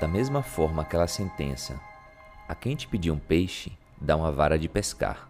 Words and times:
Da 0.00 0.06
mesma 0.06 0.42
forma 0.42 0.82
aquela 0.82 1.08
sentença: 1.08 1.80
a 2.48 2.54
quem 2.54 2.76
te 2.76 2.86
pedir 2.86 3.10
um 3.10 3.18
peixe, 3.18 3.72
dá 4.00 4.16
uma 4.16 4.30
vara 4.30 4.58
de 4.58 4.68
pescar. 4.68 5.28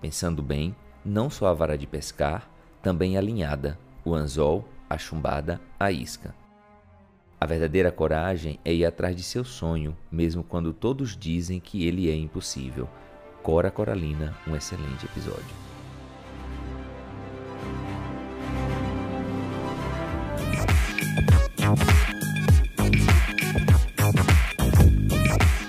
Pensando 0.00 0.42
bem, 0.42 0.76
não 1.04 1.28
só 1.28 1.48
a 1.48 1.54
vara 1.54 1.76
de 1.76 1.86
pescar, 1.86 2.48
também 2.80 3.16
a 3.16 3.20
linhada, 3.20 3.76
o 4.04 4.14
anzol, 4.14 4.64
a 4.88 4.96
chumbada, 4.96 5.60
a 5.78 5.90
isca. 5.90 6.32
A 7.40 7.46
verdadeira 7.46 7.90
coragem 7.90 8.60
é 8.64 8.72
ir 8.72 8.86
atrás 8.86 9.16
de 9.16 9.22
seu 9.22 9.44
sonho, 9.44 9.96
mesmo 10.10 10.44
quando 10.44 10.72
todos 10.72 11.16
dizem 11.16 11.58
que 11.58 11.84
ele 11.86 12.08
é 12.08 12.14
impossível. 12.14 12.88
Cora 13.42 13.70
Coralina, 13.70 14.36
um 14.46 14.54
excelente 14.54 15.04
episódio. 15.04 15.66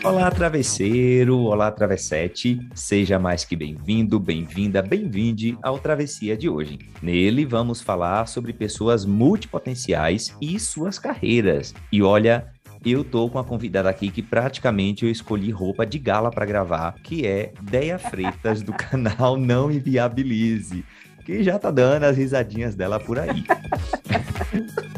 Olá, 0.08 0.32
travesseiro! 0.32 1.38
Olá, 1.40 1.70
travessete! 1.70 2.66
Seja 2.74 3.20
mais 3.20 3.44
que 3.44 3.58
bem-vindo, 3.58 4.18
bem-vinda, 4.18 4.82
bem-vinde 4.82 5.58
ao 5.62 5.78
Travessia 5.78 6.38
de 6.38 6.48
hoje. 6.48 6.80
Nele 7.02 7.46
vamos 7.46 7.82
falar 7.82 8.26
sobre 8.26 8.54
pessoas 8.54 9.06
multipotenciais 9.06 10.34
e 10.42 10.58
suas 10.62 10.98
carreiras. 10.98 11.76
E 11.92 12.02
olha, 12.02 12.48
eu 12.86 13.04
tô 13.04 13.30
com 13.30 13.38
a 13.38 13.44
convidada 13.44 13.90
aqui 13.90 14.10
que 14.10 14.24
praticamente 14.24 15.04
eu 15.04 15.12
escolhi 15.12 15.52
roupa 15.52 15.86
de 15.86 16.00
gala 16.00 16.32
para 16.32 16.46
gravar, 16.46 16.96
que 17.04 17.28
é 17.28 17.52
Deia 17.62 18.00
Freitas 18.00 18.62
do 18.62 18.72
canal 18.80 19.36
Não 19.36 19.70
Inviabilize, 19.70 20.86
que 21.26 21.44
já 21.44 21.60
tá 21.60 21.70
dando 21.70 22.06
as 22.06 22.16
risadinhas 22.16 22.76
dela 22.76 22.98
por 22.98 23.20
aí. 23.20 23.44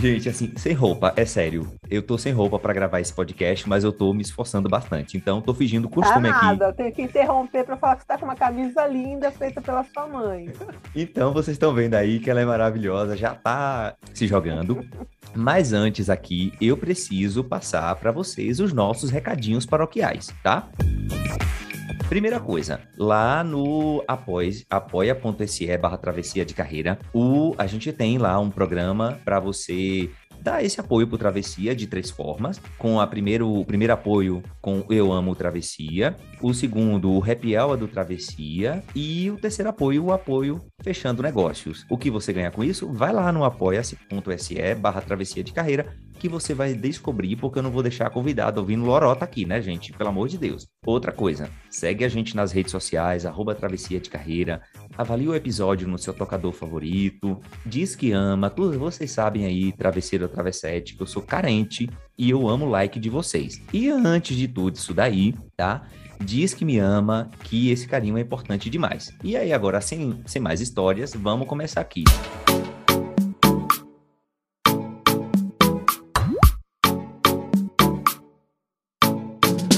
Gente, 0.00 0.28
assim, 0.28 0.52
sem 0.56 0.72
roupa, 0.72 1.12
é 1.16 1.24
sério. 1.24 1.72
Eu 1.90 2.02
tô 2.02 2.16
sem 2.16 2.32
roupa 2.32 2.56
para 2.58 2.72
gravar 2.72 3.00
esse 3.00 3.12
podcast, 3.12 3.68
mas 3.68 3.82
eu 3.82 3.92
tô 3.92 4.14
me 4.14 4.22
esforçando 4.22 4.68
bastante. 4.68 5.16
Então, 5.16 5.40
tô 5.40 5.52
fingindo 5.52 5.88
costume 5.88 6.28
tá 6.28 6.42
nada, 6.42 6.68
aqui. 6.68 6.76
Tenho 6.76 6.92
que 6.92 7.02
interromper 7.02 7.64
para 7.64 7.76
falar 7.76 7.96
que 7.96 8.02
você 8.02 8.06
tá 8.06 8.16
com 8.16 8.24
uma 8.24 8.36
camisa 8.36 8.86
linda 8.86 9.30
feita 9.32 9.60
pela 9.60 9.82
sua 9.84 10.06
mãe. 10.06 10.52
Então, 10.94 11.32
vocês 11.32 11.56
estão 11.56 11.74
vendo 11.74 11.94
aí 11.94 12.20
que 12.20 12.30
ela 12.30 12.40
é 12.40 12.44
maravilhosa, 12.44 13.16
já 13.16 13.34
tá 13.34 13.94
se 14.14 14.26
jogando. 14.26 14.86
Mas 15.34 15.72
antes 15.72 16.08
aqui, 16.08 16.52
eu 16.60 16.76
preciso 16.76 17.42
passar 17.42 17.94
para 17.96 18.12
vocês 18.12 18.60
os 18.60 18.72
nossos 18.72 19.10
recadinhos 19.10 19.66
paroquiais, 19.66 20.32
tá? 20.44 20.68
Primeira 22.08 22.40
coisa, 22.40 22.80
lá 22.96 23.44
no 23.44 24.02
apoia.se 24.08 25.76
barra 25.76 25.98
travessia 25.98 26.42
de 26.42 26.54
carreira, 26.54 26.98
o, 27.12 27.54
a 27.58 27.66
gente 27.66 27.92
tem 27.92 28.16
lá 28.16 28.38
um 28.40 28.50
programa 28.50 29.20
para 29.26 29.38
você 29.38 30.08
dar 30.42 30.64
esse 30.64 30.80
apoio 30.80 31.06
para 31.06 31.18
Travessia 31.18 31.74
de 31.74 31.86
três 31.86 32.10
formas. 32.10 32.60
Com 32.78 33.00
a 33.00 33.06
primeiro, 33.06 33.48
o 33.52 33.64
primeiro 33.64 33.92
apoio 33.92 34.42
com 34.60 34.84
Eu 34.88 35.12
Amo 35.12 35.34
Travessia, 35.34 36.16
o 36.42 36.54
segundo, 36.54 37.10
o 37.10 37.22
Happy 37.22 37.56
Hour 37.56 37.76
do 37.76 37.88
Travessia 37.88 38.82
e 38.94 39.30
o 39.30 39.36
terceiro 39.36 39.68
apoio, 39.68 40.04
o 40.04 40.12
apoio 40.12 40.60
Fechando 40.82 41.22
Negócios. 41.22 41.84
O 41.90 41.98
que 41.98 42.10
você 42.10 42.32
ganha 42.32 42.50
com 42.50 42.64
isso? 42.64 42.90
Vai 42.92 43.12
lá 43.12 43.30
no 43.32 43.44
apoia.se 43.44 44.74
barra 44.74 45.00
Travessia 45.00 45.42
de 45.44 45.52
Carreira 45.52 45.86
que 46.18 46.28
você 46.28 46.52
vai 46.52 46.74
descobrir, 46.74 47.36
porque 47.36 47.58
eu 47.58 47.62
não 47.62 47.70
vou 47.70 47.82
deixar 47.82 48.10
convidado 48.10 48.60
ouvindo 48.60 48.84
lorota 48.84 49.24
aqui, 49.24 49.46
né, 49.46 49.62
gente? 49.62 49.92
Pelo 49.92 50.10
amor 50.10 50.28
de 50.28 50.36
Deus. 50.36 50.66
Outra 50.84 51.12
coisa, 51.12 51.48
segue 51.70 52.04
a 52.04 52.08
gente 52.08 52.34
nas 52.34 52.52
redes 52.52 52.72
sociais, 52.72 53.24
arroba 53.24 53.54
Travessia 53.54 54.00
de 54.00 54.10
Carreira, 54.10 54.60
avalie 54.98 55.28
o 55.28 55.34
episódio 55.34 55.86
no 55.86 55.96
seu 55.96 56.12
tocador 56.12 56.52
favorito, 56.52 57.40
diz 57.64 57.94
que 57.94 58.10
ama, 58.10 58.50
todos 58.50 58.76
vocês 58.76 59.12
sabem 59.12 59.46
aí, 59.46 59.70
travesseiro 59.70 60.24
ou 60.24 60.28
travessete, 60.28 60.96
que 60.96 61.02
eu 61.02 61.06
sou 61.06 61.22
carente 61.22 61.88
e 62.18 62.28
eu 62.28 62.48
amo 62.48 62.66
o 62.66 62.68
like 62.68 62.98
de 62.98 63.08
vocês. 63.08 63.62
E 63.72 63.88
antes 63.88 64.36
de 64.36 64.48
tudo 64.48 64.74
isso 64.76 64.92
daí, 64.92 65.34
tá? 65.56 65.86
diz 66.20 66.52
que 66.52 66.64
me 66.64 66.78
ama, 66.78 67.30
que 67.44 67.70
esse 67.70 67.86
carinho 67.86 68.18
é 68.18 68.20
importante 68.20 68.68
demais. 68.68 69.14
E 69.22 69.36
aí, 69.36 69.52
agora, 69.52 69.80
sem, 69.80 70.20
sem 70.26 70.42
mais 70.42 70.60
histórias, 70.60 71.14
vamos 71.14 71.46
começar 71.46 71.80
aqui. 71.80 72.02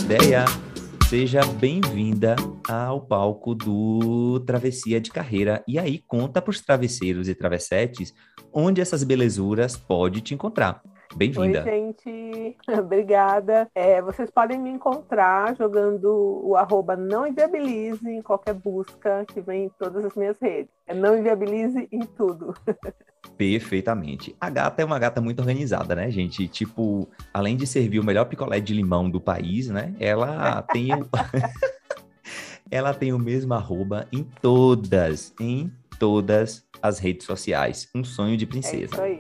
Ideia! 0.03 0.70
Seja 1.11 1.41
bem-vinda 1.59 2.37
ao 2.69 3.01
palco 3.01 3.53
do 3.53 4.39
Travessia 4.47 5.01
de 5.01 5.11
Carreira. 5.11 5.61
E 5.67 5.77
aí, 5.77 5.99
conta 6.07 6.41
para 6.41 6.53
os 6.53 6.61
travesseiros 6.61 7.29
e 7.29 7.35
travessetes 7.35 8.15
onde 8.53 8.81
essas 8.81 9.03
belezuras 9.03 9.77
pode 9.77 10.21
te 10.21 10.35
encontrar. 10.35 10.81
Bem-vinda. 11.17 11.65
Oi, 11.65 11.69
gente. 11.69 12.57
Obrigada. 12.79 13.69
É, 13.75 14.01
vocês 14.01 14.31
podem 14.31 14.57
me 14.57 14.71
encontrar 14.71 15.57
jogando 15.57 16.43
o 16.45 16.55
arroba 16.55 16.95
não 16.95 17.27
inviabilize 17.27 18.09
em 18.09 18.23
qualquer 18.23 18.55
busca 18.55 19.25
que 19.27 19.41
vem 19.41 19.65
em 19.65 19.69
todas 19.69 20.05
as 20.05 20.15
minhas 20.15 20.39
redes. 20.41 20.71
É 20.87 20.95
não 20.95 21.19
inviabilize 21.19 21.89
em 21.91 22.07
tudo. 22.07 22.55
Perfeitamente. 23.37 24.35
A 24.41 24.51
gata 24.51 24.83
é 24.83 24.85
uma 24.85 24.99
gata 24.99 25.21
muito 25.21 25.41
organizada, 25.41 25.95
né, 25.95 26.11
gente? 26.11 26.47
Tipo, 26.49 27.09
além 27.33 27.57
de 27.57 27.67
servir 27.67 27.99
o 27.99 28.05
melhor 28.05 28.27
picolé 28.27 28.61
de 28.61 28.75
limão 28.75 29.09
do 29.09 29.21
país, 29.21 29.69
né? 29.69 29.95
Ela 29.99 30.63
tem 30.73 30.93
o... 30.93 31.09
ela 32.71 32.95
tem 32.95 33.13
o 33.13 33.19
mesmo 33.19 33.55
arroba 33.55 34.07
em 34.13 34.23
todas, 34.23 35.35
em 35.41 35.73
todas 35.99 36.65
as 36.83 36.99
redes 36.99 37.27
sociais. 37.27 37.89
Um 37.95 38.05
sonho 38.05 38.37
de 38.37 38.47
princesa. 38.47 38.77
É 38.77 38.85
isso 38.85 39.01
aí. 39.01 39.19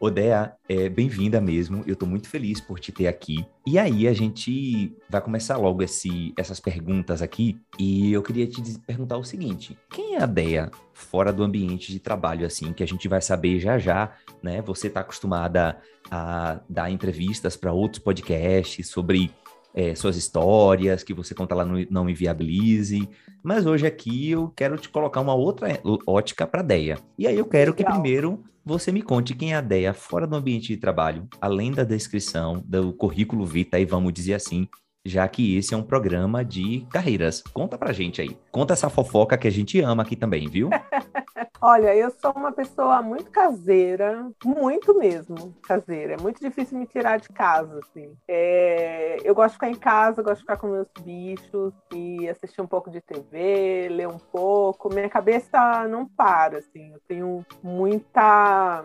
Odea, 0.00 0.54
é, 0.66 0.88
bem-vinda 0.88 1.42
mesmo. 1.42 1.84
Eu 1.86 1.92
estou 1.92 2.08
muito 2.08 2.26
feliz 2.26 2.58
por 2.58 2.80
te 2.80 2.90
ter 2.90 3.06
aqui. 3.06 3.44
E 3.66 3.78
aí, 3.78 4.08
a 4.08 4.14
gente 4.14 4.96
vai 5.10 5.20
começar 5.20 5.58
logo 5.58 5.82
esse, 5.82 6.32
essas 6.38 6.58
perguntas 6.58 7.20
aqui. 7.20 7.60
E 7.78 8.10
eu 8.10 8.22
queria 8.22 8.46
te 8.46 8.62
perguntar 8.86 9.18
o 9.18 9.24
seguinte: 9.24 9.76
quem 9.90 10.14
é 10.14 10.22
a 10.22 10.26
Dea 10.26 10.70
fora 10.94 11.30
do 11.30 11.42
ambiente 11.42 11.92
de 11.92 12.00
trabalho, 12.00 12.46
assim, 12.46 12.72
que 12.72 12.82
a 12.82 12.86
gente 12.86 13.06
vai 13.08 13.20
saber 13.20 13.60
já 13.60 13.78
já, 13.78 14.14
né? 14.42 14.62
Você 14.62 14.86
está 14.86 15.00
acostumada 15.00 15.76
a 16.10 16.60
dar 16.66 16.90
entrevistas 16.90 17.54
para 17.54 17.70
outros 17.70 18.02
podcasts 18.02 18.88
sobre 18.88 19.30
é, 19.74 19.94
suas 19.94 20.16
histórias, 20.16 21.02
que 21.02 21.14
você 21.14 21.34
conta 21.34 21.54
lá 21.54 21.64
no 21.64 21.86
Não 21.90 22.08
Inviabilize. 22.08 23.08
Mas 23.42 23.66
hoje 23.66 23.86
aqui 23.86 24.30
eu 24.30 24.52
quero 24.54 24.76
te 24.76 24.88
colocar 24.88 25.20
uma 25.20 25.34
outra 25.34 25.80
ótica 26.06 26.46
para 26.46 26.60
a 26.60 26.64
Deia. 26.64 26.98
E 27.18 27.26
aí 27.26 27.36
eu 27.36 27.46
quero 27.46 27.74
que 27.74 27.84
primeiro 27.84 28.42
você 28.64 28.92
me 28.92 29.02
conte 29.02 29.34
quem 29.34 29.52
é 29.52 29.56
a 29.56 29.60
Deia 29.60 29.94
fora 29.94 30.26
do 30.26 30.36
ambiente 30.36 30.68
de 30.68 30.76
trabalho, 30.76 31.26
além 31.40 31.72
da 31.72 31.84
descrição 31.84 32.62
do 32.66 32.92
currículo 32.92 33.46
vitae, 33.46 33.84
vamos 33.84 34.12
dizer 34.12 34.34
assim, 34.34 34.68
já 35.04 35.26
que 35.28 35.56
esse 35.56 35.74
é 35.74 35.76
um 35.76 35.82
programa 35.82 36.44
de 36.44 36.86
carreiras. 36.90 37.42
Conta 37.52 37.78
pra 37.78 37.92
gente 37.92 38.20
aí. 38.20 38.36
Conta 38.50 38.74
essa 38.74 38.90
fofoca 38.90 39.38
que 39.38 39.48
a 39.48 39.50
gente 39.50 39.80
ama 39.80 40.02
aqui 40.02 40.16
também, 40.16 40.48
viu? 40.48 40.70
Olha, 41.62 41.94
eu 41.94 42.10
sou 42.10 42.32
uma 42.32 42.52
pessoa 42.52 43.02
muito 43.02 43.30
caseira, 43.30 44.30
muito 44.44 44.96
mesmo 44.96 45.54
caseira. 45.62 46.14
É 46.14 46.16
muito 46.16 46.40
difícil 46.40 46.78
me 46.78 46.86
tirar 46.86 47.18
de 47.18 47.28
casa, 47.28 47.80
assim. 47.80 48.14
É... 48.26 49.18
eu 49.22 49.34
gosto 49.34 49.50
de 49.50 49.54
ficar 49.54 49.70
em 49.70 49.74
casa, 49.74 50.22
gosto 50.22 50.36
de 50.36 50.42
ficar 50.42 50.56
com 50.56 50.68
meus 50.68 50.88
bichos 51.02 51.74
e 51.94 52.28
assistir 52.28 52.62
um 52.62 52.66
pouco 52.66 52.90
de 52.90 53.00
TV, 53.00 53.88
ler 53.90 54.08
um 54.08 54.18
pouco. 54.18 54.92
Minha 54.92 55.08
cabeça 55.08 55.86
não 55.88 56.06
para, 56.06 56.58
assim. 56.58 56.92
Eu 56.92 57.00
tenho 57.06 57.44
muita 57.62 58.84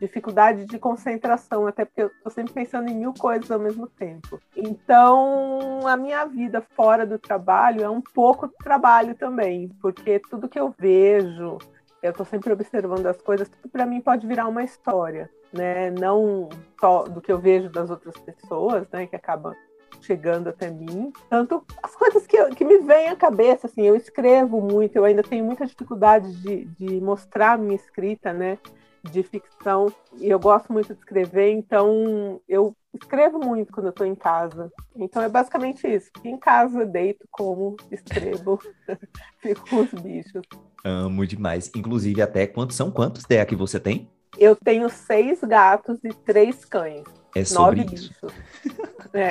dificuldade 0.00 0.64
de 0.64 0.78
concentração, 0.78 1.66
até 1.66 1.84
porque 1.84 2.02
eu 2.02 2.06
estou 2.06 2.32
sempre 2.32 2.54
pensando 2.54 2.88
em 2.88 2.94
mil 2.94 3.12
coisas 3.12 3.50
ao 3.50 3.58
mesmo 3.58 3.86
tempo. 3.86 4.40
Então, 4.56 5.86
a 5.86 5.96
minha 5.96 6.24
vida 6.24 6.64
fora 6.74 7.06
do 7.06 7.18
trabalho 7.18 7.84
é 7.84 7.88
um 7.88 8.00
pouco 8.00 8.48
trabalho 8.48 9.14
também, 9.14 9.68
porque 9.80 10.18
tudo 10.18 10.48
que 10.48 10.58
eu 10.58 10.74
vejo, 10.78 11.58
eu 12.02 12.10
estou 12.10 12.24
sempre 12.24 12.52
observando 12.52 13.06
as 13.06 13.20
coisas, 13.20 13.48
tudo 13.48 13.70
para 13.70 13.84
mim 13.84 14.00
pode 14.00 14.26
virar 14.26 14.48
uma 14.48 14.64
história, 14.64 15.30
né? 15.52 15.90
Não 15.90 16.48
só 16.80 17.02
do 17.02 17.20
que 17.20 17.30
eu 17.30 17.38
vejo 17.38 17.68
das 17.68 17.90
outras 17.90 18.16
pessoas, 18.16 18.88
né, 18.90 19.06
que 19.06 19.16
acaba 19.16 19.54
chegando 20.00 20.48
até 20.48 20.70
mim, 20.70 21.12
tanto 21.28 21.62
as 21.82 21.94
coisas 21.94 22.26
que, 22.26 22.42
que 22.54 22.64
me 22.64 22.78
vêm 22.78 23.08
à 23.08 23.16
cabeça, 23.16 23.66
assim, 23.66 23.82
eu 23.82 23.94
escrevo 23.94 24.58
muito, 24.58 24.96
eu 24.96 25.04
ainda 25.04 25.22
tenho 25.22 25.44
muita 25.44 25.66
dificuldade 25.66 26.32
de, 26.40 26.64
de 26.64 27.00
mostrar 27.02 27.52
a 27.52 27.58
minha 27.58 27.74
escrita, 27.74 28.32
né? 28.32 28.56
De 29.10 29.22
ficção 29.22 29.92
e 30.18 30.28
eu 30.28 30.38
gosto 30.38 30.72
muito 30.72 30.92
de 30.94 31.00
escrever, 31.00 31.50
então 31.52 32.40
eu 32.48 32.74
escrevo 32.94 33.38
muito 33.38 33.72
quando 33.72 33.86
eu 33.86 33.90
estou 33.90 34.06
em 34.06 34.14
casa. 34.14 34.70
Então 34.96 35.22
é 35.22 35.28
basicamente 35.28 35.86
isso. 35.86 36.10
Em 36.24 36.38
casa, 36.38 36.84
deito, 36.84 37.26
como, 37.30 37.76
escrevo, 37.90 38.58
fico 39.40 39.68
com 39.68 39.76
os 39.76 39.92
bichos. 39.92 40.42
Amo 40.84 41.26
demais. 41.26 41.70
Inclusive, 41.74 42.20
até 42.22 42.46
quantos 42.46 42.76
são 42.76 42.90
quantos 42.90 43.24
DEA 43.24 43.46
que 43.46 43.56
você 43.56 43.78
tem? 43.78 44.10
Eu 44.38 44.56
tenho 44.56 44.88
seis 44.88 45.40
gatos 45.40 45.98
e 46.04 46.12
três 46.12 46.64
cães. 46.64 47.04
É 47.34 47.44
sobre 47.44 47.82
Nove 47.82 47.94
isso. 47.94 48.12
É. 49.12 49.30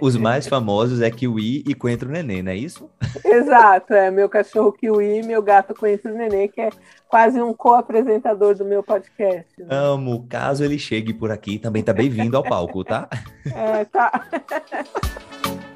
Os 0.00 0.16
mais 0.16 0.48
famosos 0.48 1.02
é 1.02 1.10
Kiwi 1.10 1.62
e 1.66 1.74
Coentro 1.74 2.08
Nenê, 2.08 2.40
não 2.42 2.50
é 2.50 2.56
isso? 2.56 2.88
Exato, 3.22 3.92
é 3.92 4.10
meu 4.10 4.26
cachorro 4.26 4.72
Kiwi 4.72 5.18
e 5.18 5.22
meu 5.22 5.42
gato 5.42 5.74
Coentro 5.74 6.14
Nenê, 6.14 6.48
que 6.48 6.62
é 6.62 6.70
quase 7.06 7.42
um 7.42 7.52
co-apresentador 7.52 8.54
do 8.54 8.64
meu 8.64 8.82
podcast. 8.82 9.50
Né? 9.58 9.66
Amo, 9.68 10.26
caso 10.26 10.64
ele 10.64 10.78
chegue 10.78 11.12
por 11.12 11.30
aqui, 11.30 11.58
também 11.58 11.82
tá 11.82 11.92
bem-vindo 11.92 12.38
ao 12.38 12.42
palco, 12.42 12.82
tá? 12.82 13.06
É, 13.54 13.84
tá. 13.84 14.26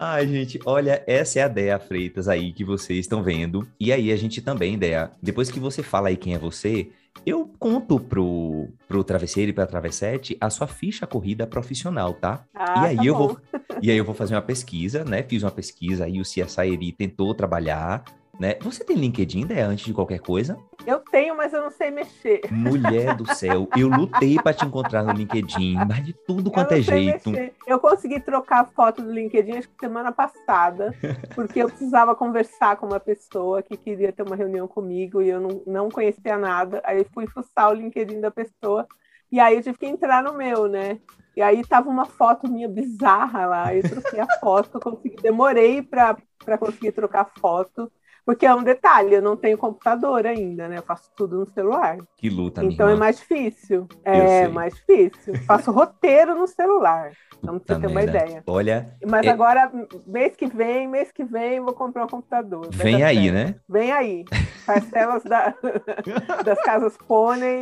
Ai, 0.00 0.28
gente, 0.28 0.60
olha, 0.64 1.02
essa 1.08 1.40
é 1.40 1.42
a 1.42 1.48
Dea 1.48 1.76
Freitas 1.76 2.28
aí 2.28 2.52
que 2.52 2.64
vocês 2.64 3.00
estão 3.00 3.20
vendo. 3.20 3.68
E 3.80 3.92
aí 3.92 4.12
a 4.12 4.16
gente 4.16 4.40
também, 4.40 4.78
Dea, 4.78 5.10
depois 5.20 5.50
que 5.50 5.58
você 5.58 5.82
fala 5.82 6.08
aí 6.08 6.16
quem 6.16 6.34
é 6.34 6.38
você, 6.38 6.90
eu 7.26 7.50
conto 7.58 7.98
pro, 7.98 8.68
pro 8.86 9.04
travesseiro 9.04 9.50
e 9.50 9.52
pra 9.54 9.66
travessete 9.66 10.36
a 10.40 10.50
sua 10.50 10.66
ficha 10.66 11.06
corrida 11.06 11.46
profissional, 11.46 12.14
tá? 12.14 12.44
Ah, 12.54 12.82
e 12.82 12.86
aí 12.88 12.96
tá 12.96 13.04
eu 13.04 13.14
bom. 13.14 13.28
vou 13.28 13.40
e 13.82 13.90
aí 13.90 13.96
eu 13.96 14.04
vou 14.04 14.14
fazer 14.14 14.34
uma 14.34 14.42
pesquisa, 14.42 15.04
né? 15.04 15.22
Fiz 15.22 15.42
uma 15.42 15.50
pesquisa 15.50 16.04
aí 16.04 16.20
o 16.20 16.24
CSI 16.24 16.72
Eri 16.72 16.92
tentou 16.92 17.34
trabalhar, 17.34 18.04
né? 18.38 18.56
Você 18.60 18.84
tem 18.84 18.96
LinkedIn, 18.96 19.46
Dea, 19.46 19.66
antes 19.66 19.84
de 19.84 19.92
qualquer 19.92 20.20
coisa? 20.20 20.58
Eu 20.86 21.00
tenho, 21.00 21.36
mas 21.36 21.52
eu 21.52 21.60
não 21.60 21.70
sei 21.70 21.90
mexer. 21.90 22.40
Mulher 22.50 23.16
do 23.16 23.26
céu, 23.34 23.68
eu 23.76 23.88
lutei 23.88 24.36
pra 24.36 24.52
te 24.52 24.64
encontrar 24.64 25.02
no 25.02 25.12
LinkedIn, 25.12 25.74
mas 25.86 26.04
de 26.04 26.12
tudo 26.12 26.50
quanto 26.50 26.72
é 26.72 26.80
jeito. 26.80 27.30
mexer. 27.30 27.54
Eu 27.66 27.80
consegui 27.80 28.20
trocar 28.20 28.60
a 28.60 28.64
foto 28.64 29.02
do 29.02 29.12
LinkedIn 29.12 29.58
acho 29.58 29.68
que 29.68 29.78
semana 29.80 30.12
passada, 30.12 30.94
porque 31.34 31.62
eu 31.62 31.68
precisava 31.68 32.14
conversar 32.14 32.76
com 32.76 32.86
uma 32.86 33.00
pessoa 33.00 33.62
que 33.62 33.76
queria 33.76 34.12
ter 34.12 34.22
uma 34.22 34.36
reunião 34.36 34.68
comigo 34.68 35.20
e 35.20 35.28
eu 35.28 35.40
não, 35.40 35.62
não 35.66 35.88
conhecia 35.88 36.38
nada. 36.38 36.80
Aí 36.84 37.04
fui 37.12 37.26
fuçar 37.26 37.70
o 37.70 37.74
LinkedIn 37.74 38.20
da 38.20 38.30
pessoa 38.30 38.86
e 39.30 39.38
aí 39.40 39.56
eu 39.56 39.62
tive 39.62 39.78
que 39.78 39.86
entrar 39.86 40.22
no 40.22 40.34
meu, 40.34 40.68
né? 40.68 40.98
E 41.36 41.42
aí 41.42 41.64
tava 41.64 41.88
uma 41.88 42.04
foto 42.04 42.50
minha 42.50 42.68
bizarra 42.68 43.46
lá, 43.46 43.74
eu 43.74 43.82
troquei 43.82 44.18
a 44.18 44.26
foto, 44.40 44.80
consegui, 44.80 45.16
demorei 45.22 45.82
para 45.82 46.16
conseguir 46.58 46.92
trocar 46.92 47.20
a 47.20 47.40
foto. 47.40 47.92
Porque 48.28 48.44
é 48.44 48.54
um 48.54 48.62
detalhe, 48.62 49.14
eu 49.14 49.22
não 49.22 49.38
tenho 49.38 49.56
computador 49.56 50.26
ainda, 50.26 50.68
né? 50.68 50.76
Eu 50.76 50.82
faço 50.82 51.10
tudo 51.16 51.38
no 51.38 51.46
celular. 51.46 51.96
Que 52.14 52.28
luta, 52.28 52.62
Então 52.62 52.86
é 52.86 52.90
irmã. 52.90 53.00
mais 53.00 53.16
difícil. 53.16 53.88
É 54.04 54.46
mais 54.48 54.74
difícil. 54.74 55.32
Faço 55.48 55.72
roteiro 55.72 56.34
no 56.34 56.46
celular. 56.46 57.12
Então, 57.38 57.58
pra 57.58 57.76
você 57.76 57.80
ter 57.80 57.86
uma 57.86 58.02
ideia. 58.02 58.42
Olha, 58.46 58.94
Mas 59.08 59.24
É- 59.26 59.30
agora, 59.30 59.72
mês 60.06 60.36
que 60.36 60.46
vem, 60.46 60.86
mês 60.86 61.10
que 61.10 61.24
vem, 61.24 61.58
vou 61.60 61.72
comprar 61.72 62.04
um 62.04 62.08
computador. 62.08 62.68
Vem 62.70 63.02
aí, 63.02 63.30
certo. 63.30 63.34
né? 63.34 63.54
Vem 63.66 63.92
aí. 63.92 64.24
Parcelas 64.66 65.22
da- 65.24 65.54
das 66.44 66.60
casas 66.62 66.98
pônei. 66.98 67.60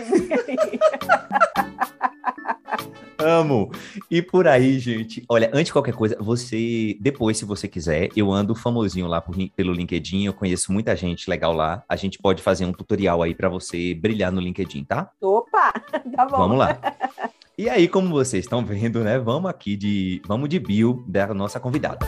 Amo. 3.19 3.71
E 4.11 4.21
por 4.21 4.47
aí, 4.47 4.79
gente. 4.79 5.25
Olha, 5.29 5.49
antes 5.53 5.67
de 5.67 5.73
qualquer 5.73 5.95
coisa, 5.95 6.17
você, 6.21 6.97
depois, 7.01 7.37
se 7.39 7.45
você 7.45 7.67
quiser, 7.67 8.09
eu 8.15 8.31
ando 8.31 8.55
famosinho 8.55 9.07
lá 9.07 9.21
por 9.21 9.35
pelo 9.57 9.73
LinkedIn, 9.73 10.25
eu 10.27 10.35
conheço 10.35 10.56
muita 10.71 10.97
gente 10.97 11.29
legal 11.29 11.53
lá. 11.53 11.83
A 11.89 11.97
gente 11.97 12.19
pode 12.19 12.43
fazer 12.43 12.65
um 12.65 12.73
tutorial 12.73 13.23
aí 13.23 13.35
pra 13.35 13.49
você 13.49 13.95
brilhar 13.95 14.33
no 14.33 14.41
LinkedIn, 14.41 14.85
tá? 14.85 15.11
Opa, 15.21 15.73
tá 16.17 16.25
bom. 16.25 16.37
Vamos 16.37 16.59
lá. 16.59 16.79
E 17.59 17.69
aí, 17.69 17.89
como 17.89 18.11
vocês 18.11 18.45
estão 18.45 18.65
vendo, 18.65 19.03
né? 19.03 19.19
Vamos 19.19 19.51
aqui 19.51 19.77
de, 19.77 20.21
vamos 20.27 20.49
de 20.49 20.59
bio 20.59 21.05
da 21.07 21.33
nossa 21.33 21.59
convidada. 21.59 22.07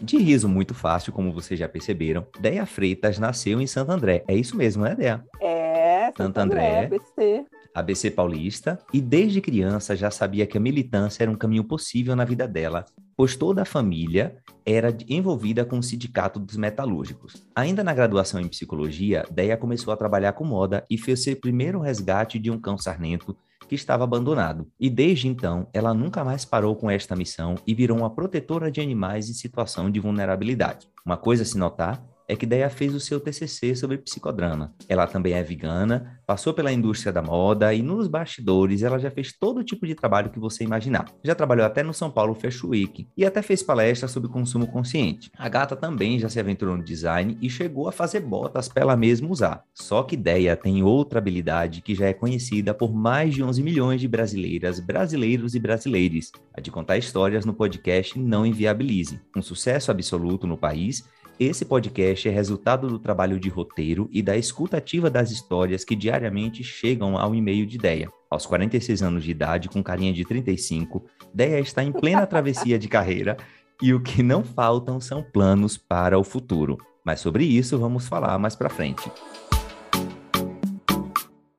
De 0.00 0.18
riso 0.18 0.48
muito 0.48 0.72
fácil, 0.72 1.12
como 1.12 1.32
vocês 1.32 1.58
já 1.58 1.68
perceberam, 1.68 2.26
Deia 2.38 2.64
Freitas 2.64 3.18
nasceu 3.18 3.60
em 3.60 3.66
Santo 3.66 3.90
André. 3.90 4.24
É 4.28 4.34
isso 4.34 4.56
mesmo, 4.56 4.84
né, 4.84 4.94
Deia? 4.94 5.24
É, 5.40 6.12
Santo 6.16 6.38
André. 6.38 6.84
ABC. 6.84 7.44
ABC 7.74 8.10
Paulista, 8.10 8.78
e 8.90 9.02
desde 9.02 9.42
criança 9.42 9.94
já 9.94 10.10
sabia 10.10 10.46
que 10.46 10.56
a 10.56 10.60
militância 10.60 11.24
era 11.24 11.30
um 11.30 11.34
caminho 11.34 11.62
possível 11.62 12.16
na 12.16 12.24
vida 12.24 12.48
dela, 12.48 12.86
pois 13.16 13.34
toda 13.34 13.62
a 13.62 13.64
família 13.64 14.36
era 14.64 14.94
envolvida 15.08 15.64
com 15.64 15.78
o 15.78 15.82
sindicato 15.82 16.38
dos 16.38 16.56
metalúrgicos. 16.56 17.46
Ainda 17.54 17.82
na 17.82 17.94
graduação 17.94 18.40
em 18.40 18.48
psicologia, 18.48 19.24
Deia 19.30 19.56
começou 19.56 19.92
a 19.92 19.96
trabalhar 19.96 20.32
com 20.32 20.44
moda 20.44 20.84
e 20.90 20.98
fez 20.98 21.22
seu 21.22 21.36
primeiro 21.36 21.80
resgate 21.80 22.38
de 22.38 22.50
um 22.50 22.60
cão 22.60 22.76
sarnento 22.76 23.36
que 23.68 23.74
estava 23.74 24.04
abandonado. 24.04 24.66
E 24.78 24.88
desde 24.88 25.28
então, 25.28 25.68
ela 25.72 25.94
nunca 25.94 26.24
mais 26.24 26.44
parou 26.44 26.76
com 26.76 26.90
esta 26.90 27.16
missão 27.16 27.56
e 27.66 27.74
virou 27.74 27.98
uma 27.98 28.10
protetora 28.10 28.70
de 28.70 28.80
animais 28.80 29.28
em 29.28 29.34
situação 29.34 29.90
de 29.90 30.00
vulnerabilidade. 30.00 30.88
Uma 31.04 31.16
coisa 31.16 31.42
a 31.42 31.46
se 31.46 31.58
notar 31.58 32.02
é 32.28 32.34
que 32.34 32.46
Deia 32.46 32.68
fez 32.68 32.94
o 32.94 33.00
seu 33.00 33.20
TCC 33.20 33.74
sobre 33.74 33.98
psicodrama. 33.98 34.74
Ela 34.88 35.06
também 35.06 35.34
é 35.34 35.42
vegana, 35.42 36.20
passou 36.26 36.52
pela 36.52 36.72
indústria 36.72 37.12
da 37.12 37.22
moda 37.22 37.72
e 37.72 37.82
nos 37.82 38.08
bastidores 38.08 38.82
ela 38.82 38.98
já 38.98 39.10
fez 39.10 39.32
todo 39.32 39.62
tipo 39.62 39.86
de 39.86 39.94
trabalho 39.94 40.30
que 40.30 40.38
você 40.38 40.64
imaginar. 40.64 41.06
Já 41.22 41.34
trabalhou 41.34 41.64
até 41.64 41.82
no 41.82 41.94
São 41.94 42.10
Paulo 42.10 42.34
Fashion 42.34 42.68
Week 42.68 43.08
e 43.16 43.24
até 43.24 43.42
fez 43.42 43.62
palestra 43.62 44.08
sobre 44.08 44.28
consumo 44.28 44.66
consciente. 44.66 45.30
A 45.38 45.48
gata 45.48 45.76
também 45.76 46.18
já 46.18 46.28
se 46.28 46.40
aventurou 46.40 46.76
no 46.76 46.84
design 46.84 47.38
e 47.40 47.48
chegou 47.48 47.88
a 47.88 47.92
fazer 47.92 48.20
botas 48.20 48.68
para 48.68 48.82
ela 48.82 48.96
mesma 48.96 49.30
usar. 49.30 49.62
Só 49.74 50.02
que 50.02 50.16
Deia 50.16 50.56
tem 50.56 50.82
outra 50.82 51.18
habilidade 51.18 51.80
que 51.80 51.94
já 51.94 52.06
é 52.06 52.12
conhecida 52.12 52.74
por 52.74 52.92
mais 52.92 53.34
de 53.34 53.42
11 53.42 53.62
milhões 53.62 54.00
de 54.00 54.08
brasileiras, 54.08 54.80
brasileiros 54.80 55.54
e 55.54 55.60
brasileiras, 55.60 56.32
a 56.52 56.60
de 56.60 56.70
contar 56.70 56.96
histórias 56.96 57.44
no 57.44 57.54
podcast 57.54 58.18
Não 58.18 58.44
Inviabilize. 58.44 59.20
Um 59.36 59.42
sucesso 59.42 59.90
absoluto 59.90 60.46
no 60.46 60.56
país 60.56 61.04
esse 61.38 61.66
podcast 61.66 62.26
é 62.26 62.32
resultado 62.32 62.88
do 62.88 62.98
trabalho 62.98 63.38
de 63.38 63.50
roteiro 63.50 64.08
e 64.10 64.22
da 64.22 64.36
escutativa 64.38 65.10
das 65.10 65.30
histórias 65.30 65.84
que 65.84 65.94
diariamente 65.94 66.64
chegam 66.64 67.18
ao 67.18 67.34
e-mail 67.34 67.66
de 67.66 67.76
Deia. 67.76 68.10
Aos 68.30 68.46
46 68.46 69.02
anos 69.02 69.22
de 69.22 69.32
idade, 69.32 69.68
com 69.68 69.82
carinha 69.82 70.14
de 70.14 70.24
35, 70.24 71.04
Deia 71.34 71.60
está 71.60 71.84
em 71.84 71.92
plena 71.92 72.24
travessia 72.26 72.78
de 72.78 72.88
carreira 72.88 73.36
e 73.82 73.92
o 73.92 74.02
que 74.02 74.22
não 74.22 74.42
faltam 74.42 74.98
são 74.98 75.22
planos 75.22 75.76
para 75.76 76.18
o 76.18 76.24
futuro. 76.24 76.78
Mas 77.04 77.20
sobre 77.20 77.44
isso 77.44 77.78
vamos 77.78 78.08
falar 78.08 78.38
mais 78.38 78.56
pra 78.56 78.70
frente. 78.70 79.12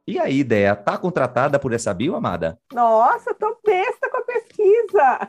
E 0.08 0.18
aí, 0.18 0.44
Deia, 0.44 0.76
tá 0.76 0.98
contratada 0.98 1.60
por 1.60 1.72
essa 1.72 1.94
bio, 1.94 2.16
amada? 2.16 2.58
Nossa, 2.74 3.34
tô 3.36 3.56
besta 3.64 4.10
com 4.10 4.18
a 4.18 4.24
pesquisa. 4.57 5.27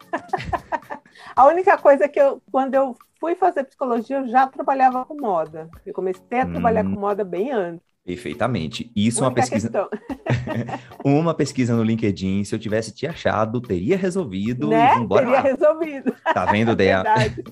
a 1.36 1.46
única 1.46 1.76
coisa 1.78 2.04
é 2.04 2.08
que 2.08 2.20
eu, 2.20 2.40
quando 2.50 2.75
eu 2.75 2.96
fui 3.20 3.34
fazer 3.34 3.64
psicologia, 3.64 4.19
eu 4.19 4.28
já 4.28 4.46
trabalhava 4.46 5.04
com 5.04 5.20
moda. 5.20 5.69
Eu 5.84 5.92
comecei 5.92 6.40
a 6.40 6.46
trabalhar 6.46 6.84
Hum. 6.84 6.94
com 6.94 7.00
moda 7.00 7.25
bem 7.25 7.52
antes. 7.52 7.86
Perfeitamente. 8.04 8.90
Isso 8.96 9.22
é 9.22 9.26
uma 9.26 9.34
pesquisa, 9.34 9.70
uma 11.04 11.34
pesquisa 11.34 11.76
no 11.76 11.82
LinkedIn. 11.82 12.42
Se 12.44 12.54
eu 12.54 12.58
tivesse 12.58 12.90
te 12.90 13.06
achado, 13.06 13.60
teria 13.60 13.98
resolvido 13.98 14.69
né? 14.69 14.94
vambora 14.94 15.26
Teria 15.26 15.36
lá. 15.36 15.42
resolvido. 15.42 16.14
Tá 16.32 16.46
vendo? 16.46 16.75
Verdade. 17.04 17.44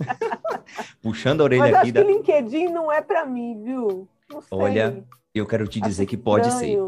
Puxando 1.03 1.43
a 1.43 1.45
orelha 1.45 1.61
Mas 1.63 1.75
aqui 1.75 1.83
acho 1.83 1.93
da... 1.93 2.05
que 2.05 2.11
LinkedIn 2.11 2.69
não 2.69 2.91
é 2.91 3.03
para 3.03 3.27
mim, 3.27 3.63
viu? 3.63 4.09
Não 4.33 4.41
sei. 4.41 4.59
Olha, 4.59 5.05
Eu 5.35 5.47
quero 5.47 5.69
te 5.69 5.79
dizer 5.81 6.05
Acho 6.05 6.09
que 6.11 6.17
pode 6.17 6.51
ser. 6.55 6.79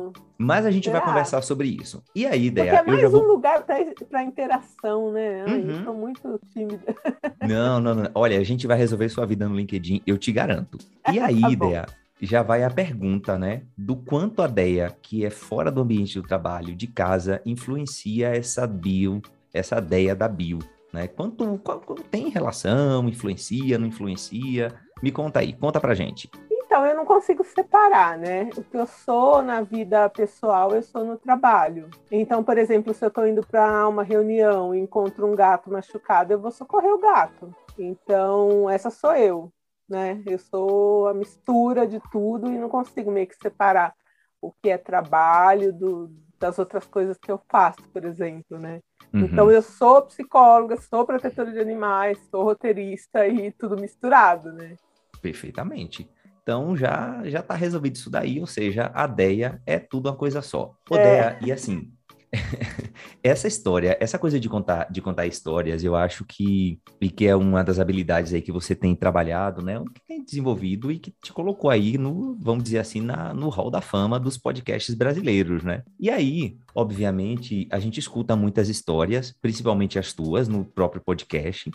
Mas 0.41 0.65
a 0.65 0.71
gente 0.71 0.89
vai 0.89 1.01
Será? 1.01 1.11
conversar 1.13 1.43
sobre 1.43 1.67
isso. 1.69 2.03
E 2.15 2.25
aí, 2.25 2.49
Porque 2.51 2.63
Deia, 2.63 2.77
é 2.77 2.81
eu 2.81 2.87
mais 2.87 3.01
já 3.01 3.09
um 3.09 3.11
vou. 3.11 3.27
lugar 3.27 3.65
para 3.65 4.23
interação, 4.23 5.11
né? 5.13 5.45
Ai, 5.49 5.61
Uhum. 5.61 5.71
Eu 5.71 5.85
sou 5.85 5.95
muito 5.95 6.41
tímida. 6.53 6.95
Não, 7.43 7.81
não, 7.81 7.95
não. 7.95 8.11
Olha, 8.15 8.39
a 8.39 8.45
gente 8.45 8.67
vai 8.67 8.77
resolver 8.77 9.09
sua 9.09 9.25
vida 9.27 9.49
no 9.49 9.55
LinkedIn, 9.57 10.03
eu 10.07 10.17
te 10.19 10.31
garanto. 10.33 10.79
E 11.13 11.19
aí, 11.19 11.41
Tá 11.43 11.51
bom. 11.57 11.67
Deia, 11.69 11.87
já 12.21 12.43
vai 12.43 12.63
a 12.65 12.71
pergunta, 12.71 13.39
né? 13.39 13.63
Do 13.77 13.97
quanto 13.97 14.43
a 14.43 14.47
Deia, 14.47 14.95
que 15.03 15.25
é 15.25 15.31
fora 15.31 15.71
do 15.71 15.81
ambiente 15.81 16.21
do 16.21 16.27
trabalho, 16.27 16.75
de 16.75 16.87
casa, 16.87 17.41
influencia 17.47 18.29
essa 18.29 18.67
bio, 18.67 19.21
essa 19.55 19.81
Deia 19.81 20.15
da 20.17 20.27
bio, 20.29 20.59
né? 20.93 21.07
Quanto, 21.09 21.59
qual- 21.59 21.81
tem 22.11 22.29
relação, 22.29 23.09
influencia, 23.09 23.79
não 23.79 23.87
influencia? 23.87 24.75
Me 25.03 25.11
conta 25.13 25.41
aí, 25.41 25.53
conta 25.53 25.81
pra 25.81 25.95
gente. 25.95 26.29
Então, 26.69 26.85
eu 26.85 26.95
não 26.95 27.07
consigo 27.07 27.43
separar, 27.45 28.19
né? 28.19 28.51
O 28.55 28.63
que 28.63 28.77
eu 28.77 28.85
sou 28.85 29.41
na 29.41 29.63
vida 29.63 30.07
pessoal, 30.11 30.73
eu 30.73 30.83
sou 30.83 31.03
no 31.03 31.17
trabalho. 31.17 31.89
Então, 32.13 32.45
por 32.45 32.59
exemplo, 32.59 32.93
se 32.93 33.03
eu 33.03 33.09
estou 33.09 33.27
indo 33.27 33.41
para 33.41 33.89
uma 33.89 34.03
reunião 34.03 34.75
e 34.75 34.79
encontro 34.79 35.27
um 35.27 35.35
gato 35.35 35.73
machucado, 35.73 36.31
eu 36.31 36.39
vou 36.39 36.51
socorrer 36.51 36.93
o 36.93 37.01
gato. 37.01 37.57
Então, 37.79 38.69
essa 38.69 38.91
sou 38.91 39.17
eu, 39.17 39.51
né? 39.89 40.23
Eu 40.27 40.39
sou 40.39 41.09
a 41.09 41.15
mistura 41.15 41.87
de 41.87 42.03
tudo 42.13 42.53
e 42.53 42.59
não 42.59 42.69
consigo 42.69 43.11
meio 43.11 43.27
que 43.27 43.37
separar 43.37 43.95
o 44.39 44.53
que 44.53 44.69
é 44.69 44.77
trabalho 44.77 45.73
do, 45.73 46.11
das 46.39 46.59
outras 46.59 46.85
coisas 46.85 47.17
que 47.17 47.33
eu 47.33 47.41
faço, 47.49 47.83
por 47.95 48.05
exemplo, 48.05 48.59
né? 48.59 48.81
Uhum. 49.15 49.21
Então, 49.21 49.51
eu 49.51 49.63
sou 49.63 50.03
psicóloga, 50.03 50.77
sou 50.77 51.07
protetora 51.07 51.51
de 51.51 51.61
animais, 51.61 52.19
sou 52.31 52.45
roteirista 52.45 53.27
e 53.27 53.51
tudo 53.53 53.81
misturado, 53.81 54.53
né? 54.53 54.77
Perfeitamente. 55.23 56.07
Então 56.49 56.75
já 56.75 57.21
já 57.27 57.43
tá 57.43 57.55
resolvido 57.55 57.97
isso 57.97 58.09
daí, 58.09 58.41
ou 58.41 58.47
seja, 58.47 58.91
a 58.95 59.07
Deia 59.07 59.61
é 59.67 59.79
tudo 59.79 60.09
uma 60.09 60.17
coisa 60.17 60.41
só. 60.41 60.75
Ô, 60.89 60.97
É. 60.97 61.39
E 61.45 61.53
assim, 61.53 61.93
essa 63.23 63.47
história, 63.47 63.99
essa 64.01 64.19
coisa 64.19 64.41
de 64.41 64.49
contar, 64.49 64.91
de 64.91 65.03
contar 65.03 65.27
histórias, 65.27 65.85
eu 65.85 65.95
acho 65.95 66.25
que 66.25 66.81
e 67.03 67.11
que 67.11 67.27
é 67.27 67.37
uma 67.37 67.63
das 67.63 67.79
habilidades 67.79 68.33
aí 68.33 68.41
que 68.41 68.51
você 68.51 68.75
tem 68.75 68.97
trabalhado, 68.97 69.61
né? 69.61 69.79
Que 69.95 70.01
tem 70.07 70.25
desenvolvido 70.25 70.91
e 70.91 70.99
que 70.99 71.13
te 71.23 71.35
colocou 71.35 71.69
aí 71.69 71.99
no, 71.99 72.35
vamos 72.41 72.65
dizer 72.65 72.79
assim, 72.79 73.03
na, 73.03 73.35
no 73.35 73.51
hall 73.51 73.71
da 73.71 73.83
fama 73.83 74.19
dos 74.19 74.39
podcasts 74.39 74.95
brasileiros, 74.95 75.63
né? 75.63 75.83
E 76.01 76.09
aí, 76.09 76.57
obviamente, 76.75 77.69
a 77.71 77.79
gente 77.79 78.01
escuta 78.01 78.35
muitas 78.35 78.71
histórias, 78.71 79.35
principalmente 79.43 79.99
as 79.99 80.15
tuas, 80.15 80.49
no 80.49 80.65
próprio 80.65 81.03
podcast 81.03 81.71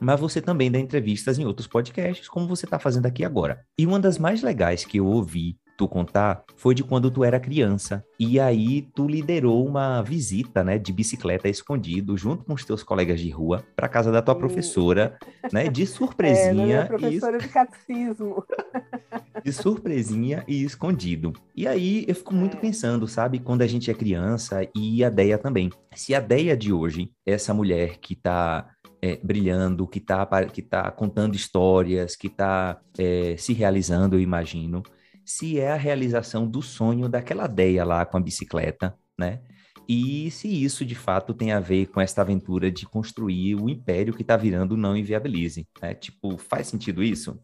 mas 0.00 0.20
você 0.20 0.40
também 0.40 0.70
dá 0.70 0.78
entrevistas 0.78 1.38
em 1.38 1.44
outros 1.44 1.66
podcasts, 1.66 2.28
como 2.28 2.46
você 2.46 2.66
está 2.66 2.78
fazendo 2.78 3.06
aqui 3.06 3.24
agora. 3.24 3.64
E 3.78 3.86
uma 3.86 3.98
das 3.98 4.18
mais 4.18 4.42
legais 4.42 4.84
que 4.84 4.98
eu 4.98 5.06
ouvi 5.06 5.56
tu 5.78 5.86
contar 5.86 6.42
foi 6.56 6.74
de 6.74 6.82
quando 6.82 7.08
tu 7.08 7.22
era 7.22 7.38
criança. 7.38 8.04
E 8.18 8.40
aí 8.40 8.82
tu 8.82 9.06
liderou 9.06 9.64
uma 9.64 10.02
visita, 10.02 10.64
né, 10.64 10.76
de 10.76 10.92
bicicleta 10.92 11.48
escondido, 11.48 12.16
junto 12.16 12.44
com 12.44 12.52
os 12.52 12.64
teus 12.64 12.82
colegas 12.82 13.20
de 13.20 13.30
rua, 13.30 13.64
para 13.76 13.88
casa 13.88 14.10
da 14.10 14.20
tua 14.20 14.34
professora, 14.34 15.16
né, 15.52 15.68
de 15.68 15.86
surpresinha. 15.86 16.80
É, 16.80 16.84
professora 16.84 17.36
e... 17.36 17.40
de 17.40 17.48
catecismo. 17.48 18.44
de 19.44 19.52
surpresinha 19.52 20.44
e 20.48 20.64
escondido. 20.64 21.32
E 21.54 21.66
aí 21.66 22.04
eu 22.08 22.14
fico 22.14 22.34
muito 22.34 22.56
é. 22.56 22.60
pensando, 22.60 23.06
sabe, 23.06 23.38
quando 23.38 23.62
a 23.62 23.66
gente 23.66 23.88
é 23.88 23.94
criança 23.94 24.68
e 24.74 25.04
a 25.04 25.08
Deia 25.08 25.38
também. 25.38 25.70
Se 25.94 26.12
a 26.12 26.20
Deia 26.20 26.56
de 26.56 26.72
hoje, 26.72 27.12
essa 27.24 27.54
mulher 27.54 27.98
que 27.98 28.16
tá 28.16 28.68
é, 29.02 29.16
brilhando, 29.22 29.86
que 29.86 29.98
está 29.98 30.26
que 30.46 30.62
tá 30.62 30.90
contando 30.90 31.34
histórias, 31.34 32.16
que 32.16 32.26
está 32.26 32.80
é, 32.98 33.36
se 33.36 33.52
realizando, 33.52 34.16
eu 34.16 34.20
imagino, 34.20 34.82
se 35.24 35.58
é 35.60 35.70
a 35.70 35.76
realização 35.76 36.46
do 36.46 36.62
sonho 36.62 37.08
daquela 37.08 37.46
Deia 37.46 37.84
lá 37.84 38.04
com 38.06 38.16
a 38.16 38.20
bicicleta, 38.20 38.96
né? 39.18 39.40
E 39.88 40.30
se 40.30 40.48
isso 40.48 40.84
de 40.84 40.94
fato 40.94 41.32
tem 41.32 41.50
a 41.52 41.60
ver 41.60 41.86
com 41.86 41.98
esta 41.98 42.20
aventura 42.20 42.70
de 42.70 42.84
construir 42.84 43.54
o 43.54 43.70
império 43.70 44.12
que 44.12 44.20
está 44.20 44.36
virando 44.36 44.76
Não 44.76 44.94
Inviabilize. 44.94 45.66
Né? 45.80 45.94
Tipo, 45.94 46.36
faz 46.36 46.66
sentido 46.66 47.02
isso? 47.02 47.40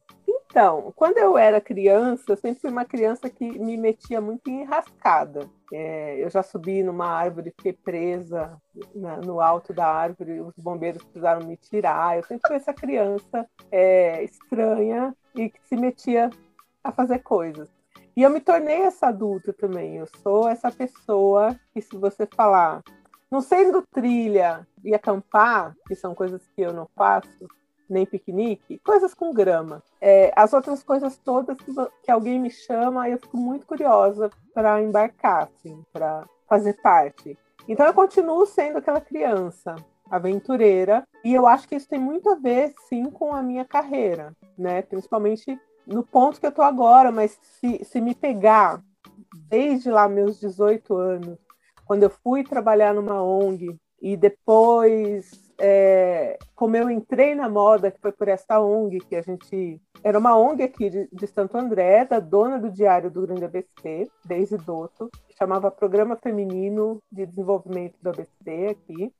Então, 0.54 0.92
quando 0.94 1.18
eu 1.18 1.36
era 1.36 1.60
criança, 1.60 2.22
eu 2.28 2.36
sempre 2.36 2.60
fui 2.60 2.70
uma 2.70 2.84
criança 2.84 3.28
que 3.28 3.58
me 3.58 3.76
metia 3.76 4.20
muito 4.20 4.48
em 4.48 4.62
enrascada. 4.62 5.50
É, 5.72 6.24
eu 6.24 6.30
já 6.30 6.44
subi 6.44 6.80
numa 6.80 7.08
árvore, 7.08 7.52
fiquei 7.56 7.72
presa 7.72 8.56
na, 8.94 9.16
no 9.16 9.40
alto 9.40 9.74
da 9.74 9.84
árvore, 9.84 10.40
os 10.40 10.54
bombeiros 10.56 11.02
precisaram 11.02 11.44
me 11.44 11.56
tirar. 11.56 12.16
Eu 12.16 12.22
sempre 12.22 12.46
fui 12.46 12.54
essa 12.54 12.72
criança 12.72 13.44
é, 13.68 14.22
estranha 14.22 15.12
e 15.34 15.50
que 15.50 15.58
se 15.66 15.74
metia 15.76 16.30
a 16.84 16.92
fazer 16.92 17.18
coisas. 17.18 17.68
E 18.16 18.22
eu 18.22 18.30
me 18.30 18.40
tornei 18.40 18.82
essa 18.82 19.08
adulta 19.08 19.52
também. 19.52 19.96
Eu 19.96 20.06
sou 20.22 20.48
essa 20.48 20.70
pessoa 20.70 21.58
que, 21.72 21.82
se 21.82 21.96
você 21.96 22.28
falar, 22.28 22.80
não 23.28 23.40
sendo 23.40 23.82
trilha 23.92 24.64
e 24.84 24.94
acampar, 24.94 25.74
que 25.88 25.96
são 25.96 26.14
coisas 26.14 26.46
que 26.54 26.62
eu 26.62 26.72
não 26.72 26.88
faço, 26.94 27.44
nem 27.88 28.06
piquenique, 28.06 28.78
coisas 28.78 29.14
com 29.14 29.32
grama. 29.32 29.82
É, 30.00 30.32
as 30.36 30.52
outras 30.52 30.82
coisas 30.82 31.16
todas 31.18 31.56
que, 31.58 31.72
que, 32.02 32.10
alguém 32.10 32.38
me 32.38 32.50
chama, 32.50 33.08
eu 33.08 33.18
fico 33.18 33.36
muito 33.36 33.66
curiosa 33.66 34.30
para 34.52 34.82
embarcar, 34.82 35.44
assim, 35.44 35.84
para 35.92 36.24
fazer 36.48 36.74
parte. 36.82 37.38
Então 37.68 37.86
eu 37.86 37.94
continuo 37.94 38.46
sendo 38.46 38.78
aquela 38.78 39.00
criança 39.00 39.74
aventureira 40.10 41.06
e 41.24 41.32
eu 41.32 41.46
acho 41.46 41.66
que 41.66 41.74
isso 41.74 41.88
tem 41.88 41.98
muito 41.98 42.28
a 42.28 42.34
ver, 42.34 42.74
sim, 42.88 43.10
com 43.10 43.34
a 43.34 43.42
minha 43.42 43.64
carreira, 43.64 44.34
né? 44.56 44.82
Principalmente 44.82 45.58
no 45.86 46.02
ponto 46.04 46.40
que 46.40 46.46
eu 46.46 46.52
tô 46.52 46.62
agora, 46.62 47.10
mas 47.10 47.38
se, 47.42 47.84
se 47.84 48.00
me 48.00 48.14
pegar 48.14 48.82
desde 49.48 49.90
lá 49.90 50.08
meus 50.08 50.38
18 50.40 50.96
anos, 50.96 51.38
quando 51.86 52.02
eu 52.02 52.10
fui 52.10 52.42
trabalhar 52.44 52.94
numa 52.94 53.22
ONG 53.22 53.78
e 54.00 54.16
depois 54.16 55.43
é, 55.58 56.38
como 56.54 56.76
eu 56.76 56.90
entrei 56.90 57.34
na 57.34 57.48
moda, 57.48 57.90
que 57.90 58.00
foi 58.00 58.12
por 58.12 58.28
essa 58.28 58.60
ONG, 58.60 59.00
que 59.00 59.16
a 59.16 59.22
gente. 59.22 59.80
Era 60.02 60.18
uma 60.18 60.36
ONG 60.36 60.62
aqui 60.62 60.90
de, 60.90 61.08
de 61.10 61.26
Santo 61.26 61.56
André, 61.56 62.04
da 62.04 62.20
dona 62.20 62.58
do 62.58 62.70
Diário 62.70 63.10
do 63.10 63.22
Grande 63.22 63.44
ABC, 63.44 64.10
Deise 64.24 64.58
Dotto, 64.58 65.10
que 65.28 65.36
chamava 65.36 65.70
Programa 65.70 66.16
Feminino 66.16 67.02
de 67.10 67.24
Desenvolvimento 67.24 67.96
do 68.02 68.10
ABC 68.10 68.66
aqui. 68.70 69.12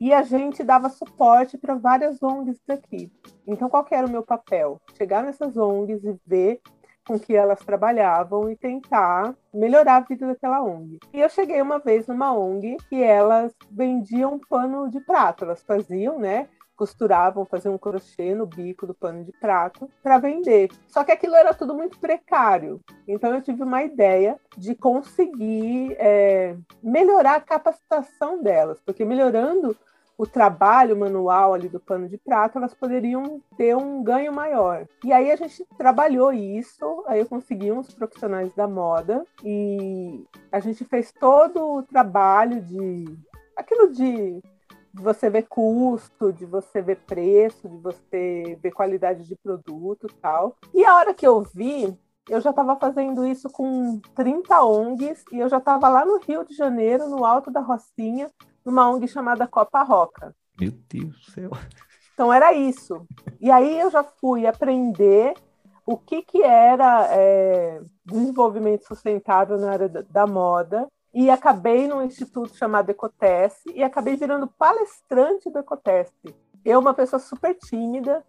E 0.00 0.12
a 0.12 0.22
gente 0.22 0.62
dava 0.64 0.88
suporte 0.88 1.56
para 1.56 1.74
várias 1.74 2.22
ONGs 2.22 2.60
daqui. 2.66 3.12
Então, 3.46 3.68
qual 3.68 3.86
era 3.90 4.06
o 4.06 4.10
meu 4.10 4.22
papel? 4.22 4.80
Chegar 4.96 5.22
nessas 5.22 5.56
ONGs 5.56 6.04
e 6.04 6.18
ver 6.26 6.60
com 7.06 7.18
que 7.18 7.34
elas 7.34 7.60
trabalhavam 7.60 8.50
e 8.50 8.56
tentar 8.56 9.34
melhorar 9.52 9.96
a 9.96 10.00
vida 10.00 10.26
daquela 10.26 10.62
ONG. 10.62 10.98
E 11.12 11.20
eu 11.20 11.28
cheguei 11.28 11.60
uma 11.60 11.78
vez 11.78 12.06
numa 12.06 12.32
ONG 12.32 12.76
que 12.88 13.02
elas 13.02 13.54
vendiam 13.70 14.40
pano 14.48 14.88
de 14.90 15.00
prato, 15.00 15.44
elas 15.44 15.62
faziam, 15.62 16.18
né? 16.18 16.48
Costuravam, 16.74 17.44
faziam 17.44 17.74
um 17.74 17.78
crochê 17.78 18.34
no 18.34 18.46
bico 18.46 18.84
do 18.84 18.94
pano 18.94 19.22
de 19.22 19.30
prato 19.32 19.88
para 20.02 20.18
vender. 20.18 20.70
Só 20.88 21.04
que 21.04 21.12
aquilo 21.12 21.36
era 21.36 21.54
tudo 21.54 21.72
muito 21.72 22.00
precário. 22.00 22.80
Então 23.06 23.32
eu 23.32 23.40
tive 23.40 23.62
uma 23.62 23.84
ideia 23.84 24.40
de 24.56 24.74
conseguir 24.74 25.94
é, 26.00 26.56
melhorar 26.82 27.36
a 27.36 27.40
capacitação 27.40 28.42
delas, 28.42 28.80
porque 28.80 29.04
melhorando 29.04 29.76
o 30.16 30.26
trabalho 30.26 30.96
manual 30.96 31.54
ali 31.54 31.68
do 31.68 31.80
pano 31.80 32.08
de 32.08 32.16
prato, 32.16 32.58
elas 32.58 32.74
poderiam 32.74 33.40
ter 33.56 33.76
um 33.76 34.02
ganho 34.02 34.32
maior. 34.32 34.86
E 35.04 35.12
aí 35.12 35.30
a 35.30 35.36
gente 35.36 35.66
trabalhou 35.76 36.32
isso, 36.32 37.04
aí 37.06 37.20
eu 37.20 37.26
consegui 37.26 37.72
uns 37.72 37.92
profissionais 37.92 38.52
da 38.54 38.68
moda 38.68 39.24
e 39.42 40.24
a 40.52 40.60
gente 40.60 40.84
fez 40.84 41.12
todo 41.12 41.78
o 41.78 41.82
trabalho 41.82 42.60
de 42.62 43.04
aquilo 43.56 43.90
de, 43.90 44.40
de 44.92 45.02
você 45.02 45.28
ver 45.28 45.46
custo, 45.48 46.32
de 46.32 46.44
você 46.44 46.80
ver 46.80 46.98
preço, 47.06 47.68
de 47.68 47.76
você 47.78 48.58
ver 48.62 48.72
qualidade 48.72 49.24
de 49.24 49.36
produto 49.36 50.06
e 50.10 50.14
tal. 50.14 50.56
E 50.72 50.84
a 50.84 50.96
hora 50.96 51.14
que 51.14 51.26
eu 51.26 51.42
vi, 51.42 51.96
eu 52.28 52.40
já 52.40 52.50
estava 52.50 52.76
fazendo 52.76 53.26
isso 53.26 53.48
com 53.50 54.00
30 54.14 54.62
ONGs 54.64 55.24
e 55.32 55.38
eu 55.38 55.48
já 55.48 55.58
estava 55.58 55.88
lá 55.88 56.04
no 56.04 56.18
Rio 56.18 56.44
de 56.44 56.54
Janeiro, 56.54 57.08
no 57.08 57.24
alto 57.24 57.50
da 57.50 57.60
Rocinha, 57.60 58.30
numa 58.64 58.88
ONG 58.90 59.06
chamada 59.08 59.46
Copa 59.46 59.82
Roca. 59.82 60.34
Meu 60.58 60.72
Deus 60.88 61.16
do 61.16 61.30
céu. 61.30 61.50
Então 62.14 62.32
era 62.32 62.52
isso. 62.52 63.06
E 63.40 63.50
aí 63.50 63.78
eu 63.78 63.90
já 63.90 64.04
fui 64.04 64.46
aprender 64.46 65.34
o 65.84 65.96
que, 65.96 66.22
que 66.22 66.42
era 66.42 67.08
é, 67.10 67.80
desenvolvimento 68.04 68.86
sustentável 68.86 69.58
na 69.58 69.72
área 69.72 69.88
da, 69.88 70.02
da, 70.02 70.26
moda 70.26 70.86
e 71.12 71.28
acabei 71.28 71.86
num 71.86 72.02
instituto 72.02 72.56
chamado 72.56 72.90
Ecoteste 72.90 73.70
e 73.74 73.82
acabei 73.82 74.16
virando 74.16 74.46
palestrante 74.46 75.50
do 75.50 75.58
Ecoteste. 75.58 76.34
Eu, 76.64 76.80
uma 76.80 76.94
pessoa 76.94 77.20
super 77.20 77.54
tímida, 77.54 78.24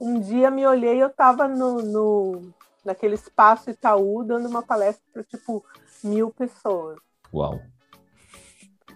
um 0.00 0.20
dia 0.20 0.50
me 0.50 0.66
olhei 0.66 1.02
eu 1.02 1.06
estava 1.06 1.48
no, 1.48 1.80
no, 1.80 2.52
naquele 2.84 3.14
espaço 3.14 3.70
Itaú 3.70 4.22
dando 4.24 4.48
uma 4.48 4.62
palestra 4.62 5.02
para 5.12 5.24
tipo 5.24 5.64
mil 6.04 6.30
pessoas. 6.30 6.98
Uau! 7.32 7.60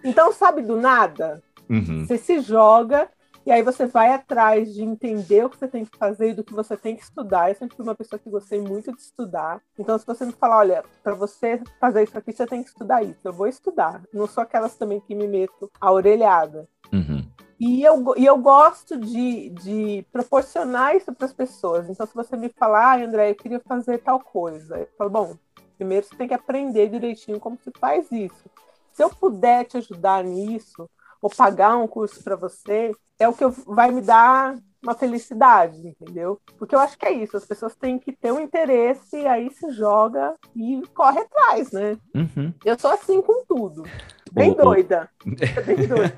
Então, 0.05 0.31
sabe 0.31 0.61
do 0.61 0.77
nada? 0.77 1.41
Uhum. 1.69 2.05
Você 2.05 2.17
se 2.17 2.39
joga 2.39 3.09
e 3.45 3.51
aí 3.51 3.61
você 3.61 3.85
vai 3.85 4.11
atrás 4.11 4.73
de 4.73 4.83
entender 4.83 5.45
o 5.45 5.49
que 5.49 5.57
você 5.57 5.67
tem 5.67 5.83
que 5.83 5.97
fazer 5.97 6.29
e 6.29 6.33
do 6.33 6.43
que 6.43 6.53
você 6.53 6.77
tem 6.77 6.95
que 6.95 7.03
estudar. 7.03 7.49
Eu 7.49 7.55
sempre 7.55 7.75
fui 7.75 7.83
uma 7.83 7.95
pessoa 7.95 8.19
que 8.19 8.29
gostei 8.29 8.59
muito 8.59 8.91
de 8.91 9.01
estudar. 9.01 9.61
Então, 9.77 9.97
se 9.97 10.05
você 10.05 10.25
me 10.25 10.31
falar, 10.31 10.57
olha, 10.57 10.83
para 11.03 11.13
você 11.13 11.61
fazer 11.79 12.03
isso 12.03 12.17
aqui, 12.17 12.31
você 12.31 12.45
tem 12.45 12.63
que 12.63 12.69
estudar 12.69 13.03
isso. 13.03 13.19
Eu 13.23 13.33
vou 13.33 13.47
estudar. 13.47 14.01
Não 14.13 14.27
sou 14.27 14.41
aquelas 14.43 14.75
também 14.75 14.99
que 14.99 15.13
me 15.13 15.27
meto 15.27 15.71
a 15.81 15.91
orelhada. 15.91 16.67
Uhum. 16.93 17.23
E 17.59 17.83
eu, 17.83 18.13
e 18.17 18.25
eu 18.25 18.37
gosto 18.37 18.97
de, 18.97 19.49
de 19.49 20.05
proporcionar 20.11 20.95
isso 20.95 21.13
para 21.13 21.25
as 21.25 21.33
pessoas. 21.33 21.89
Então, 21.89 22.05
se 22.05 22.13
você 22.13 22.35
me 22.35 22.49
falar, 22.49 22.99
ah, 22.99 23.05
André, 23.05 23.31
eu 23.31 23.35
queria 23.35 23.59
fazer 23.59 23.99
tal 23.99 24.19
coisa, 24.19 24.77
eu 24.77 24.89
falo, 24.97 25.09
bom, 25.09 25.37
primeiro 25.77 26.05
você 26.05 26.15
tem 26.15 26.27
que 26.27 26.33
aprender 26.33 26.89
direitinho 26.89 27.39
como 27.39 27.57
se 27.57 27.71
faz 27.79 28.11
isso. 28.11 28.49
Se 28.95 29.03
eu 29.03 29.09
puder 29.09 29.65
te 29.65 29.75
ajudar 29.75 30.23
nisso, 30.23 30.89
ou 31.21 31.29
pagar 31.29 31.75
um 31.75 31.85
curso 31.85 32.23
para 32.23 32.37
você, 32.37 32.93
é 33.19 33.27
o 33.27 33.33
que 33.33 33.45
vai 33.67 33.91
me 33.91 34.01
dar 34.01 34.57
uma 34.81 34.93
felicidade, 34.93 35.85
entendeu? 35.85 36.39
Porque 36.57 36.73
eu 36.73 36.79
acho 36.79 36.97
que 36.97 37.05
é 37.05 37.11
isso, 37.11 37.35
as 37.35 37.45
pessoas 37.45 37.75
têm 37.75 37.99
que 37.99 38.13
ter 38.13 38.31
um 38.31 38.39
interesse, 38.39 39.17
aí 39.27 39.51
se 39.51 39.69
joga 39.71 40.35
e 40.55 40.81
corre 40.93 41.19
atrás, 41.19 41.71
né? 41.71 41.97
Uhum. 42.13 42.53
Eu 42.63 42.79
sou 42.79 42.91
assim 42.91 43.21
com 43.21 43.43
tudo. 43.45 43.83
Bem 44.31 44.51
oh, 44.51 44.63
doida. 44.63 45.09
Oh. 45.25 45.65
Bem 45.65 45.87
doida. 45.87 46.17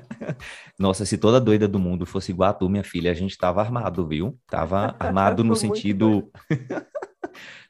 Nossa, 0.78 1.04
se 1.04 1.18
toda 1.18 1.40
doida 1.40 1.66
do 1.66 1.80
mundo 1.80 2.06
fosse 2.06 2.30
igual 2.30 2.50
a 2.50 2.54
tu, 2.54 2.68
minha 2.68 2.84
filha, 2.84 3.10
a 3.10 3.14
gente 3.14 3.36
tava 3.36 3.60
armado, 3.60 4.06
viu? 4.06 4.38
Tava 4.46 4.94
armado 5.00 5.42
no 5.42 5.56
sentido. 5.56 6.30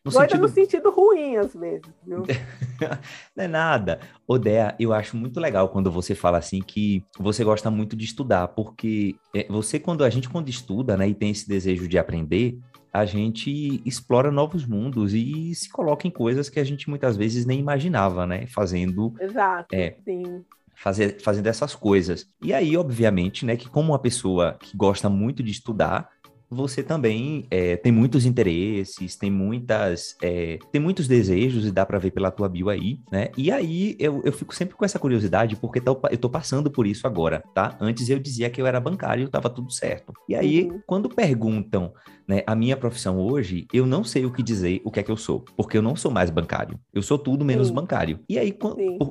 No 0.04 0.12
Doida 0.12 0.28
sentido... 0.28 0.40
no 0.40 0.48
sentido 0.48 0.90
ruim, 0.90 1.36
às 1.36 1.54
vezes, 1.54 1.86
viu? 2.06 2.24
Não 3.36 3.44
é 3.44 3.48
nada. 3.48 4.00
Odea, 4.26 4.74
eu 4.78 4.92
acho 4.92 5.16
muito 5.16 5.40
legal 5.40 5.68
quando 5.68 5.90
você 5.90 6.14
fala 6.14 6.38
assim 6.38 6.60
que 6.60 7.04
você 7.18 7.42
gosta 7.44 7.70
muito 7.70 7.96
de 7.96 8.04
estudar, 8.04 8.48
porque 8.48 9.16
é, 9.34 9.46
você, 9.48 9.78
quando 9.78 10.04
a 10.04 10.10
gente 10.10 10.28
quando 10.28 10.48
estuda, 10.48 10.96
né, 10.96 11.08
e 11.08 11.14
tem 11.14 11.30
esse 11.30 11.48
desejo 11.48 11.88
de 11.88 11.98
aprender, 11.98 12.58
a 12.92 13.04
gente 13.04 13.82
explora 13.84 14.30
novos 14.30 14.64
mundos 14.64 15.12
e 15.12 15.54
se 15.54 15.68
coloca 15.68 16.06
em 16.06 16.10
coisas 16.10 16.48
que 16.48 16.58
a 16.58 16.64
gente 16.64 16.88
muitas 16.88 17.16
vezes 17.16 17.44
nem 17.44 17.58
imaginava, 17.58 18.26
né? 18.26 18.46
Fazendo. 18.46 19.14
Exato, 19.20 19.74
é, 19.74 19.96
sim 20.04 20.44
fazer, 20.78 21.20
fazendo 21.20 21.48
essas 21.48 21.74
coisas. 21.74 22.26
E 22.40 22.54
aí, 22.54 22.76
obviamente, 22.76 23.44
né, 23.44 23.56
que 23.56 23.68
como 23.68 23.92
uma 23.92 23.98
pessoa 23.98 24.56
que 24.60 24.76
gosta 24.76 25.08
muito 25.08 25.42
de 25.42 25.50
estudar, 25.50 26.08
você 26.50 26.82
também 26.82 27.46
é, 27.50 27.76
tem 27.76 27.92
muitos 27.92 28.24
interesses, 28.24 29.16
tem 29.16 29.30
muitas, 29.30 30.16
é, 30.22 30.58
tem 30.72 30.80
muitos 30.80 31.06
desejos 31.06 31.66
e 31.66 31.70
dá 31.70 31.84
para 31.84 31.98
ver 31.98 32.10
pela 32.10 32.30
tua 32.30 32.48
bio 32.48 32.68
aí, 32.68 33.00
né? 33.10 33.30
E 33.36 33.50
aí 33.50 33.96
eu, 33.98 34.22
eu 34.24 34.32
fico 34.32 34.54
sempre 34.54 34.74
com 34.74 34.84
essa 34.84 34.98
curiosidade 34.98 35.56
porque 35.56 35.80
tô, 35.80 36.00
eu 36.10 36.18
tô 36.18 36.30
passando 36.30 36.70
por 36.70 36.86
isso 36.86 37.06
agora, 37.06 37.42
tá? 37.54 37.76
Antes 37.80 38.08
eu 38.08 38.18
dizia 38.18 38.50
que 38.50 38.60
eu 38.60 38.66
era 38.66 38.80
bancário 38.80 39.24
e 39.24 39.28
tava 39.28 39.50
tudo 39.50 39.70
certo. 39.70 40.12
E 40.28 40.34
aí, 40.34 40.70
uhum. 40.70 40.80
quando 40.86 41.08
perguntam 41.08 41.92
né, 42.28 42.42
a 42.46 42.54
minha 42.54 42.76
profissão 42.76 43.18
hoje, 43.18 43.66
eu 43.72 43.86
não 43.86 44.04
sei 44.04 44.26
o 44.26 44.30
que 44.30 44.42
dizer 44.42 44.82
o 44.84 44.90
que 44.90 45.00
é 45.00 45.02
que 45.02 45.10
eu 45.10 45.16
sou, 45.16 45.44
porque 45.56 45.78
eu 45.78 45.82
não 45.82 45.96
sou 45.96 46.10
mais 46.10 46.28
bancário. 46.28 46.78
Eu 46.92 47.00
sou 47.00 47.18
tudo 47.18 47.44
menos 47.44 47.68
Sim. 47.68 47.74
bancário. 47.74 48.20
E 48.28 48.38
aí, 48.38 48.56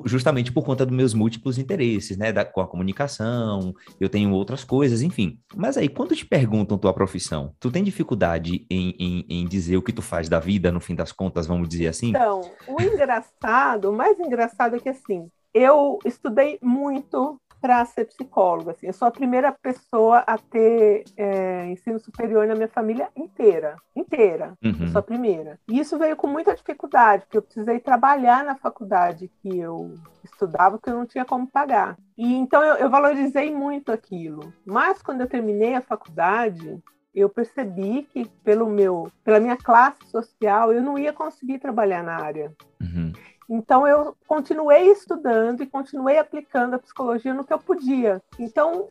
justamente 0.04 0.52
por 0.52 0.64
conta 0.64 0.86
dos 0.86 0.96
meus 0.96 1.14
múltiplos 1.14 1.58
interesses, 1.58 2.16
né, 2.16 2.32
da, 2.32 2.44
com 2.44 2.60
a 2.60 2.66
comunicação, 2.66 3.74
eu 4.00 4.08
tenho 4.08 4.30
outras 4.30 4.62
coisas, 4.62 5.02
enfim. 5.02 5.38
Mas 5.56 5.76
aí, 5.76 5.88
quando 5.88 6.14
te 6.14 6.24
perguntam 6.24 6.78
tua 6.78 6.94
profissão, 6.94 7.27
tu 7.58 7.70
tem 7.70 7.82
dificuldade 7.82 8.66
em, 8.70 8.94
em, 8.98 9.26
em 9.28 9.46
dizer 9.46 9.76
o 9.76 9.82
que 9.82 9.92
tu 9.92 10.02
faz 10.02 10.28
da 10.28 10.38
vida, 10.38 10.72
no 10.72 10.80
fim 10.80 10.94
das 10.94 11.12
contas, 11.12 11.46
vamos 11.46 11.68
dizer 11.68 11.88
assim? 11.88 12.10
Então, 12.10 12.42
o 12.66 12.80
engraçado, 12.80 13.90
o 13.90 13.92
mais 13.92 14.18
engraçado 14.18 14.76
é 14.76 14.80
que 14.80 14.88
assim, 14.88 15.30
eu 15.52 15.98
estudei 16.04 16.58
muito 16.62 17.40
para 17.60 17.84
ser 17.84 18.04
psicóloga. 18.06 18.72
Assim. 18.72 18.86
Eu 18.86 18.92
sou 18.92 19.08
a 19.08 19.10
primeira 19.10 19.52
pessoa 19.52 20.18
a 20.18 20.38
ter 20.38 21.04
é, 21.16 21.66
ensino 21.66 21.98
superior 21.98 22.46
na 22.46 22.54
minha 22.54 22.68
família 22.68 23.08
inteira. 23.16 23.76
Inteira. 23.94 24.54
Uhum. 24.62 24.76
Eu 24.80 24.88
sou 24.88 24.98
a 25.00 25.02
primeira. 25.02 25.58
E 25.68 25.78
isso 25.78 25.98
veio 25.98 26.16
com 26.16 26.26
muita 26.26 26.54
dificuldade, 26.54 27.24
porque 27.24 27.38
eu 27.38 27.42
precisei 27.42 27.80
trabalhar 27.80 28.44
na 28.44 28.56
faculdade 28.56 29.30
que 29.42 29.58
eu 29.58 29.94
estudava, 30.24 30.78
porque 30.78 30.90
eu 30.90 30.98
não 30.98 31.06
tinha 31.06 31.24
como 31.24 31.46
pagar. 31.46 31.96
E 32.16 32.34
então 32.34 32.62
eu, 32.62 32.76
eu 32.76 32.90
valorizei 32.90 33.52
muito 33.54 33.92
aquilo. 33.92 34.52
Mas 34.64 35.02
quando 35.02 35.22
eu 35.22 35.28
terminei 35.28 35.74
a 35.74 35.80
faculdade, 35.80 36.80
eu 37.20 37.28
percebi 37.28 38.02
que 38.02 38.26
pelo 38.44 38.68
meu, 38.68 39.10
pela 39.24 39.40
minha 39.40 39.56
classe 39.56 40.04
social, 40.06 40.72
eu 40.72 40.82
não 40.82 40.98
ia 40.98 41.12
conseguir 41.12 41.58
trabalhar 41.58 42.02
na 42.02 42.16
área. 42.16 42.52
Uhum. 42.80 43.12
Então 43.48 43.86
eu 43.86 44.14
continuei 44.26 44.90
estudando 44.90 45.62
e 45.62 45.66
continuei 45.66 46.18
aplicando 46.18 46.74
a 46.74 46.78
psicologia 46.78 47.32
no 47.32 47.44
que 47.44 47.52
eu 47.52 47.58
podia. 47.58 48.22
Então, 48.38 48.88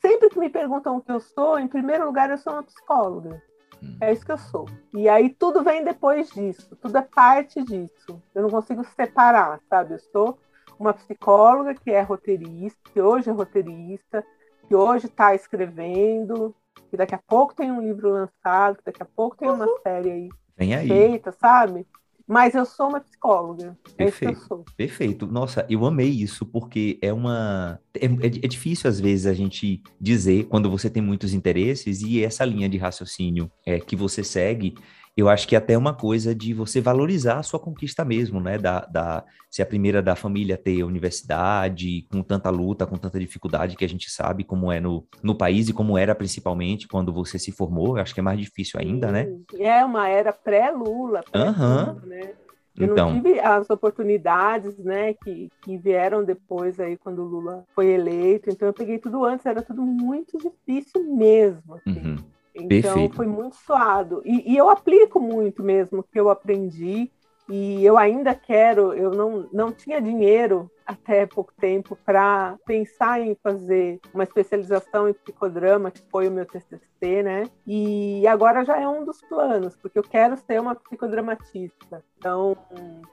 sempre 0.00 0.28
que 0.28 0.38
me 0.38 0.48
perguntam 0.48 0.96
o 0.96 1.00
que 1.00 1.12
eu 1.12 1.20
sou, 1.20 1.58
em 1.58 1.68
primeiro 1.68 2.04
lugar 2.04 2.30
eu 2.30 2.38
sou 2.38 2.52
uma 2.52 2.62
psicóloga. 2.62 3.40
Hum. 3.82 3.96
É 4.00 4.12
isso 4.12 4.26
que 4.26 4.32
eu 4.32 4.38
sou. 4.38 4.66
E 4.92 5.08
aí 5.08 5.30
tudo 5.30 5.62
vem 5.62 5.84
depois 5.84 6.28
disso, 6.30 6.76
tudo 6.76 6.98
é 6.98 7.02
parte 7.02 7.62
disso. 7.62 8.20
Eu 8.34 8.42
não 8.42 8.50
consigo 8.50 8.84
separar, 8.84 9.60
sabe? 9.68 9.94
Eu 9.94 9.98
sou 9.98 10.38
uma 10.78 10.92
psicóloga 10.92 11.74
que 11.74 11.90
é 11.90 12.00
roteirista, 12.00 12.80
que 12.92 13.00
hoje 13.00 13.30
é 13.30 13.32
roteirista, 13.32 14.24
que 14.66 14.74
hoje 14.74 15.06
está 15.06 15.34
escrevendo, 15.34 16.54
que 16.90 16.96
daqui 16.96 17.14
a 17.14 17.20
pouco 17.26 17.54
tem 17.54 17.70
um 17.70 17.80
livro 17.80 18.10
lançado, 18.10 18.78
que 18.78 18.84
daqui 18.84 19.02
a 19.02 19.06
pouco 19.06 19.36
tem 19.36 19.48
uma 19.48 19.66
uhum. 19.66 19.76
série 19.82 20.10
aí, 20.10 20.72
aí 20.74 20.88
feita, 20.88 21.32
sabe? 21.32 21.86
Mas 22.26 22.54
eu 22.54 22.64
sou 22.64 22.88
uma 22.88 23.00
psicóloga. 23.00 23.76
Perfeito. 23.96 24.30
É 24.30 24.32
isso 24.32 24.46
que 24.46 24.52
eu 24.52 24.56
sou. 24.56 24.64
Perfeito. 24.76 25.26
Nossa, 25.26 25.66
eu 25.68 25.84
amei 25.84 26.08
isso, 26.08 26.46
porque 26.46 26.96
é 27.02 27.12
uma. 27.12 27.80
É, 27.92 28.06
é, 28.06 28.26
é, 28.26 28.48
difícil, 28.48 28.88
às 28.88 29.00
vezes, 29.00 29.26
a 29.26 29.34
gente 29.34 29.82
dizer 30.00 30.44
quando 30.44 30.70
você 30.70 30.88
tem 30.88 31.02
muitos 31.02 31.34
interesses 31.34 32.02
e 32.02 32.22
essa 32.22 32.44
linha 32.44 32.68
de 32.68 32.78
raciocínio 32.78 33.50
é, 33.66 33.80
que 33.80 33.96
você 33.96 34.22
segue 34.22 34.76
eu 35.16 35.28
acho 35.28 35.46
que 35.46 35.54
é 35.54 35.58
até 35.58 35.76
uma 35.76 35.92
coisa 35.92 36.34
de 36.34 36.54
você 36.54 36.80
valorizar 36.80 37.38
a 37.38 37.42
sua 37.42 37.58
conquista 37.58 38.04
mesmo, 38.04 38.40
né? 38.40 38.56
Da, 38.58 38.80
da, 38.86 39.24
ser 39.50 39.62
a 39.62 39.66
primeira 39.66 40.00
da 40.00 40.14
família 40.14 40.56
ter 40.56 40.80
a 40.80 40.86
universidade, 40.86 42.06
com 42.10 42.22
tanta 42.22 42.48
luta, 42.50 42.86
com 42.86 42.96
tanta 42.96 43.18
dificuldade 43.18 43.76
que 43.76 43.84
a 43.84 43.88
gente 43.88 44.10
sabe 44.10 44.44
como 44.44 44.70
é 44.70 44.80
no, 44.80 45.06
no 45.22 45.34
país 45.34 45.68
e 45.68 45.72
como 45.72 45.98
era 45.98 46.14
principalmente 46.14 46.86
quando 46.86 47.12
você 47.12 47.38
se 47.38 47.52
formou. 47.52 47.96
Eu 47.96 48.02
acho 48.02 48.14
que 48.14 48.20
é 48.20 48.22
mais 48.22 48.38
difícil 48.38 48.78
ainda, 48.80 49.10
né? 49.10 49.28
É 49.58 49.84
uma 49.84 50.08
era 50.08 50.32
pré-Lula. 50.32 51.22
Aham. 51.34 51.96
Uhum. 52.02 52.08
Né? 52.08 52.32
Eu 52.78 52.92
então, 52.92 53.10
não 53.10 53.22
tive 53.22 53.40
as 53.40 53.68
oportunidades, 53.68 54.78
né, 54.78 55.12
que, 55.12 55.50
que 55.60 55.76
vieram 55.76 56.24
depois 56.24 56.80
aí 56.80 56.96
quando 56.96 57.20
o 57.20 57.26
Lula 57.26 57.64
foi 57.74 57.88
eleito. 57.88 58.48
Então 58.48 58.68
eu 58.68 58.72
peguei 58.72 58.98
tudo 58.98 59.24
antes, 59.24 59.44
era 59.44 59.60
tudo 59.60 59.82
muito 59.82 60.38
difícil 60.38 61.04
mesmo. 61.14 61.74
Assim. 61.74 62.00
Uhum. 62.00 62.16
Então 62.62 62.94
Perfeito. 62.94 63.16
foi 63.16 63.26
muito 63.26 63.56
suado. 63.56 64.22
E, 64.24 64.52
e, 64.52 64.56
eu 64.56 64.68
aplico 64.68 65.20
muito 65.20 65.62
mesmo 65.62 66.00
o 66.00 66.02
que 66.02 66.18
eu 66.18 66.30
aprendi. 66.30 67.10
E 67.48 67.84
eu 67.84 67.98
ainda 67.98 68.32
quero, 68.32 68.94
eu 68.94 69.10
não, 69.10 69.48
não 69.52 69.72
tinha 69.72 70.00
dinheiro 70.00 70.70
até 70.86 71.26
pouco 71.26 71.52
tempo 71.60 71.96
para 72.04 72.56
pensar 72.64 73.20
em 73.20 73.36
fazer 73.42 73.98
uma 74.14 74.22
especialização 74.22 75.08
em 75.08 75.12
psicodrama, 75.12 75.90
que 75.90 76.00
foi 76.10 76.28
o 76.28 76.30
meu 76.30 76.46
TCC, 76.46 77.22
né? 77.24 77.50
E 77.66 78.24
agora 78.28 78.64
já 78.64 78.80
é 78.80 78.86
um 78.86 79.04
dos 79.04 79.20
planos, 79.22 79.76
porque 79.76 79.98
eu 79.98 80.02
quero 80.04 80.36
ser 80.36 80.60
uma 80.60 80.76
psicodramatista. 80.76 82.04
Então, 82.18 82.56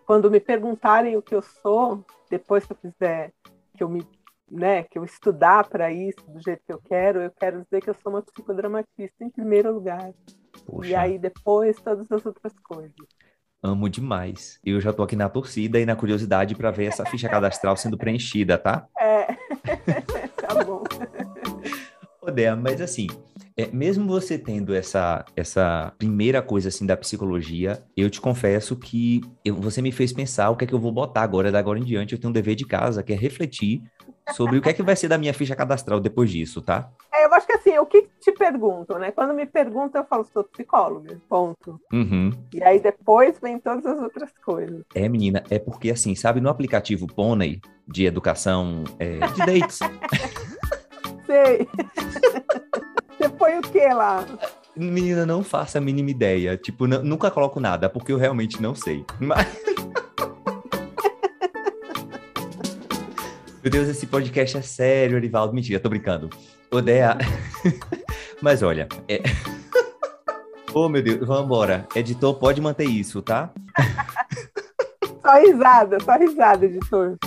quando 0.05 0.29
me 0.29 0.39
perguntarem 0.39 1.17
o 1.17 1.21
que 1.21 1.33
eu 1.33 1.41
sou, 1.41 2.05
depois 2.29 2.63
que 2.63 2.73
eu 2.73 2.77
fizer, 2.77 3.31
que 3.75 3.83
eu 3.83 3.89
me 3.89 4.03
né, 4.49 4.83
que 4.83 4.97
eu 4.97 5.03
estudar 5.03 5.67
para 5.67 5.91
isso 5.91 6.23
do 6.27 6.41
jeito 6.41 6.61
que 6.65 6.73
eu 6.73 6.79
quero, 6.79 7.21
eu 7.21 7.31
quero 7.31 7.63
dizer 7.63 7.81
que 7.81 7.89
eu 7.89 7.95
sou 8.01 8.11
uma 8.11 8.21
psicodramatista 8.21 9.23
em 9.23 9.29
primeiro 9.29 9.73
lugar. 9.73 10.13
Poxa. 10.65 10.89
E 10.89 10.95
aí 10.95 11.19
depois 11.19 11.77
todas 11.77 12.11
as 12.11 12.25
outras 12.25 12.53
coisas. 12.59 12.95
Amo 13.61 13.89
demais. 13.89 14.59
Eu 14.63 14.79
já 14.79 14.93
tô 14.93 15.03
aqui 15.03 15.15
na 15.15 15.29
torcida 15.29 15.79
e 15.79 15.85
na 15.85 15.95
curiosidade 15.95 16.55
para 16.55 16.71
ver 16.71 16.85
essa 16.85 17.05
ficha 17.05 17.27
cadastral 17.27 17.75
sendo 17.75 17.97
preenchida, 17.97 18.57
tá? 18.57 18.87
É. 18.97 19.25
tá 20.37 20.63
bom. 20.63 20.83
Odea, 22.21 22.55
mas 22.55 22.81
assim, 22.81 23.07
é, 23.55 23.67
mesmo 23.67 24.07
você 24.07 24.37
tendo 24.37 24.75
essa, 24.75 25.25
essa 25.35 25.91
primeira 25.97 26.41
coisa 26.41 26.69
assim 26.69 26.85
da 26.85 26.95
psicologia, 26.95 27.83
eu 27.95 28.09
te 28.09 28.21
confesso 28.21 28.75
que 28.75 29.21
eu, 29.43 29.55
você 29.55 29.81
me 29.81 29.91
fez 29.91 30.13
pensar 30.13 30.49
o 30.51 30.55
que 30.55 30.65
é 30.65 30.67
que 30.67 30.73
eu 30.73 30.79
vou 30.79 30.91
botar 30.91 31.21
agora, 31.21 31.51
da 31.51 31.57
agora 31.57 31.79
em 31.79 31.83
diante. 31.83 32.13
Eu 32.13 32.19
tenho 32.19 32.29
um 32.29 32.33
dever 32.33 32.53
de 32.53 32.65
casa, 32.65 33.01
que 33.01 33.11
é 33.11 33.15
refletir 33.15 33.81
sobre 34.33 34.57
o 34.57 34.61
que 34.61 34.69
é 34.69 34.73
que 34.73 34.83
vai 34.83 34.95
ser 34.95 35.07
da 35.07 35.17
minha 35.17 35.33
ficha 35.33 35.55
cadastral 35.55 35.99
depois 35.99 36.29
disso, 36.29 36.61
tá? 36.61 36.89
É, 37.13 37.25
eu 37.25 37.33
acho 37.33 37.47
que 37.47 37.53
assim, 37.53 37.77
o 37.77 37.85
que 37.85 38.07
te 38.19 38.31
perguntam, 38.31 38.99
né? 38.99 39.11
Quando 39.11 39.33
me 39.33 39.45
perguntam, 39.45 40.01
eu 40.01 40.07
falo, 40.07 40.25
sou 40.25 40.43
psicóloga, 40.43 41.19
ponto. 41.27 41.79
Uhum. 41.91 42.31
E 42.53 42.63
aí 42.63 42.79
depois 42.79 43.39
vem 43.39 43.59
todas 43.59 43.85
as 43.85 43.99
outras 44.01 44.31
coisas. 44.43 44.83
É, 44.93 45.07
menina, 45.07 45.43
é 45.49 45.59
porque 45.59 45.91
assim, 45.91 46.15
sabe, 46.15 46.41
no 46.41 46.49
aplicativo 46.49 47.07
Pônei 47.07 47.61
de 47.87 48.05
educação 48.05 48.83
é, 48.99 49.19
de 49.19 49.59
dates. 49.59 49.79
Sei. 51.25 51.67
Você 53.17 53.29
põe 53.29 53.57
o 53.57 53.61
que 53.61 53.85
lá? 53.87 54.25
Menina, 54.75 55.25
não 55.25 55.43
faça 55.43 55.79
a 55.79 55.81
mínima 55.81 56.11
ideia. 56.11 56.55
Tipo, 56.55 56.87
nunca 56.87 57.31
coloco 57.31 57.59
nada, 57.59 57.89
porque 57.89 58.11
eu 58.11 58.17
realmente 58.17 58.61
não 58.61 58.75
sei. 58.75 59.03
Mas. 59.19 59.47
Meu 63.67 63.71
Deus, 63.73 63.89
esse 63.89 64.07
podcast 64.07 64.55
é 64.55 64.61
sério, 64.61 65.17
Arivaldo. 65.17 65.53
Mentira, 65.53 65.77
tô 65.77 65.89
brincando. 65.89 66.29
Odeia. 66.71 67.17
Mas 68.41 68.63
olha, 68.63 68.87
é... 69.09 69.21
oh, 70.73 70.87
meu 70.87 71.01
Deus, 71.03 71.19
vamos 71.27 71.43
embora. 71.43 71.85
Editor, 71.93 72.35
pode 72.35 72.61
manter 72.61 72.85
isso, 72.85 73.21
tá? 73.21 73.51
só 75.21 75.37
risada, 75.37 75.97
só 75.99 76.17
risada, 76.17 76.65
editor. 76.65 77.17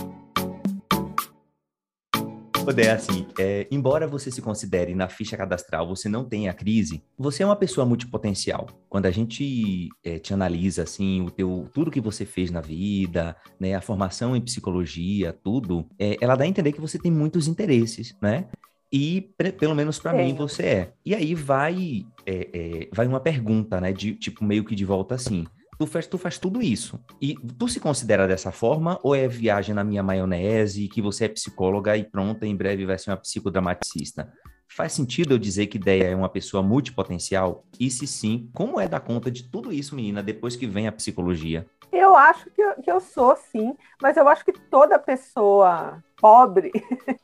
Odeia, 2.66 2.94
assim, 2.94 3.26
é, 3.38 3.66
embora 3.70 4.06
você 4.06 4.30
se 4.30 4.42
considere 4.42 4.94
na 4.94 5.08
ficha 5.08 5.36
cadastral, 5.36 5.88
você 5.88 6.08
não 6.08 6.24
tenha 6.24 6.52
crise, 6.52 7.02
você 7.18 7.42
é 7.42 7.46
uma 7.46 7.56
pessoa 7.56 7.86
multipotencial. 7.86 8.68
Quando 8.88 9.06
a 9.06 9.10
gente 9.10 9.88
é, 10.04 10.18
te 10.18 10.34
analisa, 10.34 10.82
assim, 10.82 11.22
o 11.22 11.30
teu, 11.30 11.68
tudo 11.72 11.90
que 11.90 12.00
você 12.00 12.24
fez 12.24 12.50
na 12.50 12.60
vida, 12.60 13.34
né, 13.58 13.74
a 13.74 13.80
formação 13.80 14.36
em 14.36 14.40
psicologia, 14.40 15.32
tudo, 15.32 15.86
é, 15.98 16.16
ela 16.20 16.36
dá 16.36 16.44
a 16.44 16.48
entender 16.48 16.72
que 16.72 16.80
você 16.80 16.98
tem 16.98 17.10
muitos 17.10 17.48
interesses, 17.48 18.14
né? 18.20 18.46
E, 18.92 19.32
pelo 19.58 19.74
menos 19.74 20.00
para 20.00 20.12
mim, 20.12 20.34
você 20.34 20.62
é. 20.64 20.92
E 21.06 21.14
aí 21.14 21.32
vai, 21.34 22.04
é, 22.26 22.48
é, 22.52 22.88
vai 22.92 23.06
uma 23.06 23.20
pergunta, 23.20 23.80
né? 23.80 23.92
De, 23.92 24.14
tipo, 24.14 24.44
meio 24.44 24.64
que 24.64 24.74
de 24.74 24.84
volta 24.84 25.14
assim 25.14 25.46
tu 25.80 25.86
faz, 25.86 26.06
tu 26.06 26.18
faz 26.18 26.38
tudo 26.38 26.60
isso. 26.60 27.00
E 27.22 27.34
tu 27.34 27.66
se 27.66 27.80
considera 27.80 28.28
dessa 28.28 28.52
forma 28.52 29.00
ou 29.02 29.14
é 29.14 29.26
viagem 29.26 29.74
na 29.74 29.82
minha 29.82 30.02
maionese, 30.02 30.86
que 30.88 31.00
você 31.00 31.24
é 31.24 31.28
psicóloga 31.28 31.96
e 31.96 32.04
pronta, 32.04 32.46
em 32.46 32.54
breve 32.54 32.84
vai 32.84 32.98
ser 32.98 33.10
uma 33.10 33.16
psicodramaticista? 33.16 34.30
Faz 34.68 34.92
sentido 34.92 35.32
eu 35.32 35.38
dizer 35.38 35.68
que 35.68 35.78
ideia 35.78 36.04
é 36.04 36.14
uma 36.14 36.28
pessoa 36.28 36.62
multipotencial? 36.62 37.64
E 37.78 37.90
se 37.90 38.06
sim, 38.06 38.50
como 38.52 38.78
é 38.78 38.86
dar 38.86 39.00
conta 39.00 39.30
de 39.30 39.50
tudo 39.50 39.72
isso, 39.72 39.96
menina, 39.96 40.22
depois 40.22 40.54
que 40.54 40.66
vem 40.66 40.86
a 40.86 40.92
psicologia? 40.92 41.66
Eu 41.90 42.14
acho 42.14 42.50
que 42.50 42.60
eu, 42.60 42.74
que 42.74 42.92
eu 42.92 43.00
sou, 43.00 43.34
sim, 43.50 43.74
mas 44.02 44.18
eu 44.18 44.28
acho 44.28 44.44
que 44.44 44.52
toda 44.52 44.98
pessoa 44.98 46.04
pobre 46.20 46.70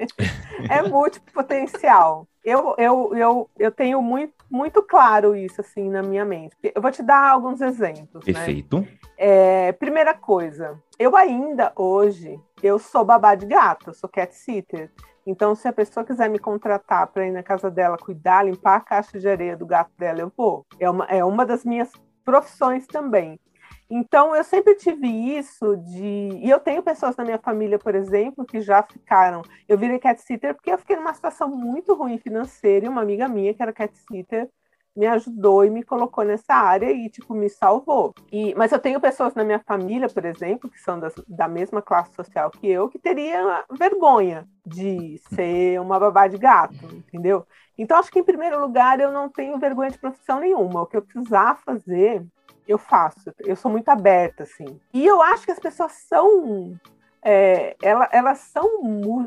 é 0.70 0.80
multipotencial. 0.88 2.26
Eu, 2.42 2.74
eu, 2.78 3.14
eu, 3.14 3.50
eu 3.58 3.70
tenho 3.70 4.00
muito 4.00 4.35
muito 4.50 4.82
claro 4.82 5.34
isso 5.34 5.60
assim 5.60 5.88
na 5.88 6.02
minha 6.02 6.24
mente. 6.24 6.56
Eu 6.62 6.80
vou 6.80 6.90
te 6.90 7.02
dar 7.02 7.30
alguns 7.30 7.60
exemplos. 7.60 8.24
Né? 8.26 8.32
Perfeito. 8.32 8.80
Né? 8.80 8.88
É, 9.18 9.72
primeira 9.72 10.14
coisa, 10.14 10.80
eu 10.98 11.16
ainda 11.16 11.72
hoje 11.76 12.38
eu 12.62 12.78
sou 12.78 13.04
babá 13.04 13.34
de 13.34 13.46
gato, 13.46 13.94
sou 13.94 14.08
cat 14.08 14.34
sitter. 14.34 14.90
Então, 15.26 15.56
se 15.56 15.66
a 15.66 15.72
pessoa 15.72 16.06
quiser 16.06 16.30
me 16.30 16.38
contratar 16.38 17.08
para 17.08 17.26
ir 17.26 17.32
na 17.32 17.42
casa 17.42 17.68
dela, 17.68 17.98
cuidar, 17.98 18.44
limpar 18.44 18.76
a 18.76 18.80
caixa 18.80 19.18
de 19.18 19.28
areia 19.28 19.56
do 19.56 19.66
gato 19.66 19.90
dela, 19.98 20.20
eu 20.20 20.32
vou. 20.36 20.64
É 20.78 20.88
uma, 20.88 21.04
é 21.06 21.24
uma 21.24 21.44
das 21.44 21.64
minhas 21.64 21.90
profissões 22.24 22.86
também. 22.86 23.38
Então, 23.88 24.34
eu 24.34 24.42
sempre 24.42 24.74
tive 24.74 25.06
isso 25.08 25.76
de. 25.76 26.30
E 26.42 26.50
eu 26.50 26.58
tenho 26.58 26.82
pessoas 26.82 27.16
na 27.16 27.24
minha 27.24 27.38
família, 27.38 27.78
por 27.78 27.94
exemplo, 27.94 28.44
que 28.44 28.60
já 28.60 28.82
ficaram. 28.82 29.42
Eu 29.68 29.78
virei 29.78 29.98
cat 29.98 30.20
sitter 30.20 30.54
porque 30.54 30.72
eu 30.72 30.78
fiquei 30.78 30.96
numa 30.96 31.14
situação 31.14 31.48
muito 31.48 31.94
ruim 31.94 32.18
financeira 32.18 32.86
e 32.86 32.88
uma 32.88 33.02
amiga 33.02 33.28
minha, 33.28 33.54
que 33.54 33.62
era 33.62 33.72
cat 33.72 33.96
sitter, 33.96 34.48
me 34.96 35.06
ajudou 35.06 35.64
e 35.64 35.70
me 35.70 35.82
colocou 35.84 36.24
nessa 36.24 36.54
área 36.54 36.90
e, 36.90 37.10
tipo, 37.10 37.34
me 37.34 37.50
salvou. 37.50 38.14
E, 38.32 38.54
mas 38.54 38.72
eu 38.72 38.78
tenho 38.78 39.00
pessoas 39.00 39.34
na 39.34 39.44
minha 39.44 39.60
família, 39.60 40.08
por 40.08 40.24
exemplo, 40.24 40.70
que 40.70 40.80
são 40.80 40.98
das, 40.98 41.14
da 41.28 41.46
mesma 41.46 41.82
classe 41.82 42.14
social 42.14 42.50
que 42.50 42.66
eu, 42.66 42.88
que 42.88 42.98
teria 42.98 43.64
vergonha 43.70 44.48
de 44.64 45.18
ser 45.34 45.80
uma 45.80 46.00
babá 46.00 46.26
de 46.26 46.38
gato, 46.38 46.74
entendeu? 46.92 47.46
Então, 47.78 47.98
acho 47.98 48.10
que, 48.10 48.18
em 48.18 48.24
primeiro 48.24 48.58
lugar, 48.58 48.98
eu 48.98 49.12
não 49.12 49.28
tenho 49.28 49.58
vergonha 49.58 49.90
de 49.90 49.98
profissão 49.98 50.40
nenhuma. 50.40 50.82
O 50.82 50.86
que 50.86 50.96
eu 50.96 51.02
precisar 51.02 51.56
fazer, 51.58 52.26
eu 52.66 52.78
faço. 52.78 53.32
Eu 53.40 53.56
sou 53.56 53.70
muito 53.70 53.88
aberta, 53.88 54.42
assim. 54.42 54.80
E 54.92 55.04
eu 55.04 55.22
acho 55.22 55.44
que 55.44 55.52
as 55.52 55.58
pessoas 55.58 55.92
são... 55.92 56.78
É, 57.22 57.76
elas, 57.82 58.08
elas 58.12 58.38
são 58.38 58.82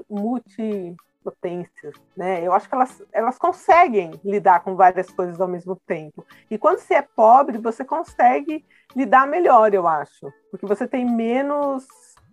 multi 0.10 0.96
potências, 1.24 1.94
né? 2.16 2.46
Eu 2.46 2.54
acho 2.54 2.68
que 2.68 2.74
elas, 2.74 3.04
elas 3.12 3.38
conseguem 3.38 4.20
lidar 4.24 4.62
com 4.62 4.76
várias 4.76 5.10
coisas 5.10 5.40
ao 5.40 5.48
mesmo 5.48 5.76
tempo. 5.86 6.26
E 6.50 6.58
quando 6.58 6.80
você 6.80 6.96
é 6.96 7.02
pobre, 7.02 7.58
você 7.58 7.84
consegue 7.84 8.66
lidar 8.96 9.28
melhor, 9.28 9.74
eu 9.74 9.88
acho, 9.88 10.32
porque 10.50 10.66
você 10.66 10.88
tem 10.88 11.06
menos 11.06 11.86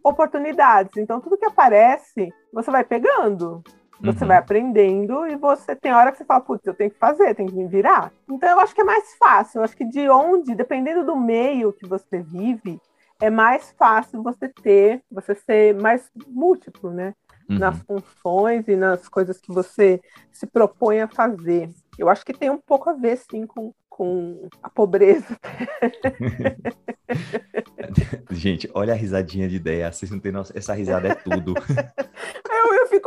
oportunidades. 0.02 0.96
Então, 0.96 1.20
tudo 1.20 1.36
que 1.36 1.44
aparece, 1.44 2.32
você 2.52 2.70
vai 2.70 2.84
pegando. 2.84 3.62
Você 4.00 4.24
uhum. 4.24 4.28
vai 4.28 4.36
aprendendo 4.36 5.26
e 5.26 5.36
você 5.36 5.74
tem 5.74 5.92
hora 5.92 6.12
que 6.12 6.18
você 6.18 6.24
fala, 6.24 6.40
putz, 6.40 6.66
eu 6.66 6.74
tenho 6.74 6.90
que 6.90 6.98
fazer, 6.98 7.34
tenho 7.34 7.48
que 7.48 7.54
me 7.54 7.66
virar. 7.66 8.12
Então 8.28 8.48
eu 8.48 8.60
acho 8.60 8.74
que 8.74 8.80
é 8.80 8.84
mais 8.84 9.14
fácil. 9.16 9.58
Eu 9.58 9.64
acho 9.64 9.76
que 9.76 9.84
de 9.84 10.08
onde, 10.08 10.54
dependendo 10.54 11.04
do 11.04 11.16
meio 11.16 11.72
que 11.72 11.86
você 11.86 12.20
vive, 12.20 12.80
é 13.20 13.30
mais 13.30 13.74
fácil 13.78 14.22
você 14.22 14.48
ter, 14.48 15.02
você 15.10 15.34
ser 15.34 15.74
mais 15.74 16.10
múltiplo, 16.26 16.90
né? 16.90 17.14
uhum. 17.48 17.58
nas 17.58 17.80
funções 17.82 18.66
e 18.68 18.76
nas 18.76 19.08
coisas 19.08 19.40
que 19.40 19.52
você 19.52 20.00
se 20.32 20.46
propõe 20.46 21.00
a 21.00 21.08
fazer. 21.08 21.70
Eu 21.98 22.08
acho 22.08 22.24
que 22.24 22.32
tem 22.32 22.50
um 22.50 22.58
pouco 22.58 22.90
a 22.90 22.92
ver, 22.92 23.16
sim, 23.16 23.46
com, 23.46 23.72
com 23.88 24.48
a 24.62 24.68
pobreza. 24.68 25.38
Gente, 28.30 28.70
olha 28.74 28.92
a 28.92 28.96
risadinha 28.96 29.48
de 29.48 29.56
ideia. 29.56 29.90
Vocês 29.90 30.10
não 30.10 30.20
têm 30.20 30.32
noção. 30.32 30.54
Essa 30.56 30.74
risada 30.74 31.08
é 31.08 31.14
tudo. 31.14 31.54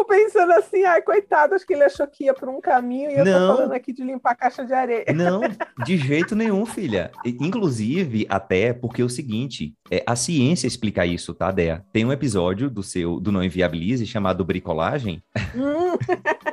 pensando 0.10 0.52
assim, 0.54 0.84
ai, 0.84 1.02
coitado, 1.02 1.54
acho 1.54 1.65
que 1.65 1.74
ele 1.74 1.84
achou 1.84 2.08
que 2.08 2.26
ia 2.26 2.34
por 2.34 2.50
um 2.50 2.60
caminho 2.60 3.12
e 3.12 3.19
eu 3.19 3.24
não, 3.24 3.48
tô 3.48 3.56
falando 3.56 3.74
aqui 3.74 3.93
de 3.93 4.04
limpar 4.04 4.32
a 4.32 4.36
caixa 4.36 4.65
de 4.65 4.74
areia. 4.74 5.06
Não, 5.13 5.41
de 5.86 5.98
jeito 5.98 6.36
nenhum, 6.36 6.65
filha. 6.65 7.12
Inclusive, 7.24 8.26
até 8.30 8.74
porque 8.74 9.02
é 9.02 9.06
o 9.06 9.10
seguinte, 9.10 9.76
é, 9.91 10.04
a 10.08 10.15
ciência 10.15 10.65
explica 10.65 11.06
isso, 11.06 11.34
tá, 11.34 11.52
Dea? 11.52 11.86
Tem 11.93 12.06
um 12.06 12.12
episódio 12.12 12.69
do 12.69 12.82
seu 12.82 13.19
do 13.19 13.32
Não 13.32 13.43
Inviabilize 13.43 14.06
chamado 14.06 14.43
Bricolagem. 14.43 15.22
Hum. 15.56 15.98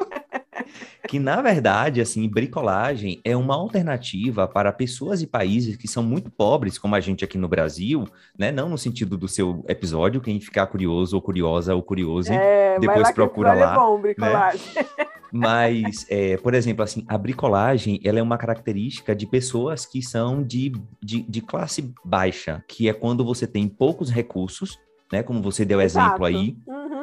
que 1.07 1.19
na 1.19 1.41
verdade, 1.41 2.01
assim, 2.01 2.29
bricolagem 2.29 3.21
é 3.25 3.37
uma 3.37 3.55
alternativa 3.55 4.47
para 4.49 4.73
pessoas 4.73 5.23
e 5.23 5.27
países 5.27 5.77
que 5.77 5.89
são 5.89 6.03
muito 6.03 6.31
pobres, 6.31 6.79
como 6.79 6.95
a 6.95 7.01
gente 7.01 7.25
aqui 7.25 7.39
no 7.39 7.49
Brasil, 7.49 8.05
né? 8.39 8.51
Não 8.51 8.69
no 8.69 8.79
sentido 8.79 9.17
do 9.17 9.29
seu 9.29 9.65
episódio, 9.69 10.21
quem 10.21 10.41
ficar 10.41 10.67
curioso 10.67 11.17
ou 11.17 11.23
curiosa 11.23 11.75
ou 11.75 11.83
curioso, 11.83 12.33
é, 12.33 12.79
depois 12.79 13.11
procura 13.13 13.55
lá. 13.55 13.73
É 13.73 13.77
bom, 13.77 14.01
bricolagem. 14.01 14.61
Né? 14.75 15.07
Mas, 15.33 16.07
é, 16.09 16.37
por 16.39 16.55
exemplo, 16.55 16.83
assim, 16.83 17.05
a 17.09 17.19
bricolagem 17.19 18.01
ela 18.05 18.19
é 18.19 18.23
uma 18.23 18.39
característica 18.39 19.15
de 19.15 19.27
pessoas 19.27 19.85
que 19.85 20.03
são 20.03 20.43
de, 20.43 20.73
de, 21.03 21.23
de 21.23 21.41
classe 21.41 21.93
baixa, 22.05 22.65
que 22.69 22.89
é 22.89 22.93
quando 22.93 23.25
você 23.25 23.47
tem 23.47 23.69
poucos 23.69 24.11
recursos, 24.11 24.79
né? 25.13 25.23
Como 25.23 25.43
você 25.43 25.65
deu 25.65 25.81
Exato. 25.81 26.07
exemplo 26.07 26.25
aí. 26.25 26.57
Uhum 26.67 26.96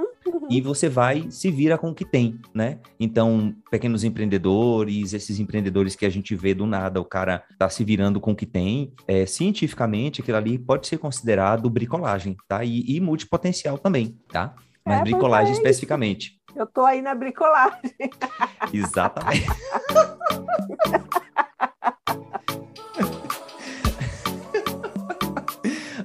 e 0.54 0.62
você 0.62 0.88
vai 0.88 1.32
se 1.32 1.50
vira 1.50 1.80
com 1.80 1.90
o 1.90 1.96
que 1.96 2.06
tem, 2.06 2.40
né? 2.54 2.78
Então, 3.00 3.56
pequenos 3.72 4.04
empreendedores, 4.04 5.12
esses 5.12 5.40
empreendedores 5.40 5.96
que 5.96 6.06
a 6.06 6.12
gente 6.12 6.36
vê 6.36 6.54
do 6.54 6.68
nada, 6.68 7.02
o 7.02 7.06
cara 7.06 7.44
tá 7.58 7.68
se 7.68 7.84
virando 7.84 8.20
com 8.20 8.34
o 8.34 8.36
que 8.36 8.46
tem, 8.46 8.94
é, 9.08 9.26
cientificamente 9.26 10.22
aquilo 10.22 10.38
ali 10.38 10.60
pode 10.60 10.86
ser 10.86 11.00
considerado 11.00 11.68
bricolagem, 11.72 12.38
tá? 12.48 12.64
E, 12.64 12.86
e 12.88 13.00
multipotencial 13.00 13.80
também, 13.80 14.16
tá? 14.32 14.54
Mas 14.86 15.00
é, 15.00 15.02
bricolagem 15.02 15.54
é 15.54 15.56
especificamente. 15.56 16.40
Eu 16.56 16.68
tô 16.68 16.86
aí 16.86 17.02
na 17.02 17.16
bricolagem. 17.16 17.92
Exatamente. 18.72 19.48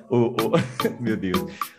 oh, 0.08 0.34
oh, 0.40 0.52
meu 0.98 1.18
Deus. 1.18 1.77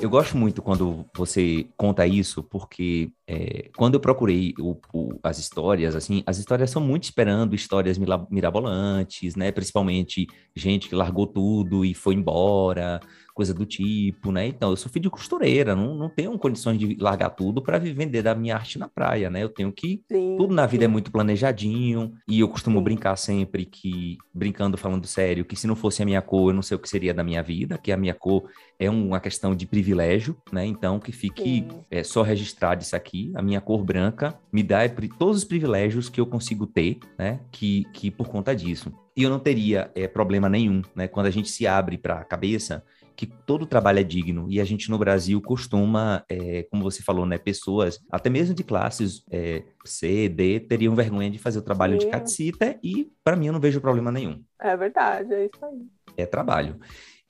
Eu 0.00 0.10
gosto 0.10 0.36
muito 0.36 0.60
quando 0.60 1.06
você 1.16 1.66
conta 1.76 2.06
isso, 2.06 2.42
porque 2.42 3.10
é, 3.26 3.70
quando 3.76 3.94
eu 3.94 4.00
procurei 4.00 4.54
o, 4.58 4.76
o, 4.92 5.18
as 5.22 5.38
histórias, 5.38 5.96
assim, 5.96 6.22
as 6.26 6.38
histórias 6.38 6.70
são 6.70 6.82
muito 6.82 7.04
esperando 7.04 7.54
histórias 7.54 7.98
mirabolantes, 8.30 9.36
né? 9.36 9.50
Principalmente 9.50 10.26
gente 10.54 10.88
que 10.88 10.94
largou 10.94 11.26
tudo 11.26 11.84
e 11.84 11.94
foi 11.94 12.14
embora, 12.14 13.00
coisa 13.40 13.54
do 13.54 13.64
tipo, 13.64 14.30
né? 14.30 14.46
Então, 14.46 14.68
eu 14.68 14.76
sou 14.76 14.92
filho 14.92 15.04
de 15.04 15.10
costureira, 15.10 15.74
não, 15.74 15.94
não 15.94 16.10
tenho 16.10 16.38
condições 16.38 16.78
de 16.78 16.94
largar 17.00 17.30
tudo 17.30 17.62
para 17.62 17.78
vender 17.78 18.20
da 18.20 18.34
minha 18.34 18.54
arte 18.54 18.78
na 18.78 18.86
praia, 18.86 19.30
né? 19.30 19.42
Eu 19.42 19.48
tenho 19.48 19.72
que. 19.72 20.02
Sim, 20.12 20.36
tudo 20.36 20.54
na 20.54 20.66
vida 20.66 20.84
é 20.84 20.86
sim. 20.86 20.90
é 20.90 20.92
muito 20.92 21.10
planejadinho, 21.10 22.12
e 22.28 22.40
eu 22.40 22.48
costumo 22.48 22.78
sim. 22.78 22.84
brincar 22.84 23.16
sempre 23.16 23.64
que, 23.64 24.18
brincando, 24.34 24.76
falando 24.76 25.06
sério, 25.06 25.42
que 25.42 25.56
se 25.56 25.66
não 25.66 25.74
fosse 25.74 26.02
a 26.02 26.04
minha 26.04 26.20
cor, 26.20 26.50
eu 26.50 26.54
não 26.54 26.60
sei 26.60 26.76
o 26.76 26.78
que 26.78 26.86
seria 26.86 27.14
da 27.14 27.24
minha 27.24 27.42
vida, 27.42 27.78
que 27.78 27.90
a 27.90 27.96
minha 27.96 28.12
cor 28.12 28.44
é 28.78 28.90
uma 28.90 29.18
questão 29.20 29.54
de 29.54 29.66
privilégio, 29.66 30.36
né? 30.52 30.66
Então, 30.66 31.00
que 31.00 31.10
fique 31.10 31.66
é, 31.90 32.04
só 32.04 32.20
registrado 32.20 32.82
isso 32.82 32.94
aqui, 32.94 33.32
a 33.34 33.40
minha 33.40 33.62
cor 33.62 33.82
branca 33.82 34.38
me 34.52 34.62
dá 34.62 34.80
todos 35.18 35.38
os 35.38 35.44
privilégios 35.44 36.10
que 36.10 36.20
eu 36.20 36.26
consigo 36.26 36.66
ter, 36.66 36.98
né? 37.18 37.40
Que, 37.50 37.86
que 37.94 38.10
por 38.10 38.28
conta 38.28 38.54
disso. 38.54 38.92
E 39.16 39.22
eu 39.22 39.30
não 39.30 39.38
teria 39.38 39.90
é, 39.94 40.06
problema 40.06 40.48
nenhum, 40.48 40.82
né? 40.94 41.08
Quando 41.08 41.26
a 41.26 41.30
gente 41.30 41.48
se 41.48 41.66
abre 41.66 41.96
para 41.96 42.20
a 42.20 42.24
cabeça 42.24 42.84
que 43.20 43.26
todo 43.26 43.66
trabalho 43.66 43.98
é 43.98 44.02
digno 44.02 44.46
e 44.48 44.58
a 44.62 44.64
gente 44.64 44.90
no 44.90 44.96
Brasil 44.96 45.42
costuma, 45.42 46.24
é, 46.26 46.62
como 46.70 46.82
você 46.82 47.02
falou, 47.02 47.26
né, 47.26 47.36
pessoas 47.36 48.00
até 48.10 48.30
mesmo 48.30 48.54
de 48.54 48.64
classes 48.64 49.22
é, 49.30 49.62
C, 49.84 50.26
D 50.26 50.58
teriam 50.60 50.94
vergonha 50.94 51.30
de 51.30 51.36
fazer 51.36 51.58
o 51.58 51.62
trabalho 51.62 52.00
Sim. 52.00 52.06
de 52.06 52.10
catsita 52.10 52.78
e 52.82 53.12
para 53.22 53.36
mim 53.36 53.48
eu 53.48 53.52
não 53.52 53.60
vejo 53.60 53.78
problema 53.78 54.10
nenhum. 54.10 54.42
É 54.58 54.74
verdade, 54.74 55.34
é 55.34 55.44
isso 55.44 55.62
aí. 55.62 55.86
É 56.16 56.24
trabalho. 56.24 56.80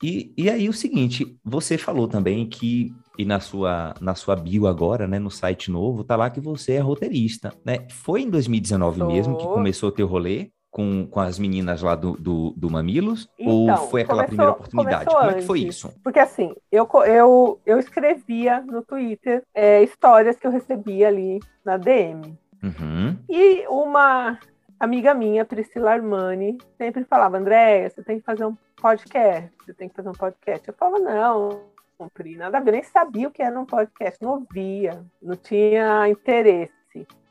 E, 0.01 0.33
e 0.39 0.49
aí 0.49 0.69
o 0.69 0.73
seguinte, 0.73 1.37
você 1.45 1.77
falou 1.77 2.07
também 2.07 2.49
que 2.49 2.95
e 3.19 3.25
na 3.25 3.41
sua 3.41 3.93
na 4.01 4.15
sua 4.15 4.37
bio 4.37 4.69
agora, 4.69 5.09
né, 5.09 5.19
no 5.19 5.29
site 5.29 5.73
novo, 5.73 6.05
tá 6.05 6.15
lá 6.15 6.31
que 6.31 6.41
você 6.41 6.75
é 6.75 6.79
roteirista, 6.79 7.53
né? 7.65 7.89
Foi 7.91 8.23
em 8.23 8.31
2019 8.31 8.99
Sou. 8.99 9.09
mesmo 9.09 9.37
que 9.37 9.45
começou 9.45 9.89
o 9.89 9.93
teu 9.93 10.07
rolê? 10.07 10.53
Com, 10.71 11.07
com 11.07 11.21
as 11.21 11.39
meninas 11.39 11.83
lá 11.83 11.95
do, 11.95 12.13
do, 12.13 12.55
do 12.57 12.71
Mamilos? 12.71 13.29
Então, 13.39 13.83
ou 13.83 13.89
foi 13.89 14.03
aquela 14.03 14.25
começou, 14.25 14.29
primeira 14.29 14.53
oportunidade? 14.53 15.05
Como 15.07 15.31
é 15.31 15.35
que 15.35 15.43
foi 15.43 15.61
isso? 15.61 15.93
Porque 16.03 16.19
assim, 16.19 16.55
eu, 16.71 16.89
eu, 17.07 17.61
eu 17.67 17.79
escrevia 17.79 18.61
no 18.61 18.83
Twitter 18.83 19.43
é, 19.53 19.83
histórias 19.83 20.37
que 20.37 20.47
eu 20.47 20.51
recebia 20.51 21.09
ali 21.09 21.41
na 21.65 21.77
DM. 21.77 22.39
Uhum. 22.63 23.19
E 23.29 23.67
uma 23.69 24.39
amiga 24.79 25.13
minha, 25.13 25.45
Priscila 25.45 25.93
Armani, 25.93 26.57
sempre 26.79 27.05
falava, 27.05 27.39
Andréia, 27.39 27.91
você 27.91 28.03
tem 28.03 28.19
que 28.19 28.25
fazer 28.25 28.45
um 28.45 28.57
podcast, 28.77 29.51
você 29.65 29.75
tem 29.75 29.89
que 29.89 29.95
fazer 29.95 30.09
um 30.09 30.13
podcast. 30.13 30.69
Eu 30.69 30.75
falava, 30.75 30.99
não, 30.99 31.63
cumpri 31.99 32.37
nada 32.37 32.59
a 32.59 32.61
ver, 32.61 32.73
nem 32.73 32.83
sabia 32.83 33.29
o 33.29 33.31
que 33.31 33.43
era 33.43 33.59
um 33.59 33.67
podcast, 33.67 34.23
não 34.23 34.33
ouvia, 34.33 35.05
não 35.21 35.37
tinha 35.37 36.09
interesse 36.09 36.81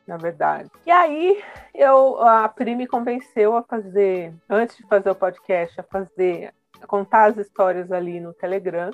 na 0.10 0.18
verdade. 0.18 0.70
E 0.86 0.92
aí 0.92 1.42
eu 1.74 2.20
a 2.22 2.50
Pri 2.50 2.76
me 2.76 2.88
convenceu 2.88 3.56
a 3.56 3.64
fazer, 3.64 4.34
antes 4.50 4.76
de 4.76 4.84
fazer 4.88 5.12
o 5.12 5.16
podcast, 5.16 5.80
a 5.80 5.84
fazer 5.84 6.52
contar 6.88 7.30
as 7.30 7.38
histórias 7.38 7.92
ali 7.92 8.20
no 8.20 8.34
Telegram. 8.34 8.90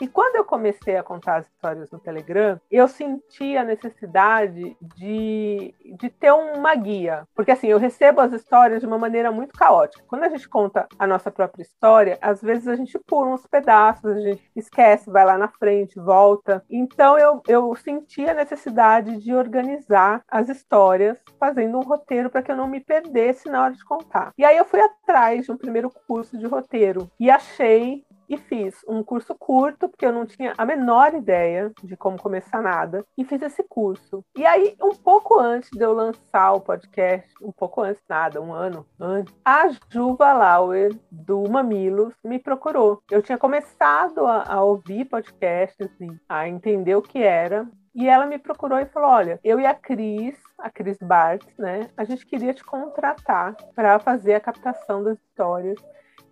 E 0.00 0.06
quando 0.06 0.36
eu 0.36 0.44
comecei 0.44 0.96
a 0.96 1.02
contar 1.02 1.36
as 1.36 1.46
histórias 1.46 1.90
no 1.90 1.98
Telegram, 1.98 2.60
eu 2.70 2.88
senti 2.88 3.56
a 3.56 3.64
necessidade 3.64 4.76
de, 4.96 5.74
de 5.96 6.10
ter 6.10 6.32
uma 6.32 6.74
guia. 6.74 7.26
Porque 7.34 7.50
assim, 7.50 7.68
eu 7.68 7.78
recebo 7.78 8.20
as 8.20 8.32
histórias 8.32 8.80
de 8.80 8.86
uma 8.86 8.98
maneira 8.98 9.30
muito 9.30 9.54
caótica. 9.54 10.04
Quando 10.06 10.24
a 10.24 10.28
gente 10.28 10.48
conta 10.48 10.86
a 10.98 11.06
nossa 11.06 11.30
própria 11.30 11.62
história, 11.62 12.18
às 12.20 12.40
vezes 12.42 12.68
a 12.68 12.76
gente 12.76 12.98
pula 12.98 13.28
uns 13.28 13.46
pedaços, 13.46 14.04
a 14.04 14.20
gente 14.20 14.50
esquece, 14.56 15.10
vai 15.10 15.24
lá 15.24 15.38
na 15.38 15.48
frente, 15.48 15.98
volta. 15.98 16.64
Então 16.70 17.18
eu, 17.18 17.42
eu 17.46 17.74
senti 17.76 18.28
a 18.28 18.34
necessidade 18.34 19.16
de 19.18 19.34
organizar 19.34 20.22
as 20.28 20.48
histórias, 20.48 21.18
fazendo 21.38 21.78
um 21.78 21.82
roteiro 21.82 22.30
para 22.30 22.42
que 22.42 22.50
eu 22.50 22.56
não 22.56 22.68
me 22.68 22.80
perdesse 22.80 23.48
na 23.48 23.62
hora 23.62 23.72
de 23.72 23.84
contar. 23.84 24.32
E 24.36 24.44
aí 24.44 24.56
eu 24.56 24.64
fui 24.64 24.80
atrás 24.80 25.44
de 25.44 25.52
um 25.52 25.56
primeiro 25.56 25.90
curso 26.06 26.36
de 26.38 26.46
roteiro 26.46 27.10
e 27.18 27.30
achei 27.30 28.04
e 28.32 28.38
fiz 28.38 28.74
um 28.88 29.02
curso 29.02 29.34
curto, 29.34 29.88
porque 29.88 30.06
eu 30.06 30.12
não 30.12 30.24
tinha 30.24 30.54
a 30.56 30.64
menor 30.64 31.14
ideia 31.14 31.70
de 31.82 31.96
como 31.96 32.20
começar 32.20 32.62
nada, 32.62 33.04
e 33.16 33.24
fiz 33.24 33.42
esse 33.42 33.62
curso. 33.62 34.24
E 34.36 34.46
aí, 34.46 34.74
um 34.80 34.94
pouco 34.94 35.38
antes 35.38 35.70
de 35.70 35.84
eu 35.84 35.92
lançar 35.92 36.52
o 36.52 36.60
podcast, 36.60 37.28
um 37.42 37.52
pouco 37.52 37.82
antes, 37.82 38.02
nada, 38.08 38.40
um 38.40 38.52
ano 38.52 38.86
antes, 38.98 39.34
a 39.44 39.68
Juva 39.90 40.32
Lauer, 40.32 40.96
do 41.10 41.42
Mamilos, 41.50 42.14
me 42.24 42.38
procurou. 42.38 43.02
Eu 43.10 43.20
tinha 43.20 43.36
começado 43.36 44.26
a, 44.26 44.44
a 44.44 44.64
ouvir 44.64 45.04
podcasts, 45.04 45.86
assim, 45.86 46.18
a 46.26 46.48
entender 46.48 46.94
o 46.94 47.02
que 47.02 47.22
era, 47.22 47.68
e 47.94 48.08
ela 48.08 48.24
me 48.24 48.38
procurou 48.38 48.78
e 48.78 48.86
falou: 48.86 49.10
Olha, 49.10 49.38
eu 49.44 49.60
e 49.60 49.66
a 49.66 49.74
Cris, 49.74 50.38
a 50.58 50.70
Cris 50.70 50.96
Bart, 51.02 51.44
né? 51.58 51.88
A 51.96 52.04
gente 52.04 52.24
queria 52.24 52.54
te 52.54 52.64
contratar 52.64 53.54
para 53.74 53.98
fazer 53.98 54.34
a 54.34 54.40
captação 54.40 55.02
das 55.04 55.18
histórias 55.18 55.78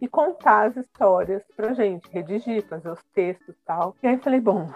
e 0.00 0.08
contar 0.08 0.68
as 0.68 0.76
histórias 0.76 1.42
pra 1.56 1.72
gente, 1.74 2.10
redigir, 2.10 2.66
fazer 2.66 2.90
os 2.90 3.02
textos 3.14 3.54
e 3.54 3.64
tal. 3.64 3.94
E 4.02 4.06
aí 4.06 4.14
eu 4.14 4.20
falei, 4.20 4.40
bom, 4.40 4.68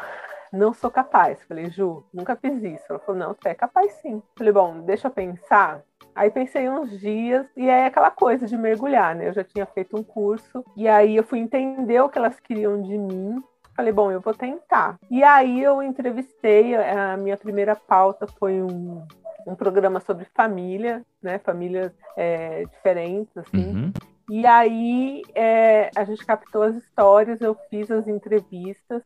não 0.52 0.72
sou 0.72 0.90
capaz. 0.90 1.42
Falei, 1.44 1.70
Ju, 1.70 2.04
nunca 2.12 2.36
fiz 2.36 2.62
isso. 2.62 2.84
Ela 2.88 2.98
falou, 3.00 3.18
não, 3.18 3.34
você 3.34 3.50
é 3.50 3.54
capaz 3.54 3.92
sim. 3.94 4.22
Falei, 4.36 4.52
bom, 4.52 4.80
deixa 4.80 5.08
eu 5.08 5.12
pensar. 5.12 5.82
Aí 6.14 6.30
pensei 6.30 6.68
uns 6.68 6.98
dias 7.00 7.46
e 7.56 7.68
é 7.68 7.86
aquela 7.86 8.10
coisa 8.10 8.46
de 8.46 8.56
mergulhar, 8.56 9.16
né? 9.16 9.28
Eu 9.28 9.32
já 9.32 9.42
tinha 9.42 9.66
feito 9.66 9.98
um 9.98 10.02
curso 10.02 10.64
e 10.76 10.86
aí 10.86 11.16
eu 11.16 11.24
fui 11.24 11.40
entender 11.40 12.00
o 12.00 12.08
que 12.08 12.18
elas 12.18 12.38
queriam 12.38 12.80
de 12.80 12.96
mim. 12.96 13.42
Falei, 13.74 13.92
bom, 13.92 14.12
eu 14.12 14.20
vou 14.20 14.32
tentar. 14.32 14.96
E 15.10 15.24
aí 15.24 15.60
eu 15.60 15.82
entrevistei, 15.82 16.76
a 16.76 17.16
minha 17.16 17.36
primeira 17.36 17.74
pauta 17.74 18.28
foi 18.38 18.62
um, 18.62 19.04
um 19.44 19.56
programa 19.56 19.98
sobre 19.98 20.24
família, 20.32 21.02
né? 21.20 21.38
Famílias 21.40 21.92
é, 22.16 22.64
diferentes, 22.66 23.36
assim. 23.36 23.74
Uhum. 23.74 23.92
E 24.30 24.46
aí 24.46 25.22
é, 25.34 25.90
a 25.94 26.04
gente 26.04 26.24
captou 26.24 26.62
as 26.62 26.76
histórias, 26.76 27.40
eu 27.40 27.56
fiz 27.68 27.90
as 27.90 28.08
entrevistas. 28.08 29.02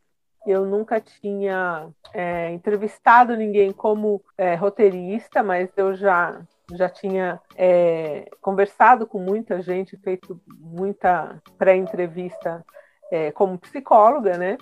Eu 0.47 0.65
nunca 0.65 1.01
tinha 1.01 1.89
é, 2.13 2.49
entrevistado 2.51 3.35
ninguém 3.35 3.73
como 3.73 4.21
é, 4.37 4.55
roteirista, 4.55 5.43
mas 5.43 5.69
eu 5.75 5.93
já 5.93 6.41
já 6.71 6.87
tinha 6.87 7.41
é, 7.55 8.29
conversado 8.41 9.07
com 9.07 9.19
muita 9.19 9.61
gente, 9.61 9.97
feito 9.97 10.39
muita 10.47 11.41
pré-entrevista 11.57 12.63
é, 13.11 13.31
como 13.31 13.57
psicóloga, 13.57 14.37
né? 14.37 14.57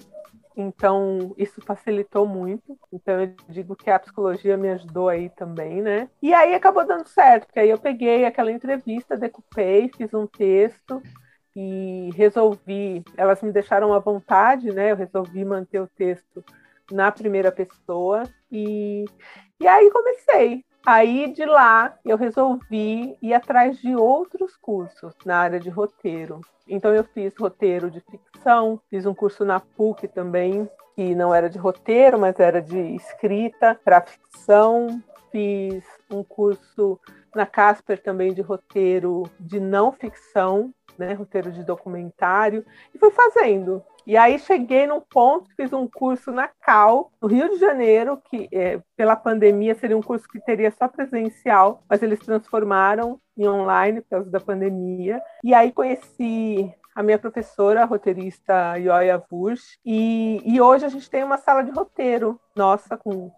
Então, 0.60 1.36
isso 1.38 1.62
facilitou 1.62 2.28
muito. 2.28 2.78
Então, 2.92 3.22
eu 3.22 3.36
digo 3.50 3.76
que 3.76 3.92
a 3.92 4.00
psicologia 4.00 4.58
me 4.58 4.70
ajudou 4.70 5.08
aí 5.08 5.30
também, 5.30 5.84
né? 5.84 6.10
E 6.22 6.34
aí 6.34 6.56
acabou 6.56 6.84
dando 6.86 7.08
certo, 7.08 7.46
porque 7.46 7.60
aí 7.60 7.70
eu 7.70 7.78
peguei 7.78 8.26
aquela 8.26 8.52
entrevista, 8.52 9.16
decupei, 9.16 9.92
fiz 9.96 10.12
um 10.16 10.26
texto 10.26 11.00
e 11.56 12.10
resolvi. 12.16 13.04
Elas 13.18 13.42
me 13.44 13.52
deixaram 13.52 13.94
à 13.94 14.00
vontade, 14.00 14.72
né? 14.74 14.92
Eu 14.92 14.96
resolvi 14.96 15.46
manter 15.46 15.80
o 15.82 15.88
texto 15.88 16.44
na 16.92 17.12
primeira 17.12 17.52
pessoa 17.52 18.24
e, 18.52 19.06
e 19.60 19.68
aí 19.68 19.92
comecei. 19.92 20.67
Aí 20.88 21.34
de 21.34 21.44
lá 21.44 21.98
eu 22.06 22.16
resolvi 22.16 23.18
ir 23.22 23.34
atrás 23.34 23.78
de 23.78 23.94
outros 23.94 24.56
cursos 24.56 25.14
na 25.26 25.38
área 25.38 25.60
de 25.60 25.70
roteiro. 25.70 26.40
Então 26.66 26.96
eu 26.96 27.04
fiz 27.04 27.36
roteiro 27.38 27.92
de 27.92 28.00
ficção, 28.00 28.80
fiz 28.90 29.06
um 29.06 29.14
curso 29.14 29.44
na 29.44 29.60
PUC 29.60 30.08
também, 30.08 30.66
que 30.96 31.14
não 31.14 31.36
era 31.36 31.50
de 31.50 31.58
roteiro, 31.58 32.18
mas 32.18 32.40
era 32.40 32.62
de 32.62 32.80
escrita 32.96 33.78
para 33.84 34.00
ficção. 34.00 35.04
Fiz 35.30 35.84
um 36.10 36.24
curso 36.24 36.98
na 37.36 37.46
Casper 37.46 38.02
também 38.02 38.34
de 38.34 38.42
roteiro 38.42 39.30
de 39.38 39.60
não 39.60 39.92
ficção, 39.92 40.74
né, 40.98 41.12
roteiro 41.12 41.52
de 41.52 41.66
documentário, 41.66 42.66
e 42.96 42.98
fui 42.98 43.12
fazendo. 43.12 43.84
E 44.08 44.16
aí 44.16 44.40
cheguei 44.40 44.88
num 44.88 45.02
ponto, 45.02 45.54
fiz 45.58 45.74
um 45.74 45.86
curso 45.86 46.32
na 46.32 46.48
Cal, 46.48 47.12
no 47.22 47.28
Rio 47.28 47.50
de 47.50 47.58
Janeiro, 47.58 48.22
que 48.32 48.48
é, 48.54 48.80
pela 48.96 49.18
pandemia 49.18 49.76
seria 49.76 49.98
um 49.98 50.02
curso 50.02 50.26
que 50.30 50.40
teria 50.40 50.72
só 50.72 50.88
presencial, 50.88 51.84
mas 51.90 52.02
eles 52.02 52.20
transformaram 52.20 53.20
em 53.38 53.46
online 53.46 54.00
por 54.00 54.10
causa 54.12 54.32
da 54.32 54.40
pandemia. 54.40 55.22
E 55.44 55.54
aí 55.54 55.74
conheci 55.74 56.74
a 56.96 57.04
minha 57.04 57.20
professora, 57.20 57.82
a 57.82 57.86
roteirista 57.86 58.78
Yoya 58.78 59.22
Bush, 59.30 59.78
e, 59.86 60.42
e 60.46 60.62
hoje 60.62 60.86
a 60.86 60.90
gente 60.90 61.10
tem 61.10 61.22
uma 61.22 61.38
sala 61.38 61.62
de 61.62 61.72
roteiro 61.72 62.40
nossa 62.56 62.96
com 62.96 63.30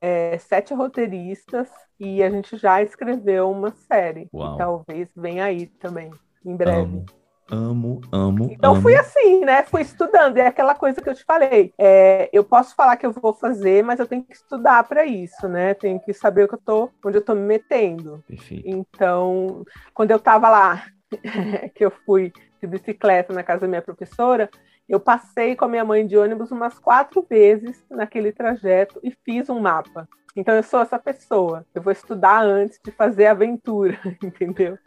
é, 0.00 0.36
sete 0.38 0.74
roteiristas 0.74 1.70
e 2.00 2.20
a 2.20 2.28
gente 2.28 2.56
já 2.56 2.82
escreveu 2.82 3.48
uma 3.48 3.70
série. 3.70 4.28
Uau. 4.34 4.56
talvez 4.56 5.08
venha 5.14 5.44
aí 5.44 5.68
também, 5.68 6.10
em 6.44 6.56
breve. 6.56 6.80
Amo. 6.80 7.06
Amo, 7.50 8.00
amo. 8.10 8.48
Então 8.50 8.72
amo. 8.72 8.82
fui 8.82 8.96
assim, 8.96 9.44
né? 9.44 9.62
Fui 9.64 9.82
estudando. 9.82 10.36
É 10.36 10.46
aquela 10.46 10.74
coisa 10.74 11.00
que 11.00 11.08
eu 11.08 11.14
te 11.14 11.24
falei. 11.24 11.72
É, 11.78 12.28
eu 12.32 12.42
posso 12.42 12.74
falar 12.74 12.96
que 12.96 13.06
eu 13.06 13.12
vou 13.12 13.32
fazer, 13.32 13.84
mas 13.84 14.00
eu 14.00 14.06
tenho 14.06 14.24
que 14.24 14.34
estudar 14.34 14.82
para 14.84 15.04
isso, 15.04 15.48
né? 15.48 15.74
Tenho 15.74 16.00
que 16.00 16.12
saber 16.12 16.44
o 16.44 16.48
que 16.48 16.54
eu 16.54 16.60
tô, 16.64 16.90
onde 17.04 17.18
eu 17.18 17.22
tô 17.22 17.34
me 17.34 17.42
metendo. 17.42 18.22
Perfeito. 18.26 18.64
Então, 18.66 19.64
quando 19.94 20.10
eu 20.10 20.18
tava 20.18 20.50
lá, 20.50 20.86
que 21.74 21.84
eu 21.84 21.90
fui 22.04 22.32
de 22.60 22.66
bicicleta 22.66 23.32
na 23.32 23.44
casa 23.44 23.60
da 23.60 23.68
minha 23.68 23.82
professora, 23.82 24.50
eu 24.88 24.98
passei 24.98 25.54
com 25.54 25.64
a 25.64 25.68
minha 25.68 25.84
mãe 25.84 26.06
de 26.06 26.16
ônibus 26.16 26.50
umas 26.50 26.78
quatro 26.78 27.24
vezes 27.28 27.84
naquele 27.90 28.32
trajeto 28.32 29.00
e 29.02 29.10
fiz 29.24 29.48
um 29.48 29.60
mapa. 29.60 30.08
Então 30.36 30.54
eu 30.54 30.62
sou 30.62 30.80
essa 30.80 30.98
pessoa. 30.98 31.64
Eu 31.74 31.80
vou 31.80 31.92
estudar 31.92 32.42
antes 32.42 32.78
de 32.84 32.90
fazer 32.90 33.26
aventura, 33.26 33.98
entendeu? 34.22 34.78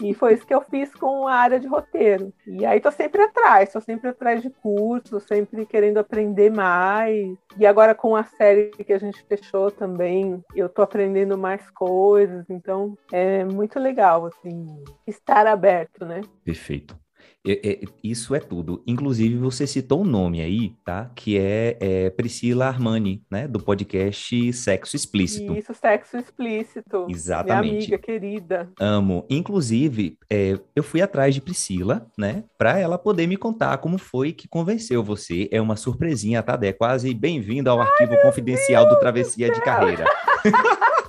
e 0.00 0.12
foi 0.12 0.34
isso 0.34 0.46
que 0.46 0.54
eu 0.54 0.60
fiz 0.60 0.92
com 0.94 1.26
a 1.26 1.34
área 1.34 1.58
de 1.58 1.66
roteiro. 1.66 2.32
E 2.46 2.66
aí 2.66 2.80
tô 2.80 2.90
sempre 2.90 3.22
atrás, 3.22 3.72
tô 3.72 3.80
sempre 3.80 4.10
atrás 4.10 4.42
de 4.42 4.50
cursos, 4.50 5.24
sempre 5.24 5.64
querendo 5.64 5.98
aprender 5.98 6.50
mais. 6.50 7.36
E 7.56 7.66
agora 7.66 7.94
com 7.94 8.14
a 8.14 8.24
série 8.24 8.70
que 8.70 8.92
a 8.92 8.98
gente 8.98 9.24
fechou 9.24 9.70
também, 9.70 10.44
eu 10.54 10.68
tô 10.68 10.82
aprendendo 10.82 11.38
mais 11.38 11.68
coisas. 11.70 12.44
Então 12.50 12.96
é 13.10 13.44
muito 13.44 13.78
legal, 13.78 14.26
assim, 14.26 14.66
estar 15.06 15.46
aberto, 15.46 16.04
né? 16.04 16.20
Perfeito. 16.44 17.01
É, 17.46 17.70
é, 17.70 17.80
isso 18.04 18.34
é 18.34 18.40
tudo. 18.40 18.82
Inclusive, 18.86 19.36
você 19.36 19.66
citou 19.66 20.02
um 20.02 20.04
nome 20.04 20.40
aí, 20.40 20.74
tá? 20.84 21.10
Que 21.14 21.36
é, 21.36 21.76
é, 21.80 22.10
Priscila 22.10 22.66
Armani, 22.66 23.22
né? 23.30 23.48
Do 23.48 23.58
podcast 23.58 24.52
Sexo 24.52 24.94
Explícito. 24.94 25.52
Isso, 25.54 25.74
Sexo 25.74 26.16
Explícito. 26.16 27.06
Exatamente. 27.08 27.62
Minha 27.62 27.78
amiga 27.78 27.98
querida. 27.98 28.70
Amo. 28.78 29.26
Inclusive, 29.28 30.16
é, 30.30 30.58
eu 30.74 30.82
fui 30.84 31.02
atrás 31.02 31.34
de 31.34 31.40
Priscila, 31.40 32.06
né? 32.16 32.44
Pra 32.56 32.78
ela 32.78 32.96
poder 32.96 33.26
me 33.26 33.36
contar 33.36 33.76
como 33.78 33.98
foi 33.98 34.32
que 34.32 34.46
convenceu 34.46 35.02
você. 35.02 35.48
É 35.50 35.60
uma 35.60 35.74
surpresinha, 35.74 36.42
tá, 36.42 36.56
Dé? 36.56 36.72
Quase 36.72 37.12
bem-vindo 37.12 37.68
ao 37.68 37.80
Ai, 37.80 37.88
arquivo 37.88 38.20
confidencial 38.22 38.88
do 38.88 38.98
Travessia 39.00 39.50
de 39.50 39.60
Carreira. 39.60 40.04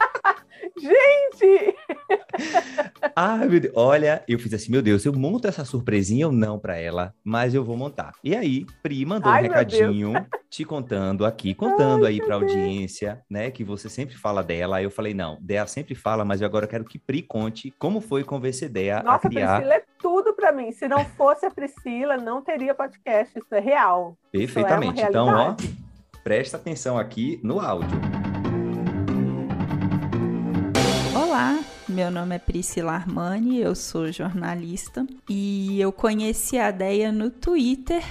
Gente! 0.84 1.76
ah, 3.16 3.38
meu 3.38 3.60
Deus. 3.60 3.74
Olha, 3.76 4.22
eu 4.28 4.38
fiz 4.38 4.54
assim, 4.54 4.70
meu 4.70 4.82
Deus, 4.82 5.06
eu 5.06 5.14
monto 5.14 5.48
essa 5.48 5.64
surpresinha 5.64 6.28
ou 6.28 6.34
não 6.34 6.60
para 6.60 6.76
ela, 6.76 7.14
mas 7.24 7.54
eu 7.54 7.64
vou 7.64 7.78
montar. 7.78 8.12
E 8.22 8.36
aí, 8.36 8.66
Pri 8.82 9.06
mandou 9.06 9.32
Ai, 9.32 9.42
um 9.42 9.44
recadinho 9.44 10.14
te 10.50 10.66
contando 10.66 11.26
aqui, 11.26 11.54
contando 11.54 12.06
Ai, 12.06 12.14
aí 12.14 12.22
pra 12.22 12.36
audiência, 12.36 13.24
né, 13.30 13.50
que 13.50 13.64
você 13.64 13.88
sempre 13.88 14.18
fala 14.18 14.44
dela. 14.44 14.78
Aí 14.78 14.84
eu 14.84 14.92
falei, 14.92 15.14
não, 15.14 15.38
Dea 15.42 15.66
sempre 15.68 15.96
fala, 15.96 16.26
mas 16.26 16.42
eu 16.42 16.48
agora 16.48 16.68
quero 16.68 16.84
que 16.84 17.00
Pri 17.00 17.22
conte 17.22 17.74
como 17.80 18.02
foi 18.02 18.26
convencer 18.26 18.68
Dea 18.68 19.02
Nossa, 19.02 19.28
a 19.28 19.30
criar... 19.30 19.56
Priscila 19.56 19.76
é 19.76 19.84
tudo 20.00 20.34
para 20.34 20.52
mim. 20.52 20.72
Se 20.74 20.88
não 20.88 21.06
fosse 21.06 21.46
a 21.46 21.52
Priscila, 21.52 22.18
não 22.18 22.42
teria 22.42 22.76
podcast. 22.76 23.40
Isso 23.40 23.56
é 23.56 23.60
real. 23.62 24.18
Perfeitamente. 24.32 25.02
É 25.02 25.06
então, 25.06 25.28
ó, 25.28 25.56
presta 26.24 26.58
atenção 26.58 26.98
aqui 26.98 27.40
no 27.42 27.62
áudio. 27.62 28.33
Olá, 31.34 31.60
meu 31.90 32.12
nome 32.12 32.36
é 32.36 32.38
Priscila 32.38 32.92
Armani, 32.92 33.60
eu 33.60 33.74
sou 33.74 34.12
jornalista 34.12 35.04
e 35.28 35.82
eu 35.82 35.92
conheci 35.92 36.60
a 36.60 36.70
Deia 36.70 37.12
no 37.12 37.32
Twitter 37.32 38.04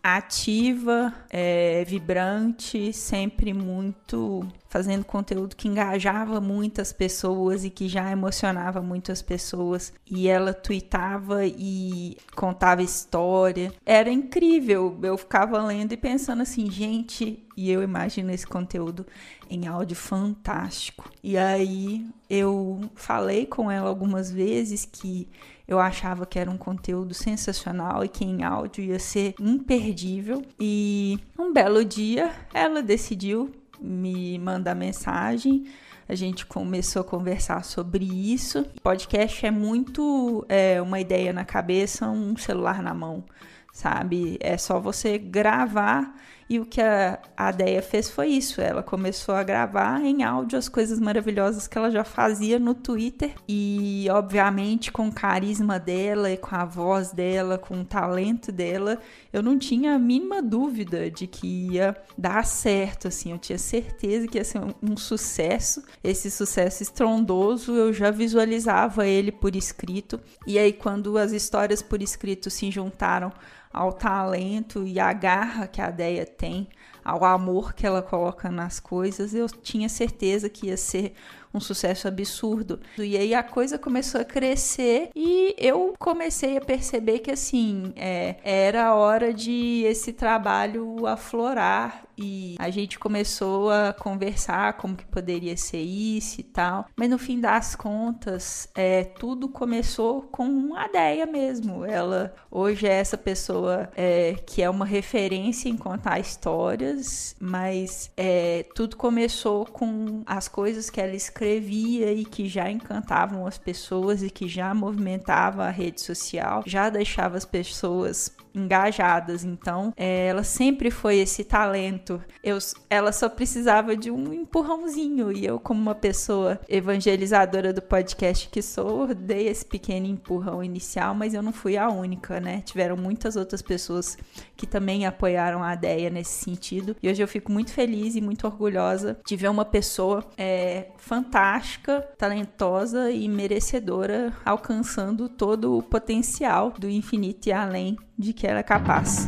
ativa, 0.00 1.12
é, 1.28 1.84
vibrante, 1.84 2.92
sempre 2.92 3.52
muito 3.52 4.46
fazendo 4.70 5.04
conteúdo 5.04 5.56
que 5.56 5.66
engajava 5.66 6.40
muitas 6.40 6.92
pessoas 6.92 7.64
e 7.64 7.70
que 7.70 7.88
já 7.88 8.08
emocionava 8.10 8.80
muitas 8.80 9.20
pessoas. 9.20 9.92
E 10.06 10.28
ela 10.28 10.54
tweetava 10.54 11.44
e 11.44 12.16
contava 12.36 12.80
história. 12.80 13.72
Era 13.84 14.08
incrível. 14.08 14.96
Eu 15.02 15.18
ficava 15.18 15.60
lendo 15.60 15.92
e 15.92 15.96
pensando 15.96 16.42
assim, 16.42 16.70
gente, 16.70 17.44
e 17.56 17.68
eu 17.68 17.82
imagino 17.82 18.30
esse 18.30 18.46
conteúdo 18.46 19.04
em 19.50 19.66
áudio 19.66 19.96
fantástico. 19.96 21.10
E 21.20 21.36
aí 21.36 22.06
eu 22.30 22.88
falei 22.94 23.46
com 23.46 23.68
ela 23.68 23.88
algumas 23.88 24.30
vezes 24.30 24.84
que 24.84 25.28
eu 25.66 25.80
achava 25.80 26.24
que 26.24 26.38
era 26.38 26.50
um 26.50 26.56
conteúdo 26.56 27.12
sensacional 27.12 28.04
e 28.04 28.08
que 28.08 28.24
em 28.24 28.44
áudio 28.44 28.84
ia 28.84 29.00
ser 29.00 29.34
imperdível. 29.40 30.42
E 30.60 31.18
um 31.36 31.52
belo 31.52 31.84
dia 31.84 32.32
ela 32.54 32.80
decidiu 32.82 33.50
me 33.80 34.38
mandar 34.38 34.74
mensagem. 34.74 35.64
A 36.08 36.14
gente 36.14 36.44
começou 36.44 37.02
a 37.02 37.04
conversar 37.04 37.64
sobre 37.64 38.04
isso. 38.04 38.66
Podcast 38.82 39.46
é 39.46 39.50
muito 39.50 40.44
é, 40.48 40.82
uma 40.82 40.98
ideia 40.98 41.32
na 41.32 41.44
cabeça, 41.44 42.08
um 42.08 42.36
celular 42.36 42.82
na 42.82 42.92
mão, 42.92 43.24
sabe? 43.72 44.36
É 44.40 44.58
só 44.58 44.80
você 44.80 45.18
gravar 45.18 46.14
e 46.50 46.58
o 46.58 46.66
que 46.66 46.80
a, 46.80 47.16
a 47.36 47.52
Deia 47.52 47.80
fez 47.80 48.10
foi 48.10 48.26
isso. 48.26 48.60
Ela 48.60 48.82
começou 48.82 49.36
a 49.36 49.44
gravar 49.44 50.04
em 50.04 50.24
áudio 50.24 50.58
as 50.58 50.68
coisas 50.68 50.98
maravilhosas 50.98 51.68
que 51.68 51.78
ela 51.78 51.92
já 51.92 52.02
fazia 52.02 52.58
no 52.58 52.74
Twitter. 52.74 53.32
E, 53.48 54.08
obviamente, 54.10 54.90
com 54.90 55.06
o 55.06 55.12
carisma 55.12 55.78
dela 55.78 56.28
e 56.28 56.36
com 56.36 56.56
a 56.56 56.64
voz 56.64 57.12
dela, 57.12 57.56
com 57.56 57.82
o 57.82 57.84
talento 57.84 58.50
dela, 58.50 58.98
eu 59.32 59.44
não 59.44 59.56
tinha 59.56 59.94
a 59.94 59.98
mínima 59.98 60.42
dúvida 60.42 61.08
de 61.08 61.28
que 61.28 61.68
ia 61.70 61.96
dar 62.18 62.44
certo. 62.44 63.06
Assim, 63.06 63.30
eu 63.30 63.38
tinha 63.38 63.56
certeza 63.56 64.26
que 64.26 64.36
ia 64.36 64.42
ser 64.44 64.58
um, 64.58 64.74
um 64.82 64.96
sucesso. 64.96 65.84
Esse 66.02 66.32
sucesso 66.32 66.82
estrondoso, 66.82 67.76
eu 67.76 67.92
já 67.92 68.10
visualizava 68.10 69.06
ele 69.06 69.30
por 69.30 69.54
escrito. 69.54 70.18
E 70.44 70.58
aí, 70.58 70.72
quando 70.72 71.16
as 71.16 71.30
histórias 71.30 71.80
por 71.80 72.02
escrito 72.02 72.50
se 72.50 72.72
juntaram 72.72 73.32
ao 73.72 73.92
talento 73.92 74.86
e 74.86 74.98
à 74.98 75.12
garra 75.12 75.66
que 75.66 75.80
a 75.80 75.90
Deia 75.90 76.26
tem, 76.26 76.68
ao 77.04 77.24
amor 77.24 77.72
que 77.72 77.86
ela 77.86 78.02
coloca 78.02 78.50
nas 78.50 78.80
coisas, 78.80 79.32
eu 79.34 79.48
tinha 79.48 79.88
certeza 79.88 80.48
que 80.48 80.66
ia 80.66 80.76
ser 80.76 81.14
um 81.52 81.60
sucesso 81.60 82.08
absurdo. 82.08 82.80
E 82.98 83.16
aí 83.16 83.34
a 83.34 83.42
coisa 83.42 83.78
começou 83.78 84.20
a 84.20 84.24
crescer 84.24 85.10
e 85.14 85.54
eu 85.58 85.94
comecei 85.98 86.56
a 86.56 86.60
perceber 86.60 87.20
que 87.20 87.30
assim 87.30 87.92
é, 87.96 88.36
era 88.42 88.86
a 88.86 88.94
hora 88.94 89.34
de 89.34 89.82
esse 89.86 90.12
trabalho 90.12 91.06
aflorar 91.06 92.04
e 92.20 92.54
a 92.58 92.68
gente 92.68 92.98
começou 92.98 93.70
a 93.70 93.94
conversar 93.94 94.74
como 94.74 94.94
que 94.94 95.06
poderia 95.06 95.56
ser 95.56 95.80
isso 95.80 96.40
e 96.40 96.44
tal. 96.44 96.86
Mas 96.94 97.08
no 97.08 97.18
fim 97.18 97.40
das 97.40 97.74
contas, 97.74 98.68
é, 98.74 99.04
tudo 99.04 99.48
começou 99.48 100.22
com 100.22 100.74
a 100.74 100.86
ideia 100.86 101.24
mesmo. 101.24 101.84
Ela 101.84 102.34
hoje 102.50 102.86
é 102.86 102.92
essa 102.92 103.16
pessoa 103.16 103.90
é, 103.96 104.34
que 104.46 104.62
é 104.62 104.68
uma 104.68 104.84
referência 104.84 105.70
em 105.70 105.76
contar 105.76 106.20
histórias, 106.20 107.34
mas 107.40 108.10
é, 108.16 108.66
tudo 108.74 108.96
começou 108.96 109.64
com 109.64 110.22
as 110.26 110.46
coisas 110.46 110.90
que 110.90 111.00
ela 111.00 111.16
escrevia 111.40 112.12
e 112.12 112.24
que 112.24 112.46
já 112.46 112.70
encantavam 112.70 113.46
as 113.46 113.56
pessoas 113.56 114.22
e 114.22 114.28
que 114.28 114.46
já 114.46 114.74
movimentava 114.74 115.64
a 115.64 115.70
rede 115.70 116.00
social, 116.02 116.62
já 116.66 116.90
deixava 116.90 117.38
as 117.38 117.46
pessoas 117.46 118.30
engajadas. 118.54 119.44
Então, 119.44 119.92
é, 119.96 120.26
ela 120.28 120.44
sempre 120.44 120.90
foi 120.90 121.18
esse 121.18 121.44
talento. 121.44 122.22
Eu, 122.42 122.58
ela 122.88 123.12
só 123.12 123.28
precisava 123.28 123.96
de 123.96 124.10
um 124.10 124.32
empurrãozinho. 124.32 125.32
E 125.32 125.44
eu, 125.44 125.58
como 125.58 125.80
uma 125.80 125.94
pessoa 125.94 126.60
evangelizadora 126.68 127.72
do 127.72 127.82
podcast 127.82 128.48
que 128.48 128.62
sou, 128.62 129.14
dei 129.14 129.48
esse 129.48 129.64
pequeno 129.64 130.06
empurrão 130.06 130.62
inicial, 130.62 131.14
mas 131.14 131.34
eu 131.34 131.42
não 131.42 131.52
fui 131.52 131.76
a 131.76 131.88
única, 131.88 132.40
né? 132.40 132.62
Tiveram 132.64 132.96
muitas 132.96 133.36
outras 133.36 133.62
pessoas 133.62 134.16
que 134.56 134.66
também 134.66 135.06
apoiaram 135.06 135.62
a 135.62 135.74
ideia 135.74 136.10
nesse 136.10 136.44
sentido. 136.44 136.96
E 137.02 137.08
hoje 137.08 137.22
eu 137.22 137.28
fico 137.28 137.50
muito 137.50 137.72
feliz 137.72 138.14
e 138.14 138.20
muito 138.20 138.46
orgulhosa 138.46 139.18
de 139.26 139.36
ver 139.36 139.48
uma 139.48 139.64
pessoa 139.64 140.24
é, 140.36 140.88
fantástica, 140.96 142.00
talentosa 142.18 143.10
e 143.10 143.28
merecedora 143.28 144.32
alcançando 144.44 145.28
todo 145.28 145.76
o 145.78 145.82
potencial 145.82 146.72
do 146.78 146.88
infinito 146.88 147.48
e 147.48 147.52
além 147.52 147.96
de 148.18 148.32
que 148.40 148.46
ela 148.46 148.60
é 148.60 148.62
capaz. 148.62 149.26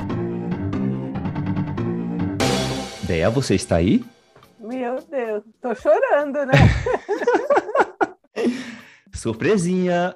Bea, 3.02 3.28
você 3.28 3.54
está 3.54 3.76
aí? 3.76 4.02
Meu 4.58 5.02
Deus, 5.02 5.44
tô 5.60 5.74
chorando, 5.74 6.46
né? 6.46 6.54
Surpresinha! 9.12 10.14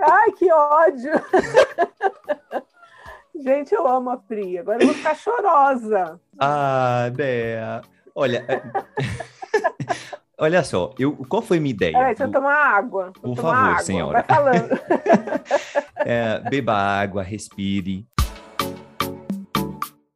Ai, 0.00 0.30
que 0.38 0.52
ódio! 0.52 1.12
Gente, 3.34 3.74
eu 3.74 3.88
amo 3.88 4.10
a 4.10 4.16
Pri. 4.16 4.58
Agora 4.58 4.80
eu 4.80 4.86
vou 4.86 4.94
ficar 4.94 5.16
chorosa. 5.16 6.20
Ah, 6.38 7.10
Bea. 7.12 7.82
Olha. 8.14 8.46
Olha 10.38 10.62
só, 10.62 10.94
eu, 10.98 11.16
qual 11.28 11.40
foi 11.40 11.56
a 11.56 11.60
minha 11.60 11.72
ideia? 11.72 11.96
É, 11.96 12.06
deixa 12.08 12.24
eu 12.24 12.30
tomar 12.30 12.54
água. 12.54 13.10
Por 13.12 13.34
tomar 13.34 13.36
favor, 13.36 13.70
água. 13.70 13.82
senhora. 13.82 14.24
Vai 14.26 14.36
falando. 14.36 14.68
É, 16.08 16.38
beba 16.48 16.72
água, 16.72 17.20
respire. 17.20 18.06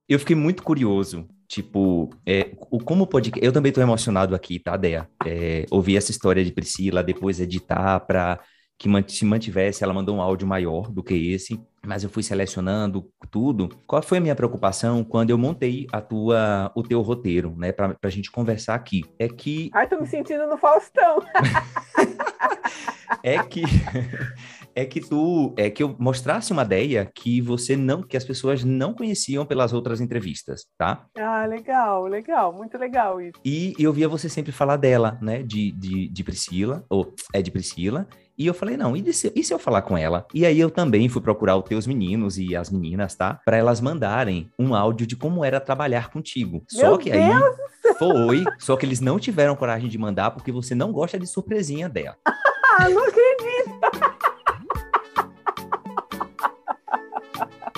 Eu 0.08 0.20
fiquei 0.20 0.36
muito 0.36 0.62
curioso, 0.62 1.26
tipo, 1.48 2.10
é, 2.24 2.52
o, 2.70 2.78
como 2.78 3.08
pode. 3.08 3.32
Eu 3.42 3.50
também 3.50 3.70
estou 3.70 3.82
emocionado 3.82 4.32
aqui, 4.32 4.60
tá, 4.60 4.76
Dea? 4.76 5.08
É, 5.26 5.66
ouvir 5.68 5.96
essa 5.96 6.12
história 6.12 6.44
de 6.44 6.52
Priscila, 6.52 7.02
depois 7.02 7.40
editar 7.40 7.98
para 8.00 8.38
que 8.78 8.88
se 9.08 9.24
mantivesse, 9.24 9.82
ela 9.82 9.92
mandou 9.92 10.14
um 10.14 10.22
áudio 10.22 10.46
maior 10.46 10.92
do 10.92 11.02
que 11.02 11.32
esse, 11.32 11.60
mas 11.84 12.04
eu 12.04 12.10
fui 12.10 12.22
selecionando 12.22 13.08
tudo. 13.30 13.68
Qual 13.86 14.02
foi 14.02 14.18
a 14.18 14.20
minha 14.20 14.34
preocupação 14.34 15.02
quando 15.04 15.30
eu 15.30 15.38
montei 15.38 15.86
a 15.92 16.00
tua, 16.00 16.70
o 16.74 16.82
teu 16.82 17.00
roteiro, 17.00 17.54
né, 17.56 17.72
para 17.72 17.96
a 18.02 18.10
gente 18.10 18.30
conversar 18.30 18.74
aqui? 18.74 19.04
É 19.18 19.28
que. 19.28 19.70
Ai, 19.72 19.88
tô 19.88 19.98
me 20.00 20.06
sentindo 20.06 20.46
no 20.46 20.56
Faustão. 20.56 21.18
é 23.22 23.42
que 23.42 23.62
é 24.74 24.84
que 24.84 25.00
tu 25.00 25.54
é 25.56 25.68
que 25.68 25.82
eu 25.82 25.96
mostrasse 25.98 26.52
uma 26.52 26.62
ideia 26.62 27.10
que 27.12 27.40
você 27.40 27.76
não 27.76 28.02
que 28.02 28.16
as 28.16 28.24
pessoas 28.24 28.64
não 28.64 28.94
conheciam 28.94 29.44
pelas 29.44 29.72
outras 29.72 30.00
entrevistas, 30.00 30.66
tá? 30.78 31.06
Ah, 31.18 31.44
legal, 31.46 32.06
legal, 32.06 32.52
muito 32.52 32.78
legal 32.78 33.20
isso. 33.20 33.38
E 33.44 33.74
eu 33.78 33.92
via 33.92 34.08
você 34.08 34.28
sempre 34.28 34.52
falar 34.52 34.76
dela, 34.76 35.18
né, 35.20 35.42
de, 35.42 35.72
de, 35.72 36.08
de 36.08 36.24
Priscila, 36.24 36.84
ou 36.88 37.14
é 37.32 37.42
de 37.42 37.50
Priscila, 37.50 38.06
e 38.40 38.46
eu 38.46 38.54
falei, 38.54 38.74
não, 38.74 38.96
e 38.96 39.12
se, 39.12 39.30
e 39.36 39.44
se, 39.44 39.52
eu 39.52 39.58
falar 39.58 39.82
com 39.82 39.98
ela? 39.98 40.26
E 40.32 40.46
aí 40.46 40.58
eu 40.58 40.70
também 40.70 41.10
fui 41.10 41.20
procurar 41.20 41.58
os 41.58 41.64
teus 41.64 41.86
meninos 41.86 42.38
e 42.38 42.56
as 42.56 42.70
meninas, 42.70 43.14
tá? 43.14 43.38
Para 43.44 43.58
elas 43.58 43.82
mandarem 43.82 44.50
um 44.58 44.74
áudio 44.74 45.06
de 45.06 45.14
como 45.14 45.44
era 45.44 45.60
trabalhar 45.60 46.08
contigo. 46.08 46.64
Meu 46.72 46.92
só 46.92 46.96
que 46.96 47.12
aí 47.12 47.30
foi, 47.98 48.42
só 48.58 48.78
que 48.78 48.86
eles 48.86 48.98
não 48.98 49.18
tiveram 49.18 49.54
coragem 49.54 49.90
de 49.90 49.98
mandar 49.98 50.30
porque 50.30 50.50
você 50.50 50.74
não 50.74 50.90
gosta 50.90 51.18
de 51.18 51.26
surpresinha 51.26 51.86
dela. 51.86 52.16
Ah, 52.24 52.88
não 52.88 53.02
acredito! 53.02 54.30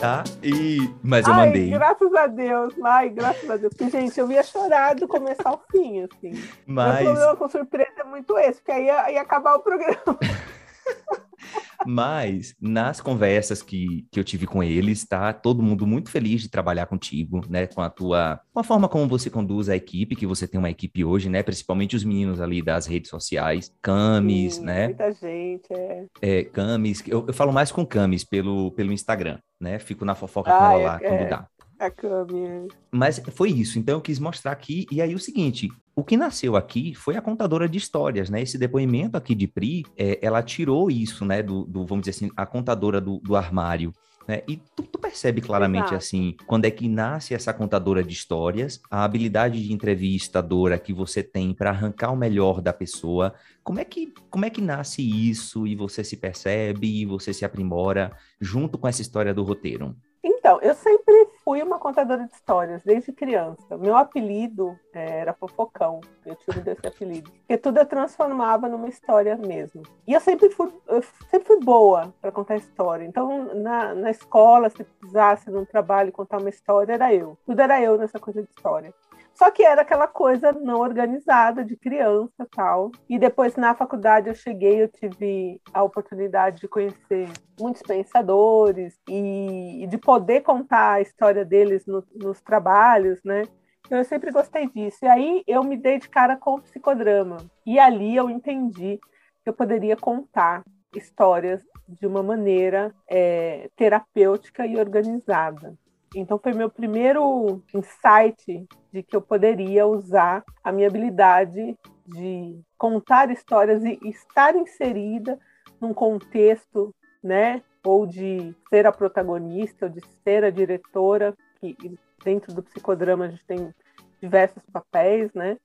Tá? 0.03 0.25
E... 0.42 0.90
Mas 1.01 1.27
eu 1.27 1.33
Ai, 1.33 1.46
mandei. 1.46 1.70
graças 1.70 2.12
a 2.12 2.27
Deus. 2.27 2.75
Ai, 2.83 3.09
graças 3.09 3.48
a 3.48 3.57
Deus. 3.57 3.72
Porque, 3.72 3.88
gente, 3.88 4.18
eu 4.18 4.31
ia 4.33 4.42
chorar 4.42 4.96
do 4.96 5.07
começo 5.07 5.42
ao 5.44 5.62
fim, 5.70 6.03
assim. 6.03 6.33
Mas... 6.66 7.03
Meu 7.03 7.12
problema 7.12 7.37
com 7.37 7.48
surpresa 7.48 7.92
é 7.98 8.05
muito 8.05 8.37
esse, 8.38 8.61
porque 8.61 8.72
aí 8.72 8.87
ia, 8.87 9.12
ia 9.12 9.22
acabar 9.22 9.55
o 9.55 9.61
programa. 9.61 10.18
Mas 11.86 12.54
nas 12.60 13.00
conversas 13.00 13.60
que, 13.62 14.06
que 14.10 14.18
eu 14.20 14.24
tive 14.24 14.46
com 14.46 14.62
eles, 14.62 15.04
tá 15.04 15.32
todo 15.32 15.62
mundo 15.62 15.86
muito 15.86 16.10
feliz 16.10 16.40
de 16.42 16.48
trabalhar 16.48 16.86
contigo, 16.86 17.40
né? 17.48 17.66
Com 17.66 17.80
a 17.82 17.90
tua, 17.90 18.40
com 18.52 18.60
a 18.60 18.64
forma 18.64 18.88
como 18.88 19.08
você 19.08 19.28
conduz 19.28 19.68
a 19.68 19.74
equipe, 19.76 20.14
que 20.14 20.26
você 20.26 20.46
tem 20.46 20.58
uma 20.58 20.70
equipe 20.70 21.04
hoje, 21.04 21.28
né? 21.28 21.42
Principalmente 21.42 21.96
os 21.96 22.04
meninos 22.04 22.40
ali 22.40 22.62
das 22.62 22.86
redes 22.86 23.10
sociais, 23.10 23.74
Camis, 23.82 24.54
Sim, 24.54 24.64
né? 24.64 24.86
Muita 24.88 25.12
gente, 25.12 25.72
é. 25.72 26.06
É, 26.20 26.44
Camis, 26.44 27.02
eu, 27.06 27.24
eu 27.26 27.34
falo 27.34 27.52
mais 27.52 27.72
com 27.72 27.84
Camis 27.84 28.22
pelo, 28.24 28.70
pelo 28.72 28.92
Instagram, 28.92 29.38
né? 29.60 29.78
Fico 29.80 30.04
na 30.04 30.14
fofoca 30.14 30.52
Ah, 30.52 30.58
com 30.58 30.64
ela 30.64 30.78
é- 30.80 30.84
lá 30.86 30.98
quando 31.00 31.20
é. 31.22 31.26
dá. 31.28 31.46
A 31.82 31.90
Cami. 31.90 32.68
Mas 32.92 33.20
foi 33.32 33.50
isso, 33.50 33.78
então 33.78 33.96
eu 33.96 34.00
quis 34.00 34.18
mostrar 34.18 34.52
aqui. 34.52 34.86
E 34.90 35.02
aí 35.02 35.14
o 35.14 35.18
seguinte, 35.18 35.68
o 35.96 36.04
que 36.04 36.16
nasceu 36.16 36.54
aqui 36.54 36.94
foi 36.94 37.16
a 37.16 37.22
contadora 37.22 37.68
de 37.68 37.76
histórias, 37.76 38.30
né? 38.30 38.40
Esse 38.40 38.56
depoimento 38.56 39.16
aqui 39.16 39.34
de 39.34 39.48
Pri, 39.48 39.84
é, 39.96 40.18
ela 40.22 40.42
tirou 40.42 40.90
isso, 40.90 41.24
né? 41.24 41.42
Do, 41.42 41.64
do, 41.64 41.84
vamos 41.84 42.06
dizer 42.06 42.16
assim, 42.16 42.32
a 42.36 42.46
contadora 42.46 43.00
do, 43.00 43.18
do 43.18 43.34
armário. 43.34 43.92
Né? 44.28 44.42
E 44.46 44.56
tu, 44.76 44.84
tu 44.84 44.98
percebe 44.98 45.40
claramente 45.40 45.86
Exato. 45.86 45.96
assim, 45.96 46.36
quando 46.46 46.64
é 46.64 46.70
que 46.70 46.88
nasce 46.88 47.34
essa 47.34 47.52
contadora 47.52 48.04
de 48.04 48.12
histórias, 48.12 48.80
a 48.88 49.02
habilidade 49.02 49.60
de 49.60 49.72
entrevistadora 49.72 50.78
que 50.78 50.92
você 50.92 51.22
tem 51.22 51.52
para 51.52 51.70
arrancar 51.70 52.12
o 52.12 52.16
melhor 52.16 52.60
da 52.60 52.72
pessoa. 52.72 53.34
Como 53.64 53.80
é 53.80 53.84
que 53.84 54.14
como 54.30 54.44
é 54.44 54.50
que 54.50 54.60
nasce 54.60 55.02
isso 55.02 55.66
e 55.66 55.74
você 55.74 56.04
se 56.04 56.16
percebe 56.16 57.00
e 57.00 57.04
você 57.04 57.34
se 57.34 57.44
aprimora 57.44 58.16
junto 58.40 58.78
com 58.78 58.86
essa 58.86 59.02
história 59.02 59.34
do 59.34 59.42
roteiro? 59.42 59.96
Então, 60.22 60.60
eu 60.62 60.74
sempre 60.74 61.31
fui 61.52 61.62
uma 61.62 61.78
contadora 61.78 62.24
de 62.24 62.32
histórias 62.32 62.82
desde 62.82 63.12
criança. 63.12 63.76
Meu 63.76 63.94
apelido 63.94 64.74
é, 64.94 65.18
era 65.18 65.34
Fofocão. 65.34 66.00
Meu 66.24 66.34
tio 66.34 66.54
me 66.56 66.62
deu 66.62 66.72
esse 66.72 66.86
apelido. 66.86 67.30
Porque 67.30 67.58
tudo 67.58 67.76
eu 67.76 67.84
transformava 67.84 68.70
numa 68.70 68.88
história 68.88 69.36
mesmo. 69.36 69.82
E 70.06 70.14
eu 70.14 70.20
sempre 70.20 70.48
fui, 70.48 70.72
eu 70.88 71.02
sempre 71.30 71.46
fui 71.46 71.60
boa 71.60 72.14
para 72.22 72.32
contar 72.32 72.56
história. 72.56 73.04
Então, 73.04 73.54
na, 73.54 73.94
na 73.94 74.10
escola, 74.10 74.70
se 74.70 74.82
precisasse 74.82 75.50
num 75.50 75.66
trabalho 75.66 76.10
contar 76.10 76.38
uma 76.38 76.48
história, 76.48 76.94
era 76.94 77.12
eu. 77.12 77.36
Tudo 77.44 77.60
era 77.60 77.78
eu 77.82 77.98
nessa 77.98 78.18
coisa 78.18 78.42
de 78.42 78.48
história. 78.48 78.94
Só 79.35 79.50
que 79.50 79.62
era 79.62 79.83
aquela 79.83 80.06
coisa 80.06 80.52
não 80.52 80.80
organizada 80.80 81.64
de 81.64 81.76
criança 81.76 82.46
tal. 82.50 82.90
E 83.08 83.18
depois 83.18 83.56
na 83.56 83.74
faculdade 83.74 84.28
eu 84.28 84.35
cheguei, 84.35 84.83
eu 84.83 84.88
tive 84.88 85.60
a 85.72 85.83
oportunidade 85.83 86.60
de 86.60 86.68
conhecer 86.68 87.28
muitos 87.58 87.83
pensadores 87.83 88.98
e, 89.08 89.85
e 89.85 89.87
de 89.87 89.98
poder 89.98 90.42
contar 90.42 90.94
a 90.94 91.00
história 91.00 91.44
deles 91.44 91.87
no, 91.87 92.04
nos 92.14 92.40
trabalhos, 92.40 93.20
né? 93.24 93.42
Então 93.87 93.98
eu 93.98 94.04
sempre 94.04 94.30
gostei 94.30 94.68
disso. 94.68 94.98
E 95.02 95.08
aí 95.08 95.42
eu 95.46 95.62
me 95.64 95.76
dei 95.76 95.98
de 95.98 96.08
cara 96.08 96.37
com 96.37 96.54
o 96.54 96.62
psicodrama. 96.62 97.38
E 97.66 97.78
ali 97.78 98.14
eu 98.14 98.30
entendi 98.30 98.98
que 99.42 99.48
eu 99.48 99.52
poderia 99.52 99.96
contar 99.96 100.62
histórias 100.94 101.62
de 101.88 102.06
uma 102.06 102.22
maneira 102.22 102.94
é, 103.08 103.68
terapêutica 103.76 104.66
e 104.66 104.76
organizada. 104.76 105.74
Então 106.14 106.38
foi 106.38 106.52
meu 106.52 106.70
primeiro 106.70 107.62
insight 107.74 108.66
de 108.92 109.02
que 109.02 109.16
eu 109.16 109.22
poderia 109.22 109.86
usar 109.86 110.44
a 110.62 110.70
minha 110.70 110.88
habilidade 110.88 111.76
de 112.06 112.60
contar 112.76 113.30
histórias 113.30 113.82
e 113.84 113.98
estar 114.04 114.54
inserida 114.54 115.38
num 115.80 115.94
contexto, 115.94 116.94
né, 117.22 117.62
ou 117.84 118.06
de 118.06 118.54
ser 118.68 118.86
a 118.86 118.92
protagonista, 118.92 119.86
ou 119.86 119.92
de 119.92 120.00
ser 120.22 120.44
a 120.44 120.50
diretora, 120.50 121.34
que 121.60 121.76
dentro 122.24 122.52
do 122.52 122.62
psicodrama 122.62 123.24
a 123.24 123.28
gente 123.28 123.44
tem 123.46 123.74
diversos 124.20 124.62
papéis, 124.72 125.32
né, 125.32 125.56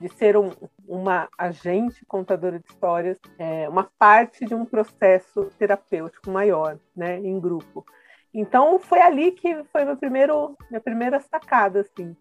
de 0.00 0.08
ser 0.08 0.36
um, 0.36 0.50
uma 0.86 1.28
agente 1.36 2.04
contadora 2.06 2.58
de 2.58 2.66
histórias, 2.66 3.18
é, 3.38 3.68
uma 3.68 3.90
parte 3.98 4.44
de 4.44 4.54
um 4.54 4.64
processo 4.64 5.50
terapêutico 5.58 6.30
maior, 6.30 6.78
né, 6.94 7.18
em 7.18 7.40
grupo. 7.40 7.84
Então 8.32 8.78
foi 8.78 9.00
ali 9.00 9.32
que 9.32 9.64
foi 9.64 9.84
meu 9.84 9.96
primeiro, 9.96 10.56
minha 10.70 10.80
primeira 10.80 11.20
sacada, 11.20 11.80
assim. 11.80 12.14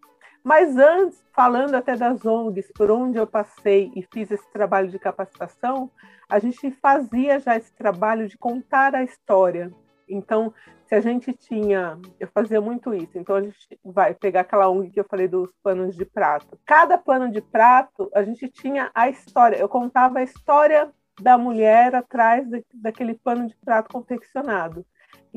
Mas 0.45 0.77
antes, 0.77 1.25
falando 1.33 1.73
até 1.73 1.95
das 1.95 2.23
ONGs, 2.23 2.71
por 2.75 2.91
onde 2.91 3.17
eu 3.17 3.25
passei 3.25 3.91
e 3.95 4.03
fiz 4.13 4.29
esse 4.29 4.47
trabalho 4.51 4.89
de 4.89 4.99
capacitação, 4.99 5.89
a 6.29 6.37
gente 6.37 6.69
fazia 6.69 7.39
já 7.39 7.57
esse 7.57 7.73
trabalho 7.73 8.27
de 8.27 8.37
contar 8.37 8.93
a 8.93 9.03
história. 9.03 9.73
Então, 10.07 10.53
se 10.85 10.93
a 10.93 11.01
gente 11.01 11.33
tinha, 11.33 11.97
eu 12.19 12.27
fazia 12.27 12.61
muito 12.61 12.93
isso. 12.93 13.17
Então 13.17 13.37
a 13.37 13.41
gente 13.41 13.57
vai 13.83 14.13
pegar 14.13 14.41
aquela 14.41 14.69
ONG 14.69 14.91
que 14.91 14.99
eu 14.99 15.07
falei 15.09 15.27
dos 15.27 15.51
panos 15.63 15.95
de 15.95 16.05
prato. 16.05 16.59
Cada 16.63 16.95
pano 16.95 17.31
de 17.31 17.41
prato, 17.41 18.07
a 18.13 18.21
gente 18.21 18.47
tinha 18.47 18.91
a 18.93 19.09
história. 19.09 19.57
Eu 19.57 19.67
contava 19.67 20.19
a 20.19 20.23
história 20.23 20.93
da 21.19 21.39
mulher 21.39 21.95
atrás 21.95 22.47
daquele 22.71 23.15
pano 23.15 23.47
de 23.47 23.55
prato 23.55 23.91
confeccionado. 23.91 24.85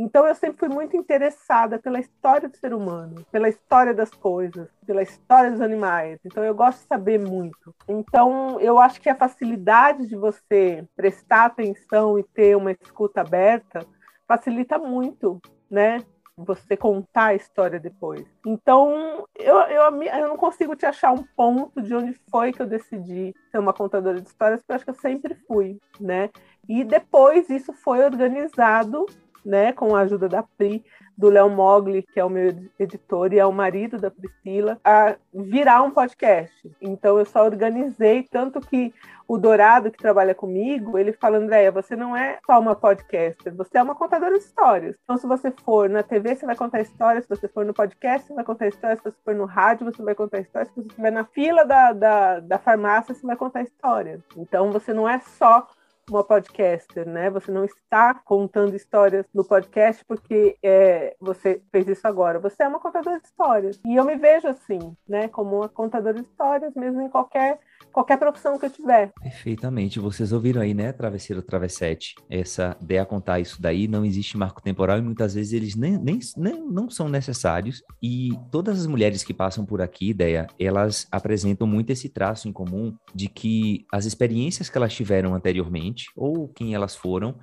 Então 0.01 0.25
eu 0.29 0.35
sempre 0.37 0.61
fui 0.61 0.69
muito 0.69 0.97
interessada 0.97 1.77
pela 1.77 1.99
história 1.99 2.49
do 2.49 2.57
ser 2.57 2.73
humano, 2.73 3.27
pela 3.33 3.49
história 3.49 3.93
das 3.93 4.11
coisas, 4.11 4.69
pela 4.87 5.03
história 5.03 5.51
dos 5.51 5.61
animais. 5.61 6.21
Então 6.25 6.45
eu 6.45 6.55
gosto 6.55 6.79
de 6.83 6.87
saber 6.87 7.19
muito. 7.19 7.75
Então 7.89 8.61
eu 8.61 8.79
acho 8.79 9.01
que 9.01 9.09
a 9.09 9.17
facilidade 9.17 10.07
de 10.07 10.15
você 10.15 10.87
prestar 10.95 11.47
atenção 11.47 12.17
e 12.17 12.23
ter 12.23 12.57
uma 12.57 12.71
escuta 12.71 13.23
aberta 13.23 13.85
facilita 14.29 14.79
muito, 14.79 15.41
né? 15.69 16.05
Você 16.37 16.77
contar 16.77 17.27
a 17.27 17.35
história 17.35 17.81
depois. 17.81 18.25
Então, 18.47 19.27
eu, 19.35 19.57
eu, 19.63 20.03
eu 20.03 20.29
não 20.29 20.37
consigo 20.37 20.77
te 20.77 20.87
achar 20.87 21.11
um 21.11 21.25
ponto 21.35 21.83
de 21.83 21.93
onde 21.93 22.13
foi 22.31 22.53
que 22.53 22.63
eu 22.63 22.67
decidi 22.67 23.35
ser 23.51 23.59
uma 23.59 23.73
contadora 23.73 24.21
de 24.21 24.29
histórias, 24.29 24.61
porque 24.61 24.71
eu 24.71 24.77
acho 24.77 24.85
que 24.85 24.91
eu 24.93 24.95
sempre 24.95 25.35
fui, 25.49 25.81
né? 25.99 26.31
E 26.69 26.85
depois 26.85 27.51
isso 27.51 27.73
foi 27.73 28.05
organizado 28.05 29.05
né, 29.45 29.73
com 29.73 29.95
a 29.95 30.01
ajuda 30.01 30.29
da 30.29 30.43
Pri, 30.43 30.85
do 31.17 31.29
Léo 31.29 31.51
Mogli, 31.51 32.03
que 32.03 32.21
é 32.21 32.25
o 32.25 32.31
meu 32.31 32.55
editor 32.79 33.33
e 33.33 33.39
é 33.41 33.45
o 33.45 33.53
marido 33.53 33.99
da 33.99 34.09
Priscila, 34.09 34.79
a 34.85 35.17
virar 35.35 35.83
um 35.83 35.91
podcast. 35.91 36.71
Então 36.81 37.19
eu 37.19 37.25
só 37.25 37.45
organizei, 37.45 38.23
tanto 38.31 38.61
que 38.61 38.95
o 39.29 39.37
Dourado, 39.37 39.91
que 39.91 39.99
trabalha 39.99 40.35
comigo, 40.35 40.97
ele 40.97 41.13
fala, 41.13 41.37
Andréia, 41.37 41.71
você 41.71 41.95
não 41.95 42.17
é 42.17 42.39
só 42.47 42.59
uma 42.59 42.75
podcaster, 42.75 43.55
você 43.55 43.77
é 43.77 43.83
uma 43.83 43.95
contadora 43.95 44.39
de 44.39 44.45
histórias. 44.45 44.97
Então, 45.05 45.19
se 45.19 45.27
você 45.27 45.51
for 45.51 45.91
na 45.91 46.03
TV, 46.03 46.35
você 46.35 46.47
vai 46.47 46.57
contar 46.57 46.81
histórias, 46.81 47.25
se 47.25 47.29
você 47.29 47.47
for 47.47 47.67
no 47.67 47.75
podcast, 47.75 48.27
você 48.27 48.35
vai 48.35 48.45
contar 48.45 48.69
histórias, 48.69 48.99
se 49.01 49.05
você 49.05 49.17
for 49.23 49.35
no 49.35 49.45
rádio, 49.45 49.85
você 49.85 50.03
vai 50.03 50.15
contar 50.15 50.39
histórias, 50.39 50.69
se 50.69 50.75
você 50.77 50.87
estiver 50.87 51.13
na 51.13 51.25
fila 51.25 51.65
da, 51.65 51.93
da, 51.93 52.41
da 52.41 52.59
farmácia, 52.59 53.15
você 53.15 53.27
vai 53.27 53.37
contar 53.37 53.63
histórias. 53.63 54.23
Então, 54.35 54.73
você 54.73 54.95
não 54.95 55.07
é 55.07 55.19
só 55.19 55.69
uma 56.09 56.25
podcaster, 56.25 57.07
né? 57.09 57.31
Você 57.31 57.51
não 57.51 57.65
está 57.65 58.15
contando 58.15 58.75
histórias 58.75 59.27
no 59.35 59.45
podcast 59.45 60.05
porque 60.05 60.57
é, 60.63 61.15
você 61.21 61.63
fez 61.71 61.89
isso 61.89 62.07
agora. 62.07 62.39
Você 62.39 62.63
é 62.63 62.69
uma 62.69 62.81
contadora 62.81 63.19
de 63.19 63.27
histórias. 63.27 63.81
E 63.85 63.97
eu 63.97 64.05
me 64.05 64.17
vejo 64.17 64.49
assim, 64.49 64.97
né? 65.09 65.29
Como 65.29 65.57
uma 65.57 65.69
contadora 65.69 66.15
de 66.15 66.29
histórias, 66.29 66.75
mesmo 66.75 67.01
em 67.03 67.09
qualquer 67.09 67.59
qualquer 67.93 68.19
profissão 68.19 68.59
que 68.59 68.67
eu 68.67 68.71
tiver. 68.71 69.13
Perfeitamente. 69.21 69.99
Vocês 69.99 70.33
ouviram 70.33 70.61
aí, 70.61 70.75
né, 70.75 70.93
Travesseiro 70.93 71.43
Travessete? 71.43 72.15
Essa 72.31 72.77
ideia 72.81 73.05
contar 73.05 73.41
isso 73.41 73.61
daí, 73.61 73.89
não 73.89 74.05
existe 74.05 74.37
marco 74.37 74.63
temporal 74.63 74.99
e 74.99 75.03
muitas 75.03 75.35
vezes 75.35 75.53
eles 75.53 75.75
nem, 75.75 75.99
nem, 75.99 76.19
nem 76.37 76.63
não 76.63 76.91
são 76.91 77.09
necessários. 77.09 77.83
E 78.03 78.31
todas 78.51 78.81
as 78.81 78.87
mulheres 78.87 79.25
que 79.25 79.35
passam 79.35 79.65
por 79.65 79.81
aqui, 79.81 80.11
ideia, 80.11 80.47
elas 80.59 81.07
apresentam 81.11 81.67
muito 81.67 81.91
esse 81.91 82.09
traço 82.09 82.49
em 82.49 82.53
comum 82.53 82.95
de 83.15 83.29
que 83.29 83.85
as 83.93 84.05
experiências 84.05 84.69
que 84.69 84.77
elas 84.79 84.95
tiveram 84.95 85.35
anteriormente, 85.35 85.98
ou 86.17 86.49
quem 86.49 86.75
elas 86.75 86.97
foram, 86.97 87.35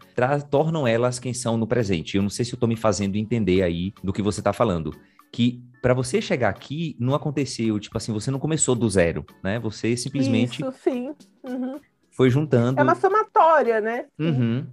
tornam 0.50 0.88
elas 0.88 1.20
quem 1.20 1.34
são 1.34 1.58
no 1.58 1.68
presente. 1.68 2.18
Eu 2.18 2.24
não 2.24 2.30
sei 2.30 2.46
se 2.46 2.54
eu 2.54 2.56
estou 2.56 2.70
me 2.70 2.76
fazendo 2.76 3.16
entender 3.16 3.62
aí 3.62 3.94
do 4.04 4.14
que 4.14 4.22
você 4.22 4.40
está 4.40 4.54
falando 4.54 4.92
que 5.36 5.62
para 5.82 5.94
você 5.94 6.22
chegar 6.22 6.48
aqui 6.48 6.96
não 6.98 7.14
aconteceu, 7.14 7.78
tipo 7.78 7.98
assim, 7.98 8.14
você 8.14 8.32
não 8.32 8.40
começou 8.40 8.74
do 8.74 8.90
zero, 8.90 9.26
né? 9.44 9.60
Você 9.60 9.98
simplesmente 9.98 10.62
Isso, 10.62 10.72
sim. 10.82 11.14
Uhum. 11.44 11.78
foi 12.10 12.30
juntando. 12.30 12.80
É 12.80 12.84
uma 12.84 12.96
somatória, 12.96 13.82
né? 13.82 14.06
Uhum. 14.18 14.66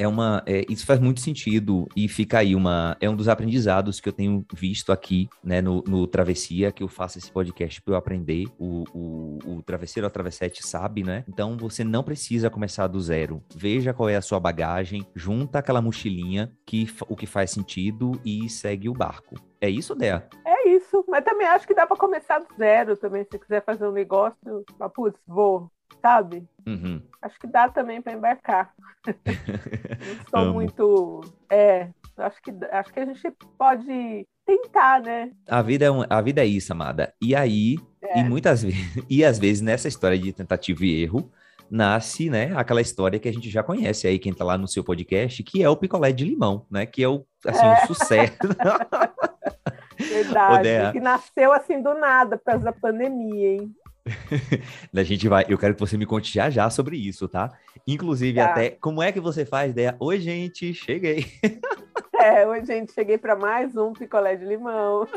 É 0.00 0.08
uma, 0.08 0.42
é, 0.46 0.64
isso 0.66 0.86
faz 0.86 0.98
muito 0.98 1.20
sentido 1.20 1.86
e 1.94 2.08
fica 2.08 2.38
aí 2.38 2.56
uma, 2.56 2.96
é 3.02 3.10
um 3.10 3.14
dos 3.14 3.28
aprendizados 3.28 4.00
que 4.00 4.08
eu 4.08 4.12
tenho 4.14 4.42
visto 4.50 4.92
aqui, 4.92 5.28
né, 5.44 5.60
no, 5.60 5.84
no 5.86 6.06
Travessia, 6.06 6.72
que 6.72 6.82
eu 6.82 6.88
faço 6.88 7.18
esse 7.18 7.30
podcast 7.30 7.82
para 7.82 7.92
eu 7.92 7.98
aprender. 7.98 8.46
O, 8.58 8.84
o, 8.94 9.38
o 9.44 9.62
Travesseiro 9.62 10.06
ou 10.06 10.10
Travessete 10.10 10.66
sabe, 10.66 11.04
né? 11.04 11.22
Então 11.28 11.54
você 11.58 11.84
não 11.84 12.02
precisa 12.02 12.48
começar 12.48 12.86
do 12.86 12.98
zero. 12.98 13.42
Veja 13.54 13.92
qual 13.92 14.08
é 14.08 14.16
a 14.16 14.22
sua 14.22 14.40
bagagem, 14.40 15.06
junta 15.14 15.58
aquela 15.58 15.82
mochilinha 15.82 16.50
que 16.64 16.88
o 17.06 17.14
que 17.14 17.26
faz 17.26 17.50
sentido 17.50 18.18
e 18.24 18.48
segue 18.48 18.88
o 18.88 18.94
barco. 18.94 19.34
É 19.60 19.68
isso, 19.68 19.94
Dea? 19.94 20.26
É 20.46 20.70
isso, 20.70 21.04
mas 21.06 21.22
também 21.22 21.46
acho 21.46 21.66
que 21.66 21.74
dá 21.74 21.86
para 21.86 21.98
começar 21.98 22.38
do 22.38 22.54
zero 22.56 22.96
também, 22.96 23.26
se 23.30 23.38
quiser 23.38 23.62
fazer 23.62 23.86
um 23.86 23.92
negócio, 23.92 24.64
putz, 24.94 25.20
vou, 25.26 25.70
sabe? 26.00 26.46
Uhum. 26.66 27.02
Acho 27.22 27.38
que 27.38 27.46
dá 27.46 27.68
também 27.68 28.00
para 28.02 28.12
embarcar. 28.12 28.72
Não 29.06 30.24
sou 30.30 30.38
Amo. 30.40 30.52
muito. 30.54 31.20
É, 31.50 31.88
acho 32.16 32.42
que, 32.42 32.52
acho 32.70 32.92
que 32.92 33.00
a 33.00 33.04
gente 33.06 33.30
pode 33.58 34.26
tentar, 34.46 35.00
né? 35.02 35.30
A 35.48 35.62
vida 35.62 35.84
é, 35.86 35.90
um, 35.90 36.02
a 36.08 36.20
vida 36.20 36.42
é 36.42 36.46
isso, 36.46 36.72
amada. 36.72 37.12
E 37.20 37.34
aí, 37.34 37.76
É. 38.02 38.20
e 38.20 38.24
muitas 38.24 38.62
vezes, 38.62 38.78
e 39.08 39.24
às 39.24 39.38
vezes 39.38 39.60
nessa 39.62 39.88
história 39.88 40.18
de 40.18 40.32
tentativa 40.32 40.84
e 40.84 41.02
erro, 41.02 41.30
nasce, 41.70 42.28
né, 42.28 42.52
aquela 42.56 42.80
história 42.80 43.18
que 43.20 43.28
a 43.28 43.32
gente 43.32 43.48
já 43.48 43.62
conhece 43.62 44.04
aí, 44.08 44.18
quem 44.18 44.34
tá 44.34 44.44
lá 44.44 44.58
no 44.58 44.66
seu 44.66 44.82
podcast, 44.82 45.40
que 45.44 45.62
é 45.62 45.68
o 45.68 45.76
picolé 45.76 46.10
de 46.10 46.24
limão, 46.24 46.66
né, 46.68 46.84
que 46.84 47.00
é 47.00 47.08
o, 47.08 47.24
assim, 47.46 47.64
É. 47.64 47.84
o 47.84 47.86
sucesso. 47.86 48.34
Verdade. 49.96 50.62
Dea. 50.64 50.92
que 50.92 51.00
nasceu 51.00 51.52
assim 51.52 51.80
do 51.82 51.94
nada, 51.94 52.36
por 52.38 52.44
causa 52.44 52.64
da 52.64 52.72
pandemia, 52.72 53.52
hein? 53.54 53.72
a 54.94 55.02
gente 55.02 55.28
vai, 55.28 55.44
eu 55.48 55.58
quero 55.58 55.74
que 55.74 55.80
você 55.80 55.96
me 55.96 56.06
conte 56.06 56.32
já 56.32 56.48
já 56.50 56.68
sobre 56.70 56.96
isso, 56.96 57.28
tá? 57.28 57.50
Inclusive 57.86 58.38
Tá. 58.38 58.46
até, 58.46 58.70
como 58.70 59.02
é 59.02 59.12
que 59.12 59.20
você 59.20 59.44
faz, 59.44 59.74
Dea? 59.74 59.96
Oi, 59.98 60.20
gente, 60.20 60.72
cheguei. 60.74 61.26
É, 62.22 62.46
oi, 62.46 62.62
gente, 62.66 62.92
cheguei 62.92 63.16
para 63.16 63.34
mais 63.34 63.74
um 63.78 63.94
picolé 63.94 64.36
de 64.36 64.44
limão. 64.44 65.08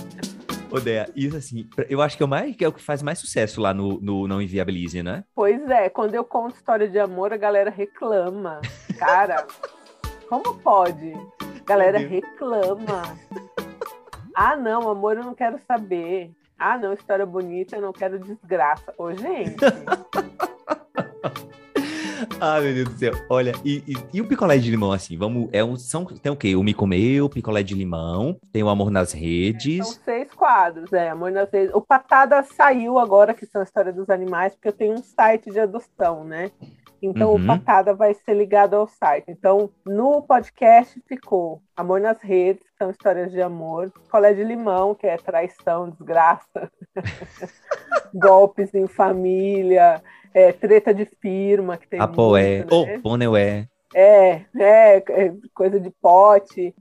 Ô, 0.72 0.80
Dea, 0.80 1.06
isso 1.14 1.36
assim, 1.36 1.68
eu 1.86 2.00
acho 2.00 2.16
que 2.16 2.22
é 2.22 2.26
o, 2.26 2.28
mais, 2.28 2.56
que 2.56 2.64
é 2.64 2.68
o 2.68 2.72
que 2.72 2.82
faz 2.82 3.02
mais 3.02 3.18
sucesso 3.18 3.60
lá 3.60 3.74
no, 3.74 4.00
no 4.00 4.26
Não 4.26 4.40
Inviabilize, 4.40 5.02
né? 5.02 5.22
Pois 5.34 5.68
é, 5.68 5.90
quando 5.90 6.14
eu 6.14 6.24
conto 6.24 6.56
história 6.56 6.88
de 6.88 6.98
amor, 6.98 7.30
a 7.30 7.36
galera 7.36 7.68
reclama. 7.68 8.62
Cara, 8.98 9.46
como 10.30 10.54
pode? 10.60 11.12
A 11.12 11.64
galera 11.66 11.98
reclama. 11.98 13.02
Ah, 14.34 14.56
não, 14.56 14.88
amor, 14.88 15.18
eu 15.18 15.24
não 15.24 15.34
quero 15.34 15.60
saber. 15.68 16.32
Ah, 16.58 16.78
não, 16.78 16.92
história 16.92 17.26
bonita, 17.26 17.76
eu 17.76 17.82
não 17.82 17.92
quero 17.92 18.18
desgraça. 18.18 18.92
Ô, 18.96 19.12
gente. 19.12 19.56
Ah, 22.40 22.60
meu 22.60 22.74
Deus 22.74 22.88
do 22.88 22.98
céu. 22.98 23.12
Olha, 23.28 23.52
e, 23.64 23.82
e, 23.86 23.94
e, 24.14 24.20
o 24.20 24.26
picolé 24.26 24.58
de 24.58 24.70
limão, 24.70 24.92
assim, 24.92 25.16
vamos. 25.16 25.48
É 25.52 25.62
um, 25.62 25.76
são, 25.76 26.04
tem 26.04 26.32
o 26.32 26.36
quê? 26.36 26.56
O 26.56 26.62
Me 26.62 26.74
Comeu, 26.74 27.28
picolé 27.28 27.62
de 27.62 27.74
limão, 27.74 28.38
tem 28.52 28.62
o 28.62 28.68
Amor 28.68 28.90
nas 28.90 29.12
Redes. 29.12 29.86
São 29.86 30.02
seis 30.04 30.32
quadros, 30.32 30.92
é. 30.92 31.10
Amor 31.10 31.30
nas 31.30 31.50
Redes. 31.50 31.74
O 31.74 31.80
Patada 31.80 32.42
saiu 32.42 32.98
agora, 32.98 33.34
que 33.34 33.46
são 33.46 33.60
a 33.60 33.64
história 33.64 33.92
dos 33.92 34.10
animais, 34.10 34.54
porque 34.54 34.68
eu 34.68 34.72
tenho 34.72 34.94
um 34.94 35.02
site 35.02 35.50
de 35.50 35.60
adoção, 35.60 36.24
né? 36.24 36.50
Então 37.02 37.30
uhum. 37.30 37.42
o 37.42 37.46
Patada 37.46 37.94
vai 37.94 38.14
ser 38.14 38.34
ligado 38.34 38.74
ao 38.74 38.88
site. 38.88 39.26
Então, 39.28 39.70
no 39.84 40.22
podcast 40.22 41.00
ficou 41.06 41.62
Amor 41.76 42.00
nas 42.00 42.20
Redes, 42.22 42.64
são 42.78 42.90
histórias 42.90 43.30
de 43.30 43.40
amor, 43.40 43.92
Colé 44.10 44.32
de 44.32 44.42
Limão, 44.42 44.94
que 44.94 45.06
é 45.06 45.16
traição, 45.16 45.90
desgraça, 45.90 46.70
golpes 48.14 48.74
em 48.74 48.86
família, 48.86 50.02
é, 50.32 50.52
treta 50.52 50.92
de 50.92 51.04
firma, 51.04 51.76
que 51.76 51.88
tem. 51.88 52.00
Apoé, 52.00 52.60
né? 52.60 52.66
oh, 52.70 53.00
Poneué. 53.02 53.68
É, 53.94 54.42
é, 54.58 54.96
é, 54.98 55.32
coisa 55.54 55.80
de 55.80 55.90
pote. 56.02 56.74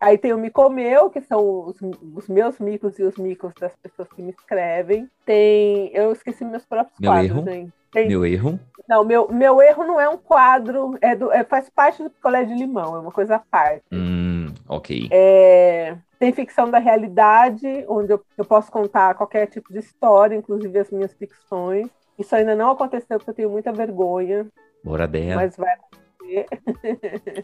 Aí 0.00 0.18
tem 0.18 0.32
o 0.32 0.38
Me 0.38 0.50
Comeu, 0.50 1.08
que 1.10 1.20
são 1.22 1.66
os, 1.66 1.76
os, 2.14 2.28
meus 2.28 2.58
micos 2.58 2.98
e 2.98 3.02
os 3.02 3.16
micos 3.16 3.52
das 3.58 3.74
pessoas 3.76 4.08
que 4.08 4.22
me 4.22 4.30
escrevem. 4.30 5.08
Tem. 5.24 5.90
Eu 5.94 6.12
esqueci 6.12 6.44
meus 6.44 6.64
próprios 6.66 6.98
meu 7.00 7.10
quadros, 7.10 7.30
erro. 7.30 7.48
hein? 7.50 7.72
Tem, 7.90 8.08
meu 8.08 8.26
erro? 8.26 8.60
Não, 8.86 9.04
meu, 9.04 9.28
meu 9.32 9.62
erro 9.62 9.84
não 9.84 9.98
é 9.98 10.08
um 10.08 10.18
quadro, 10.18 10.98
é 11.00 11.16
do, 11.16 11.32
é, 11.32 11.42
faz 11.44 11.70
parte 11.70 12.02
do 12.02 12.10
picolé 12.10 12.44
de 12.44 12.54
limão, 12.54 12.94
é 12.94 12.98
uma 12.98 13.10
coisa 13.10 13.36
à 13.36 13.38
parte. 13.38 13.84
Hum, 13.90 14.52
ok. 14.68 15.08
É, 15.10 15.96
tem 16.18 16.32
ficção 16.32 16.70
da 16.70 16.78
realidade, 16.78 17.66
onde 17.88 18.12
eu, 18.12 18.22
eu 18.36 18.44
posso 18.44 18.70
contar 18.70 19.14
qualquer 19.14 19.46
tipo 19.46 19.72
de 19.72 19.78
história, 19.78 20.36
inclusive 20.36 20.78
as 20.78 20.90
minhas 20.90 21.14
ficções. 21.14 21.88
Isso 22.18 22.34
ainda 22.36 22.54
não 22.54 22.70
aconteceu 22.70 23.18
porque 23.18 23.30
eu 23.30 23.34
tenho 23.34 23.50
muita 23.50 23.72
vergonha. 23.72 24.46
Bora 24.84 25.06
dela. 25.06 25.36
Mas 25.36 25.56
vai 25.56 25.74
acontecer. 25.74 26.46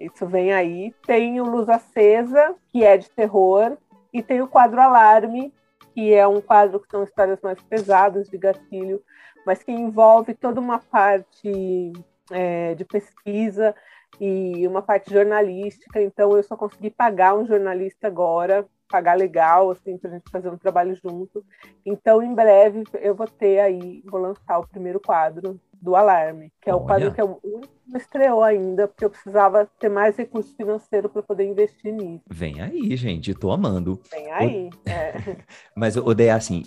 Isso 0.00 0.26
vem 0.26 0.52
aí. 0.52 0.94
Tem 1.06 1.40
o 1.40 1.44
Luz 1.44 1.68
Acesa, 1.68 2.54
que 2.68 2.84
é 2.84 2.96
de 2.96 3.10
terror, 3.10 3.76
e 4.12 4.22
tem 4.22 4.40
o 4.40 4.48
quadro 4.48 4.80
Alarme, 4.80 5.52
que 5.94 6.12
é 6.12 6.26
um 6.26 6.40
quadro 6.40 6.80
que 6.80 6.90
são 6.90 7.02
histórias 7.02 7.40
mais 7.40 7.60
pesadas 7.62 8.28
de 8.28 8.36
gatilho, 8.36 9.02
mas 9.46 9.62
que 9.62 9.72
envolve 9.72 10.34
toda 10.34 10.60
uma 10.60 10.78
parte 10.78 11.92
é, 12.30 12.74
de 12.74 12.84
pesquisa 12.84 13.74
e 14.20 14.66
uma 14.66 14.82
parte 14.82 15.12
jornalística. 15.12 16.00
Então, 16.00 16.36
eu 16.36 16.42
só 16.42 16.56
consegui 16.56 16.90
pagar 16.90 17.34
um 17.34 17.46
jornalista 17.46 18.06
agora, 18.06 18.66
pagar 18.88 19.16
legal, 19.16 19.70
assim, 19.70 19.96
para 19.96 20.10
a 20.10 20.12
gente 20.14 20.30
fazer 20.30 20.48
um 20.48 20.58
trabalho 20.58 20.94
junto. 20.94 21.44
Então, 21.84 22.22
em 22.22 22.34
breve, 22.34 22.84
eu 22.94 23.14
vou 23.14 23.26
ter 23.26 23.60
aí, 23.60 24.02
vou 24.06 24.20
lançar 24.20 24.58
o 24.58 24.68
primeiro 24.68 25.00
quadro 25.00 25.60
do 25.72 25.94
Alarme, 25.96 26.52
que 26.60 26.70
é 26.70 26.74
o 26.74 26.84
quadro 26.84 27.12
que 27.12 27.20
eu 27.20 27.40
não 27.86 27.98
estreou 27.98 28.42
ainda, 28.42 28.88
porque 28.88 29.04
eu 29.04 29.10
precisava 29.10 29.68
ter 29.78 29.88
mais 29.88 30.16
recurso 30.16 30.54
financeiro 30.56 31.08
para 31.08 31.22
poder 31.22 31.44
investir 31.44 31.92
nisso. 31.92 32.22
Vem 32.28 32.60
aí, 32.60 32.96
gente, 32.96 33.34
tô 33.34 33.50
amando. 33.50 34.00
Vem 34.10 34.30
aí. 34.32 34.70
O... 34.70 34.88
É. 34.88 35.36
Mas, 35.74 35.96
Odeia, 35.96 36.34
assim, 36.34 36.64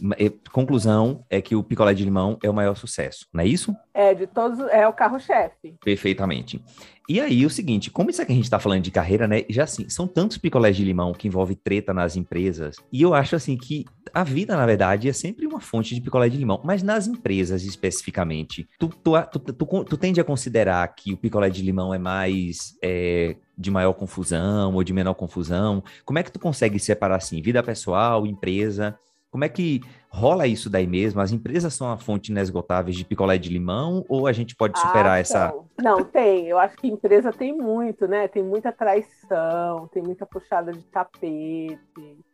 conclusão 0.52 1.26
é 1.30 1.42
que 1.42 1.56
o 1.56 1.64
picolé 1.64 1.94
de 1.94 2.04
limão 2.04 2.38
é 2.44 2.50
o 2.50 2.54
maior 2.54 2.76
sucesso, 2.76 3.28
não 3.34 3.44
é 3.44 3.48
isso? 3.48 3.76
É, 3.94 4.14
de 4.14 4.28
todos, 4.28 4.60
é 4.70 4.88
o 4.88 4.94
carro-chefe. 4.94 5.76
Perfeitamente. 5.84 6.64
E 7.10 7.20
aí, 7.20 7.44
o 7.44 7.50
seguinte, 7.50 7.90
como 7.90 8.12
isso 8.12 8.22
aqui 8.22 8.32
a 8.32 8.36
gente 8.36 8.50
tá 8.50 8.60
falando 8.60 8.84
de 8.84 8.92
carreira, 8.92 9.28
né? 9.28 9.44
Já 9.50 9.64
assim, 9.64 9.90
são 9.90 10.08
tantos 10.08 10.38
picolés 10.38 10.78
de 10.78 10.86
limão 10.86 11.12
que 11.12 11.28
envolve 11.28 11.56
treta 11.56 11.92
nas 11.92 12.16
empresas, 12.16 12.76
e 12.94 13.02
eu 13.02 13.16
acho 13.16 13.36
assim 13.36 13.58
que 13.58 13.84
a 14.14 14.24
vida, 14.24 14.56
na 14.56 14.64
verdade, 14.64 15.10
é 15.10 15.14
sempre 15.14 15.48
uma 15.48 15.60
fonte 15.60 15.96
de 15.96 16.02
picolé 16.02 16.30
de 16.30 16.38
limão, 16.38 16.62
mas 16.64 16.84
nas 16.84 17.08
empresas 17.08 17.64
especificamente, 17.64 18.70
tu, 18.78 18.90
tu, 18.90 19.14
tu, 19.32 19.40
tu, 19.40 19.84
tu 19.86 19.98
tende 19.98 20.22
a 20.22 20.24
considerar 20.24 20.88
que 20.96 21.09
o 21.14 21.18
picolé 21.18 21.50
de 21.50 21.62
limão 21.62 21.94
é 21.94 21.98
mais 21.98 22.78
é, 22.84 23.36
de 23.58 23.70
maior 23.72 23.94
confusão 23.94 24.74
ou 24.74 24.84
de 24.84 24.94
menor 24.94 25.14
confusão? 25.14 25.84
Como 26.06 26.20
é 26.20 26.24
que 26.24 26.32
tu 26.32 26.40
consegue 26.40 26.80
separar 26.80 27.16
assim, 27.16 27.42
vida 27.42 27.62
pessoal, 27.64 28.26
empresa? 28.26 28.98
Como 29.32 29.44
é 29.44 29.50
que 29.50 29.82
rola 30.10 30.48
isso 30.48 30.70
daí 30.70 30.88
mesmo? 30.88 31.22
As 31.22 31.32
empresas 31.32 31.74
são 31.74 31.90
a 31.92 31.98
fonte 31.98 32.32
inesgotável 32.32 32.94
de 32.94 33.06
picolé 33.06 33.38
de 33.38 33.50
limão 33.50 34.04
ou 34.10 34.28
a 34.28 34.34
gente 34.34 34.56
pode 34.56 34.80
superar 34.80 35.14
ah, 35.14 35.20
essa. 35.20 35.54
Não, 35.82 36.04
tem. 36.04 36.48
Eu 36.48 36.58
acho 36.58 36.76
que 36.78 36.88
empresa 36.88 37.32
tem 37.32 37.56
muito, 37.56 38.08
né? 38.08 38.28
Tem 38.28 38.44
muita 38.44 38.72
traição, 38.72 39.88
tem 39.94 40.02
muita 40.02 40.26
puxada 40.26 40.74
de 40.74 40.84
tapete, 40.86 41.80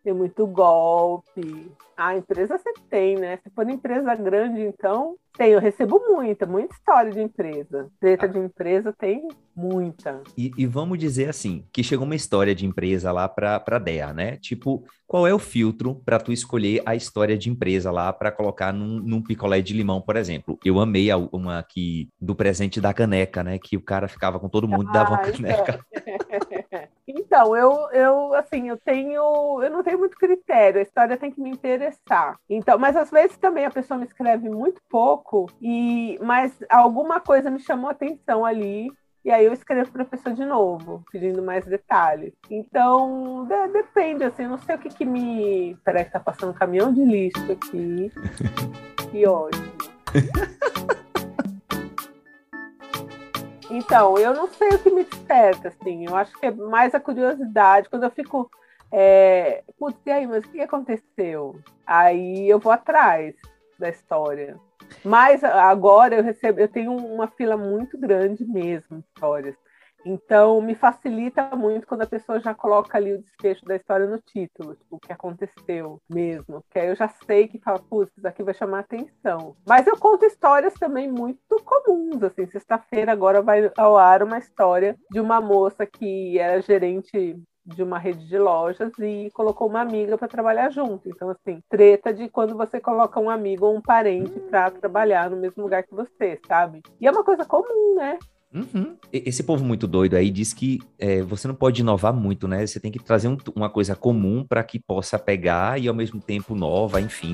tem 0.04 0.14
muito 0.14 0.48
golpe. 0.48 1.72
A 1.98 2.16
empresa 2.16 2.58
sempre 2.58 2.82
tem, 2.90 3.16
né? 3.16 3.38
Se 3.38 3.50
for 3.50 3.70
empresa 3.70 4.16
grande, 4.16 4.62
então, 4.62 5.16
tem. 5.38 5.52
Eu 5.52 5.60
recebo 5.60 6.02
muita, 6.10 6.46
muita 6.46 6.76
história 6.76 7.12
de 7.12 7.22
empresa. 7.22 7.90
Treta 8.00 8.28
de 8.28 8.40
empresa 8.40 8.94
tem 8.94 9.28
muita. 9.56 10.22
E, 10.38 10.52
e 10.58 10.66
vamos 10.66 10.98
dizer 10.98 11.30
assim, 11.30 11.66
que 11.72 11.84
chegou 11.84 12.06
uma 12.06 12.16
história 12.16 12.54
de 12.54 12.66
empresa 12.66 13.12
lá 13.12 13.30
para 13.30 13.64
a 13.66 13.80
DEA, 13.80 14.14
né? 14.14 14.38
Tipo, 14.38 14.84
qual 15.08 15.26
é 15.26 15.34
o 15.34 15.40
filtro 15.40 15.96
para 16.04 16.20
tu 16.20 16.32
escolher 16.32 16.82
a 16.86 16.96
história 16.96 17.38
de 17.38 17.50
empresa 17.50 17.65
lá 17.92 18.12
para 18.14 18.32
colocar 18.32 18.74
num, 18.74 19.00
num, 19.00 19.22
picolé 19.22 19.62
de 19.62 19.74
limão, 19.74 20.02
por 20.02 20.16
exemplo? 20.16 20.58
Eu 20.64 20.80
amei 20.80 21.10
a, 21.12 21.18
uma 21.18 21.60
aqui 21.60 22.10
do 22.20 22.36
presente 22.36 22.80
da 22.80 22.94
caneca, 22.94 23.44
né? 23.44 23.58
Que 23.58 23.78
o 23.78 23.82
cara 23.82 24.08
ficava 24.08 24.40
com 24.40 24.50
todo 24.50 24.68
mundo 24.68 24.90
e 24.90 24.94
dava 24.94 25.12
uma 25.12 25.22
ah, 25.22 25.32
caneca. 25.32 25.86
Então, 27.08 27.56
eu, 27.56 27.90
eu, 27.92 28.34
assim, 28.34 28.70
eu 28.70 28.78
tenho, 28.78 29.62
eu 29.62 29.70
não 29.70 29.84
tenho 29.84 30.00
muito 30.00 30.18
critério, 30.18 30.80
a 30.80 30.84
história 30.84 31.18
tem 31.18 31.32
que 31.32 31.40
me 31.40 31.50
interessar. 31.50 32.40
Então, 32.50 32.80
mas 32.80 32.96
às 32.96 33.12
vezes 33.12 33.38
também 33.38 33.66
a 33.66 33.72
pessoa 33.72 33.98
me 33.98 34.06
escreve 34.06 34.50
muito 34.50 34.82
pouco 34.90 35.48
e, 35.62 36.18
mas 36.22 36.52
alguma 36.70 37.20
coisa 37.20 37.50
me 37.50 37.60
chamou 37.60 37.90
atenção 37.90 38.44
ali 38.44 38.92
e 39.26 39.32
aí 39.32 39.44
eu 39.44 39.52
escrevo 39.52 39.92
para 39.92 40.04
a 40.04 40.06
pessoa 40.06 40.36
de 40.36 40.46
novo, 40.46 41.04
pedindo 41.12 41.42
mais 41.42 41.66
detalhes. 41.66 42.32
Então, 42.50 43.46
de, 43.46 43.68
depende, 43.70 44.24
assim, 44.24 44.46
não 44.46 44.60
sei 44.60 44.76
o 44.76 44.80
que 44.80 44.90
que 44.90 45.04
me... 45.04 45.76
Peraí, 45.84 46.06
tá 46.06 46.20
passando 46.20 46.52
um 46.52 46.54
caminhão 46.54 46.94
de 46.94 47.04
lixo 47.04 47.52
aqui. 47.52 48.12
Que 49.12 49.26
ótimo. 49.28 49.66
Então, 53.70 54.18
eu 54.18 54.34
não 54.34 54.48
sei 54.48 54.70
o 54.70 54.80
que 54.80 54.92
me 54.92 55.04
desperta, 55.04 55.70
assim. 55.70 56.06
Eu 56.06 56.16
acho 56.16 56.34
que 56.40 56.46
é 56.46 56.52
mais 56.52 56.94
a 56.94 57.00
curiosidade. 57.00 57.90
Quando 57.90 58.04
eu 58.04 58.12
fico. 58.12 58.50
É, 58.92 59.64
Putz, 59.78 60.00
e 60.06 60.12
aí, 60.12 60.28
mas 60.28 60.46
o 60.46 60.50
que 60.50 60.62
aconteceu? 60.62 61.60
Aí 61.86 62.50
eu 62.50 62.60
vou 62.60 62.72
atrás 62.72 63.36
da 63.80 63.90
história. 63.90 64.58
Mas 65.04 65.44
agora 65.44 66.16
eu 66.16 66.24
recebo, 66.24 66.60
eu 66.60 66.68
tenho 66.68 66.96
uma 66.96 67.28
fila 67.28 67.56
muito 67.56 67.98
grande 67.98 68.46
mesmo 68.46 68.98
de 68.98 69.06
histórias. 69.14 69.56
Então, 70.06 70.62
me 70.62 70.76
facilita 70.76 71.56
muito 71.56 71.88
quando 71.88 72.04
a 72.04 72.08
pessoa 72.08 72.40
já 72.40 72.54
coloca 72.54 72.96
ali 72.96 73.14
o 73.14 73.18
desfecho 73.18 73.66
da 73.66 73.76
história 73.76 74.06
no 74.06 74.20
título, 74.20 74.76
tipo, 74.76 74.98
o 74.98 75.00
que 75.00 75.12
aconteceu 75.12 76.00
mesmo. 76.08 76.64
Que 76.70 76.78
aí 76.78 76.90
eu 76.90 76.96
já 76.96 77.08
sei 77.08 77.48
que 77.48 77.58
fala, 77.58 77.80
putz, 77.80 78.16
isso 78.16 78.28
aqui 78.28 78.44
vai 78.44 78.54
chamar 78.54 78.80
atenção. 78.82 79.58
Mas 79.66 79.88
eu 79.88 79.98
conto 79.98 80.24
histórias 80.24 80.76
também 80.76 81.12
muito 81.12 81.40
comuns, 81.64 82.22
assim. 82.22 82.46
Sexta-feira 82.46 83.12
agora 83.12 83.42
vai 83.42 83.72
ao 83.76 83.98
ar 83.98 84.22
uma 84.22 84.38
história 84.38 84.96
de 85.10 85.20
uma 85.20 85.42
moça 85.42 85.88
que 85.88 86.38
era 86.38 86.62
gerente 86.62 87.36
de 87.66 87.82
uma 87.82 87.98
rede 87.98 88.28
de 88.28 88.38
lojas 88.38 88.92
e 89.00 89.30
colocou 89.34 89.68
uma 89.68 89.82
amiga 89.82 90.18
para 90.18 90.28
trabalhar 90.28 90.70
junto. 90.70 91.10
Então, 91.10 91.30
assim, 91.30 91.60
treta 91.70 92.14
de 92.14 92.30
quando 92.30 92.56
você 92.56 92.80
coloca 92.80 93.20
um 93.20 93.30
amigo 93.30 93.66
ou 93.66 93.76
um 93.76 93.82
parente 93.82 94.40
para 94.40 94.70
trabalhar 94.72 95.30
no 95.30 95.38
mesmo 95.38 95.64
lugar 95.64 95.84
que 95.84 95.96
você, 95.96 96.40
sabe? 96.48 96.82
E 97.02 97.08
é 97.08 97.12
uma 97.12 97.24
coisa 97.24 97.44
comum, 97.44 97.96
né? 97.96 98.20
Uhum. 98.54 98.96
Esse 99.12 99.44
povo 99.44 99.66
muito 99.66 99.86
doido 99.86 100.16
aí 100.16 100.32
diz 100.32 100.54
que 100.54 100.80
é, 100.98 101.22
você 101.22 101.46
não 101.46 101.56
pode 101.56 101.82
inovar 101.82 102.14
muito, 102.14 102.48
né? 102.48 102.66
Você 102.66 102.80
tem 102.80 102.92
que 102.92 103.00
trazer 103.00 103.28
um, 103.28 103.38
uma 103.54 103.70
coisa 103.70 103.96
comum 103.96 104.46
para 104.48 104.64
que 104.64 104.80
possa 104.80 105.20
pegar 105.20 105.80
e 105.80 105.90
ao 105.90 105.94
mesmo 105.94 106.22
tempo 106.22 106.56
nova, 106.56 107.02
enfim. 107.02 107.34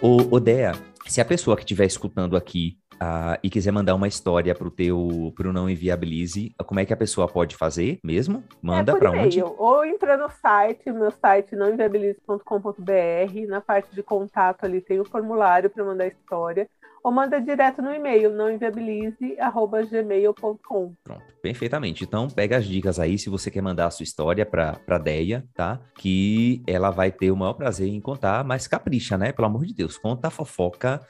Ô, 0.00 0.34
Odea, 0.34 0.72
se 1.06 1.20
a 1.20 1.24
pessoa 1.26 1.56
que 1.56 1.62
estiver 1.62 1.84
escutando 1.84 2.36
aqui 2.36 2.79
uh, 3.02 3.38
e 3.42 3.50
quiser 3.50 3.72
mandar 3.72 3.94
uma 3.94 4.08
história 4.08 4.54
para 4.54 4.68
o 4.68 4.70
teu 4.70 5.32
pro 5.34 5.52
Não 5.52 5.68
Inviabilize, 5.68 6.54
como 6.66 6.80
é 6.80 6.84
que 6.84 6.92
a 6.92 6.96
pessoa 6.96 7.26
pode 7.26 7.56
fazer 7.56 7.98
mesmo? 8.04 8.44
Manda 8.62 8.92
é 8.92 8.96
para 8.96 9.10
onde? 9.10 9.42
Ou 9.42 9.84
entra 9.84 10.16
no 10.16 10.30
site, 10.30 10.92
meu 10.92 11.10
site 11.10 11.56
nãoinviabilize.com.br, 11.56 13.48
na 13.48 13.60
parte 13.60 13.92
de 13.94 14.02
contato 14.02 14.64
ali 14.64 14.80
tem 14.80 15.00
o 15.00 15.04
formulário 15.04 15.70
para 15.70 15.84
mandar 15.84 16.04
a 16.04 16.08
história 16.08 16.68
ou 17.02 17.10
manda 17.10 17.40
direto 17.40 17.80
no 17.80 17.94
e-mail, 17.94 18.30
nãoinviabilize.gmail.com. 18.30 20.94
Pronto, 21.02 21.24
perfeitamente. 21.40 22.04
Então, 22.04 22.28
pega 22.28 22.58
as 22.58 22.66
dicas 22.66 23.00
aí 23.00 23.18
se 23.18 23.30
você 23.30 23.50
quer 23.50 23.62
mandar 23.62 23.86
a 23.86 23.90
sua 23.90 24.04
história 24.04 24.44
para 24.44 24.78
a 24.86 24.98
Deia, 24.98 25.42
tá? 25.54 25.80
Que 25.96 26.62
ela 26.66 26.90
vai 26.90 27.10
ter 27.10 27.30
o 27.30 27.36
maior 27.36 27.54
prazer 27.54 27.88
em 27.88 27.98
contar, 28.00 28.44
mas 28.44 28.68
capricha, 28.68 29.16
né? 29.16 29.32
Pelo 29.32 29.46
amor 29.46 29.64
de 29.64 29.72
Deus, 29.74 29.96
conta 29.96 30.28
a 30.28 30.30
fofoca 30.30 31.00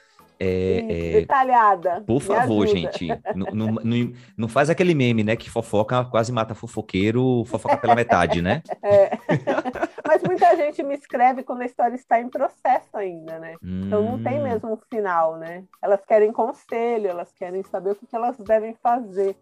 é, 0.43 0.77
é, 0.79 1.19
detalhada. 1.19 2.01
Por 2.01 2.19
favor, 2.19 2.65
gente. 2.65 3.07
Não, 3.35 3.67
não, 3.83 4.13
não, 4.35 4.47
faz 4.47 4.69
aquele 4.69 4.95
meme, 4.95 5.23
né? 5.23 5.35
Que 5.35 5.49
fofoca 5.49 6.03
quase 6.05 6.31
mata 6.31 6.55
fofoqueiro, 6.55 7.43
fofoca 7.45 7.77
pela 7.77 7.95
metade, 7.95 8.41
né? 8.41 8.63
É. 8.83 9.11
Mas 10.07 10.23
muita, 10.23 10.55
gente 10.55 10.81
me 10.81 10.95
escreve 10.95 11.43
quando 11.43 11.61
a 11.61 11.65
história 11.65 11.95
está 11.95 12.19
em 12.19 12.29
processo 12.29 12.89
ainda, 12.95 13.37
né? 13.37 13.55
Hum. 13.63 13.83
Então 13.85 14.03
não 14.03 14.23
tem 14.23 14.39
hum. 14.39 14.43
mesmo 14.43 14.73
um 14.73 14.77
final, 14.89 15.37
né? 15.37 15.63
Elas 15.81 16.03
querem 16.05 16.31
conselho, 16.31 17.07
elas 17.07 17.31
querem 17.31 17.63
saber 17.63 17.91
o 17.91 17.95
que 17.95 18.15
elas 18.15 18.37
devem 18.37 18.75
fazer. 18.81 19.35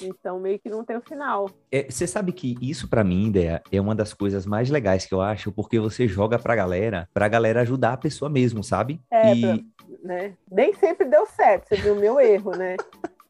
Então, 0.00 0.40
meio 0.40 0.58
que 0.58 0.68
não 0.68 0.84
tem 0.84 0.96
o 0.96 0.98
um 0.98 1.02
final. 1.02 1.50
É, 1.70 1.86
você 1.88 2.06
sabe 2.06 2.32
que 2.32 2.56
isso, 2.60 2.88
para 2.88 3.04
mim, 3.04 3.28
ideia, 3.28 3.62
é 3.70 3.80
uma 3.80 3.94
das 3.94 4.12
coisas 4.12 4.46
mais 4.46 4.68
legais 4.68 5.06
que 5.06 5.14
eu 5.14 5.20
acho, 5.20 5.52
porque 5.52 5.78
você 5.78 6.08
joga 6.08 6.38
pra 6.38 6.56
galera, 6.56 7.08
pra 7.12 7.28
galera 7.28 7.60
ajudar 7.60 7.92
a 7.92 7.96
pessoa 7.96 8.28
mesmo, 8.28 8.62
sabe? 8.64 9.00
É, 9.10 9.34
e... 9.34 9.40
pra, 9.40 9.58
né? 10.02 10.34
Nem 10.50 10.74
sempre 10.74 11.06
deu 11.06 11.26
certo, 11.26 11.68
você 11.68 11.76
viu 11.76 11.94
o 11.94 12.00
meu 12.00 12.20
erro, 12.20 12.52
né? 12.52 12.76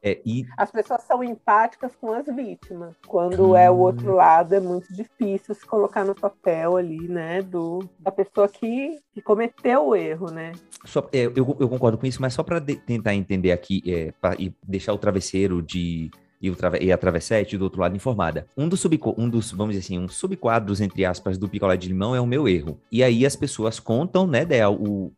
É, 0.03 0.21
e... 0.27 0.45
As 0.57 0.71
pessoas 0.71 1.03
são 1.03 1.23
empáticas 1.23 1.95
com 1.95 2.13
as 2.13 2.27
vítimas. 2.27 2.97
Quando 3.07 3.51
hum. 3.51 3.57
é 3.57 3.71
o 3.71 3.77
outro 3.77 4.17
lado, 4.17 4.53
é 4.53 4.59
muito 4.59 4.93
difícil 4.93 5.55
se 5.55 5.65
colocar 5.65 6.05
no 6.05 6.15
papel 6.15 6.77
ali, 6.77 7.07
né, 7.07 7.41
do, 7.41 7.89
da 8.01 8.11
pessoa 8.11 8.49
que, 8.49 8.99
que 9.15 9.23
cometeu 9.23 9.87
o 9.89 9.97
erro, 9.97 10.31
né? 10.31 10.53
Só, 10.85 11.09
é, 11.13 11.27
eu, 11.27 11.35
eu 11.37 11.69
concordo 11.69 11.97
com 11.97 12.07
isso, 12.07 12.21
mas 12.21 12.35
só 12.35 12.43
para 12.43 12.61
tentar 12.61 13.15
entender 13.15 13.53
aqui 13.53 13.81
é, 13.87 14.13
pra, 14.21 14.35
e 14.37 14.53
deixar 14.67 14.93
o 14.93 14.99
travesseiro 14.99 15.63
de 15.63 16.11
e, 16.43 16.51
o 16.51 16.57
e 16.81 16.91
a 16.91 16.99
travessete 16.99 17.57
do 17.57 17.63
outro 17.63 17.81
lado 17.81 17.95
informada. 17.95 18.49
Um 18.57 18.69
dos, 18.69 18.85
um 19.17 19.29
dos, 19.29 19.53
vamos 19.53 19.77
dizer 19.77 19.87
assim, 19.87 19.99
um 19.99 20.09
subquadros, 20.09 20.81
entre 20.81 21.05
aspas, 21.05 21.39
do 21.39 21.49
picolé 21.49 21.77
de 21.77 21.87
limão 21.87 22.17
é 22.17 22.21
o 22.21 22.27
meu 22.27 22.49
erro. 22.49 22.81
E 22.91 23.05
aí 23.05 23.25
as 23.25 23.37
pessoas 23.37 23.79
contam, 23.79 24.27
né, 24.27 24.45
Del, 24.45 24.75
o, 24.75 25.13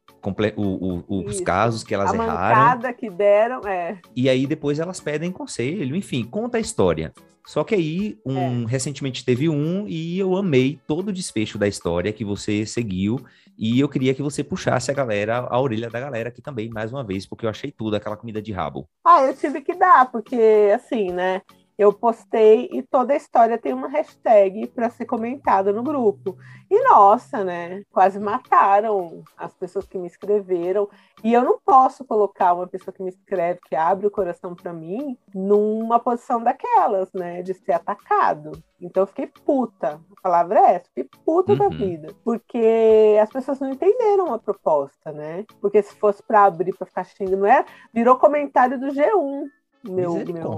o, 0.56 1.04
o, 1.08 1.24
os 1.26 1.40
casos 1.40 1.82
que 1.82 1.94
elas 1.94 2.12
a 2.12 2.14
erraram. 2.14 2.92
que 2.94 3.10
deram, 3.10 3.60
é. 3.66 3.98
E 4.14 4.28
aí 4.28 4.46
depois 4.46 4.78
elas 4.78 5.00
pedem 5.00 5.30
conselho, 5.30 5.96
enfim, 5.96 6.24
conta 6.24 6.58
a 6.58 6.60
história. 6.60 7.12
Só 7.46 7.62
que 7.62 7.74
aí, 7.74 8.18
um, 8.24 8.64
é. 8.64 8.66
recentemente 8.66 9.24
teve 9.24 9.50
um 9.50 9.86
e 9.86 10.18
eu 10.18 10.34
amei 10.34 10.80
todo 10.86 11.08
o 11.08 11.12
desfecho 11.12 11.58
da 11.58 11.68
história 11.68 12.12
que 12.12 12.24
você 12.24 12.64
seguiu 12.64 13.20
e 13.56 13.78
eu 13.78 13.88
queria 13.88 14.14
que 14.14 14.22
você 14.22 14.42
puxasse 14.42 14.90
a 14.90 14.94
galera, 14.94 15.38
a 15.38 15.60
orelha 15.60 15.90
da 15.90 16.00
galera 16.00 16.30
aqui 16.30 16.40
também, 16.40 16.70
mais 16.70 16.90
uma 16.90 17.04
vez, 17.04 17.26
porque 17.26 17.44
eu 17.44 17.50
achei 17.50 17.70
tudo 17.70 17.96
aquela 17.96 18.16
comida 18.16 18.40
de 18.40 18.50
rabo. 18.50 18.88
Ah, 19.04 19.22
eu 19.22 19.36
tive 19.36 19.60
que 19.60 19.74
dar, 19.74 20.10
porque 20.10 20.72
assim, 20.74 21.12
né? 21.12 21.42
Eu 21.76 21.92
postei 21.92 22.68
e 22.72 22.82
toda 22.82 23.12
a 23.12 23.16
história 23.16 23.58
tem 23.58 23.72
uma 23.72 23.88
hashtag 23.88 24.68
para 24.68 24.90
ser 24.90 25.06
comentada 25.06 25.72
no 25.72 25.82
grupo. 25.82 26.36
E 26.70 26.82
nossa, 26.84 27.42
né? 27.42 27.82
Quase 27.90 28.20
mataram 28.20 29.22
as 29.36 29.52
pessoas 29.54 29.86
que 29.86 29.98
me 29.98 30.06
escreveram. 30.06 30.88
E 31.22 31.32
eu 31.32 31.42
não 31.42 31.58
posso 31.64 32.04
colocar 32.04 32.54
uma 32.54 32.66
pessoa 32.66 32.94
que 32.94 33.02
me 33.02 33.10
escreve, 33.10 33.60
que 33.68 33.74
abre 33.74 34.06
o 34.06 34.10
coração 34.10 34.54
para 34.54 34.72
mim, 34.72 35.18
numa 35.34 35.98
posição 35.98 36.42
daquelas, 36.42 37.12
né? 37.12 37.42
De 37.42 37.54
ser 37.54 37.72
atacado. 37.72 38.52
Então 38.80 39.02
eu 39.02 39.06
fiquei 39.06 39.26
puta. 39.26 40.00
A 40.16 40.20
palavra 40.22 40.60
é 40.60 40.74
essa, 40.74 40.88
fiquei 40.94 41.08
puta 41.24 41.52
uhum. 41.52 41.58
da 41.58 41.68
vida. 41.68 42.14
Porque 42.22 43.18
as 43.20 43.30
pessoas 43.30 43.58
não 43.58 43.70
entenderam 43.70 44.32
a 44.32 44.38
proposta, 44.38 45.10
né? 45.10 45.44
Porque 45.60 45.82
se 45.82 45.94
fosse 45.96 46.22
para 46.22 46.44
abrir, 46.44 46.74
para 46.76 46.86
ficar 46.86 47.04
xingando, 47.04 47.38
não 47.38 47.46
é? 47.46 47.64
Virou 47.92 48.16
comentário 48.16 48.78
do 48.78 48.86
G1 48.86 49.48
meu, 49.92 50.14
meu. 50.32 50.50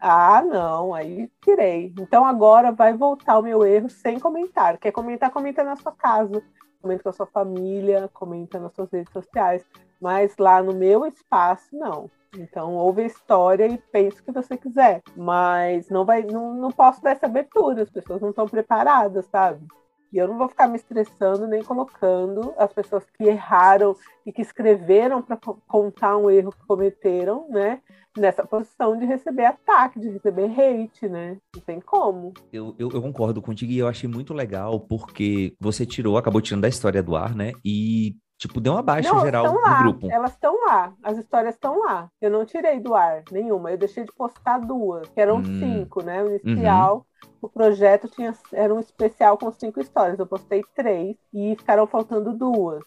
Ah, 0.00 0.42
não, 0.42 0.94
aí 0.94 1.30
tirei. 1.42 1.92
Então 1.98 2.24
agora 2.24 2.72
vai 2.72 2.92
voltar 2.92 3.38
o 3.38 3.42
meu 3.42 3.64
erro 3.64 3.88
sem 3.88 4.18
comentário. 4.18 4.78
Quer 4.78 4.92
comentar, 4.92 5.30
comenta 5.30 5.62
na 5.62 5.76
sua 5.76 5.92
casa, 5.92 6.42
comenta 6.80 7.02
com 7.02 7.08
a 7.08 7.12
sua 7.12 7.26
família, 7.26 8.10
comenta 8.12 8.58
nas 8.58 8.72
suas 8.74 8.90
redes 8.90 9.12
sociais. 9.12 9.64
Mas 10.00 10.36
lá 10.36 10.62
no 10.62 10.74
meu 10.74 11.06
espaço, 11.06 11.68
não. 11.72 12.10
Então 12.36 12.74
ouve 12.74 13.02
a 13.02 13.06
história 13.06 13.66
e 13.66 13.78
pense 13.78 14.20
o 14.20 14.24
que 14.24 14.32
você 14.32 14.56
quiser. 14.56 15.02
Mas 15.16 15.88
não 15.88 16.04
vai, 16.04 16.22
não, 16.22 16.54
não 16.54 16.70
posso 16.70 17.02
dar 17.02 17.10
essa 17.10 17.26
abertura, 17.26 17.82
as 17.82 17.90
pessoas 17.90 18.20
não 18.20 18.30
estão 18.30 18.46
preparadas, 18.46 19.26
sabe? 19.26 19.64
E 20.12 20.18
eu 20.18 20.28
não 20.28 20.36
vou 20.36 20.48
ficar 20.48 20.68
me 20.68 20.76
estressando 20.76 21.46
nem 21.46 21.62
colocando 21.62 22.52
as 22.58 22.70
pessoas 22.72 23.04
que 23.16 23.24
erraram 23.24 23.96
e 24.26 24.32
que 24.32 24.42
escreveram 24.42 25.22
para 25.22 25.38
contar 25.66 26.18
um 26.18 26.30
erro 26.30 26.52
que 26.52 26.66
cometeram, 26.66 27.46
né? 27.48 27.80
Nessa 28.16 28.46
posição 28.46 28.94
de 28.98 29.06
receber 29.06 29.46
ataque, 29.46 29.98
de 29.98 30.10
receber 30.10 30.50
hate, 30.50 31.08
né? 31.08 31.38
Não 31.54 31.62
tem 31.62 31.80
como. 31.80 32.34
Eu, 32.52 32.74
eu, 32.78 32.90
eu 32.90 33.00
concordo 33.00 33.40
contigo 33.40 33.72
e 33.72 33.78
eu 33.78 33.88
achei 33.88 34.06
muito 34.08 34.34
legal 34.34 34.78
porque 34.80 35.54
você 35.58 35.86
tirou, 35.86 36.18
acabou 36.18 36.42
tirando 36.42 36.62
da 36.62 36.68
história 36.68 37.02
do 37.02 37.16
ar, 37.16 37.34
né? 37.34 37.52
E 37.64 38.14
Tipo, 38.42 38.60
deu 38.60 38.72
uma 38.72 38.82
baixa 38.82 39.08
não, 39.08 39.20
geral 39.20 39.44
no 39.44 39.78
grupo. 39.78 40.10
Elas 40.10 40.32
estão 40.32 40.66
lá, 40.66 40.92
as 41.00 41.16
histórias 41.16 41.54
estão 41.54 41.78
lá. 41.78 42.08
Eu 42.20 42.28
não 42.28 42.44
tirei 42.44 42.80
do 42.80 42.92
ar 42.92 43.22
nenhuma, 43.30 43.70
eu 43.70 43.78
deixei 43.78 44.04
de 44.04 44.12
postar 44.12 44.58
duas, 44.58 45.08
que 45.10 45.20
eram 45.20 45.36
hum. 45.36 45.44
cinco, 45.60 46.02
né? 46.02 46.24
O 46.24 46.28
inicial. 46.28 46.96
Uhum 46.96 47.11
o 47.42 47.48
projeto 47.48 48.08
tinha, 48.08 48.32
era 48.52 48.72
um 48.72 48.78
especial 48.78 49.36
com 49.36 49.50
cinco 49.52 49.80
histórias. 49.80 50.18
Eu 50.18 50.26
postei 50.26 50.62
três 50.74 51.16
e 51.34 51.56
ficaram 51.58 51.86
faltando 51.86 52.32
duas. 52.32 52.82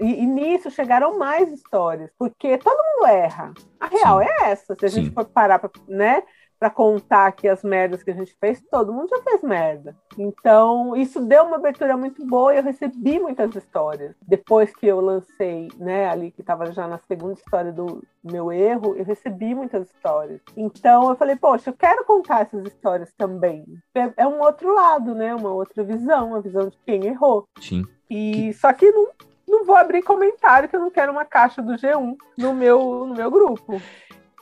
E, 0.00 0.22
e 0.22 0.26
nisso 0.26 0.70
chegaram 0.70 1.18
mais 1.18 1.52
histórias, 1.52 2.10
porque 2.18 2.58
todo 2.58 2.76
mundo 2.76 3.06
erra. 3.06 3.52
A 3.78 3.86
real 3.86 4.20
Sim. 4.20 4.26
é 4.26 4.50
essa. 4.50 4.74
Se 4.74 4.86
a 4.86 4.88
gente 4.88 5.08
Sim. 5.08 5.14
for 5.14 5.26
parar 5.26 5.58
para 5.58 5.70
né, 5.86 6.22
para 6.58 6.70
contar 6.70 7.26
aqui 7.26 7.48
as 7.48 7.62
merdas 7.62 8.02
que 8.02 8.10
a 8.10 8.14
gente 8.14 8.34
fez, 8.40 8.60
todo 8.70 8.92
mundo 8.92 9.08
já 9.08 9.22
fez 9.22 9.42
merda. 9.42 9.96
Então, 10.16 10.96
isso 10.96 11.20
deu 11.20 11.44
uma 11.44 11.56
abertura 11.56 11.96
muito 11.96 12.26
boa 12.26 12.52
e 12.52 12.58
eu 12.58 12.62
recebi 12.62 13.20
muitas 13.20 13.54
histórias. 13.54 14.14
Depois 14.26 14.74
que 14.74 14.86
eu 14.86 15.00
lancei, 15.00 15.68
né, 15.76 16.08
ali 16.08 16.30
que 16.30 16.40
estava 16.40 16.72
já 16.72 16.88
na 16.88 16.98
segunda 16.98 17.34
história 17.34 17.72
do 17.72 18.02
meu 18.22 18.50
erro, 18.50 18.96
eu 18.96 19.04
recebi 19.04 19.54
muitas 19.54 19.88
histórias. 19.88 20.40
Então, 20.56 21.08
eu 21.08 21.16
falei, 21.16 21.36
poxa, 21.36 21.70
eu 21.70 21.74
quero 21.74 22.04
contar 22.04 22.42
essas 22.42 22.66
histórias 22.66 23.12
também. 23.16 23.64
É, 23.94 24.12
é 24.16 24.26
um 24.26 24.40
outro 24.40 24.74
lado, 24.74 25.14
né, 25.14 25.34
uma 25.34 25.50
outra 25.50 25.84
visão, 25.84 26.34
a 26.34 26.40
visão 26.40 26.68
de 26.68 26.78
quem 26.84 27.06
errou. 27.06 27.44
Sim. 27.60 27.84
E 28.10 28.52
só 28.54 28.72
que 28.72 28.90
não, 28.90 29.08
não 29.46 29.64
vou 29.64 29.76
abrir 29.76 30.02
comentário 30.02 30.68
que 30.68 30.74
eu 30.74 30.80
não 30.80 30.90
quero 30.90 31.12
uma 31.12 31.24
caixa 31.24 31.62
do 31.62 31.74
G1 31.74 32.16
no 32.36 32.54
meu, 32.54 33.06
no 33.06 33.14
meu 33.14 33.30
grupo. 33.30 33.80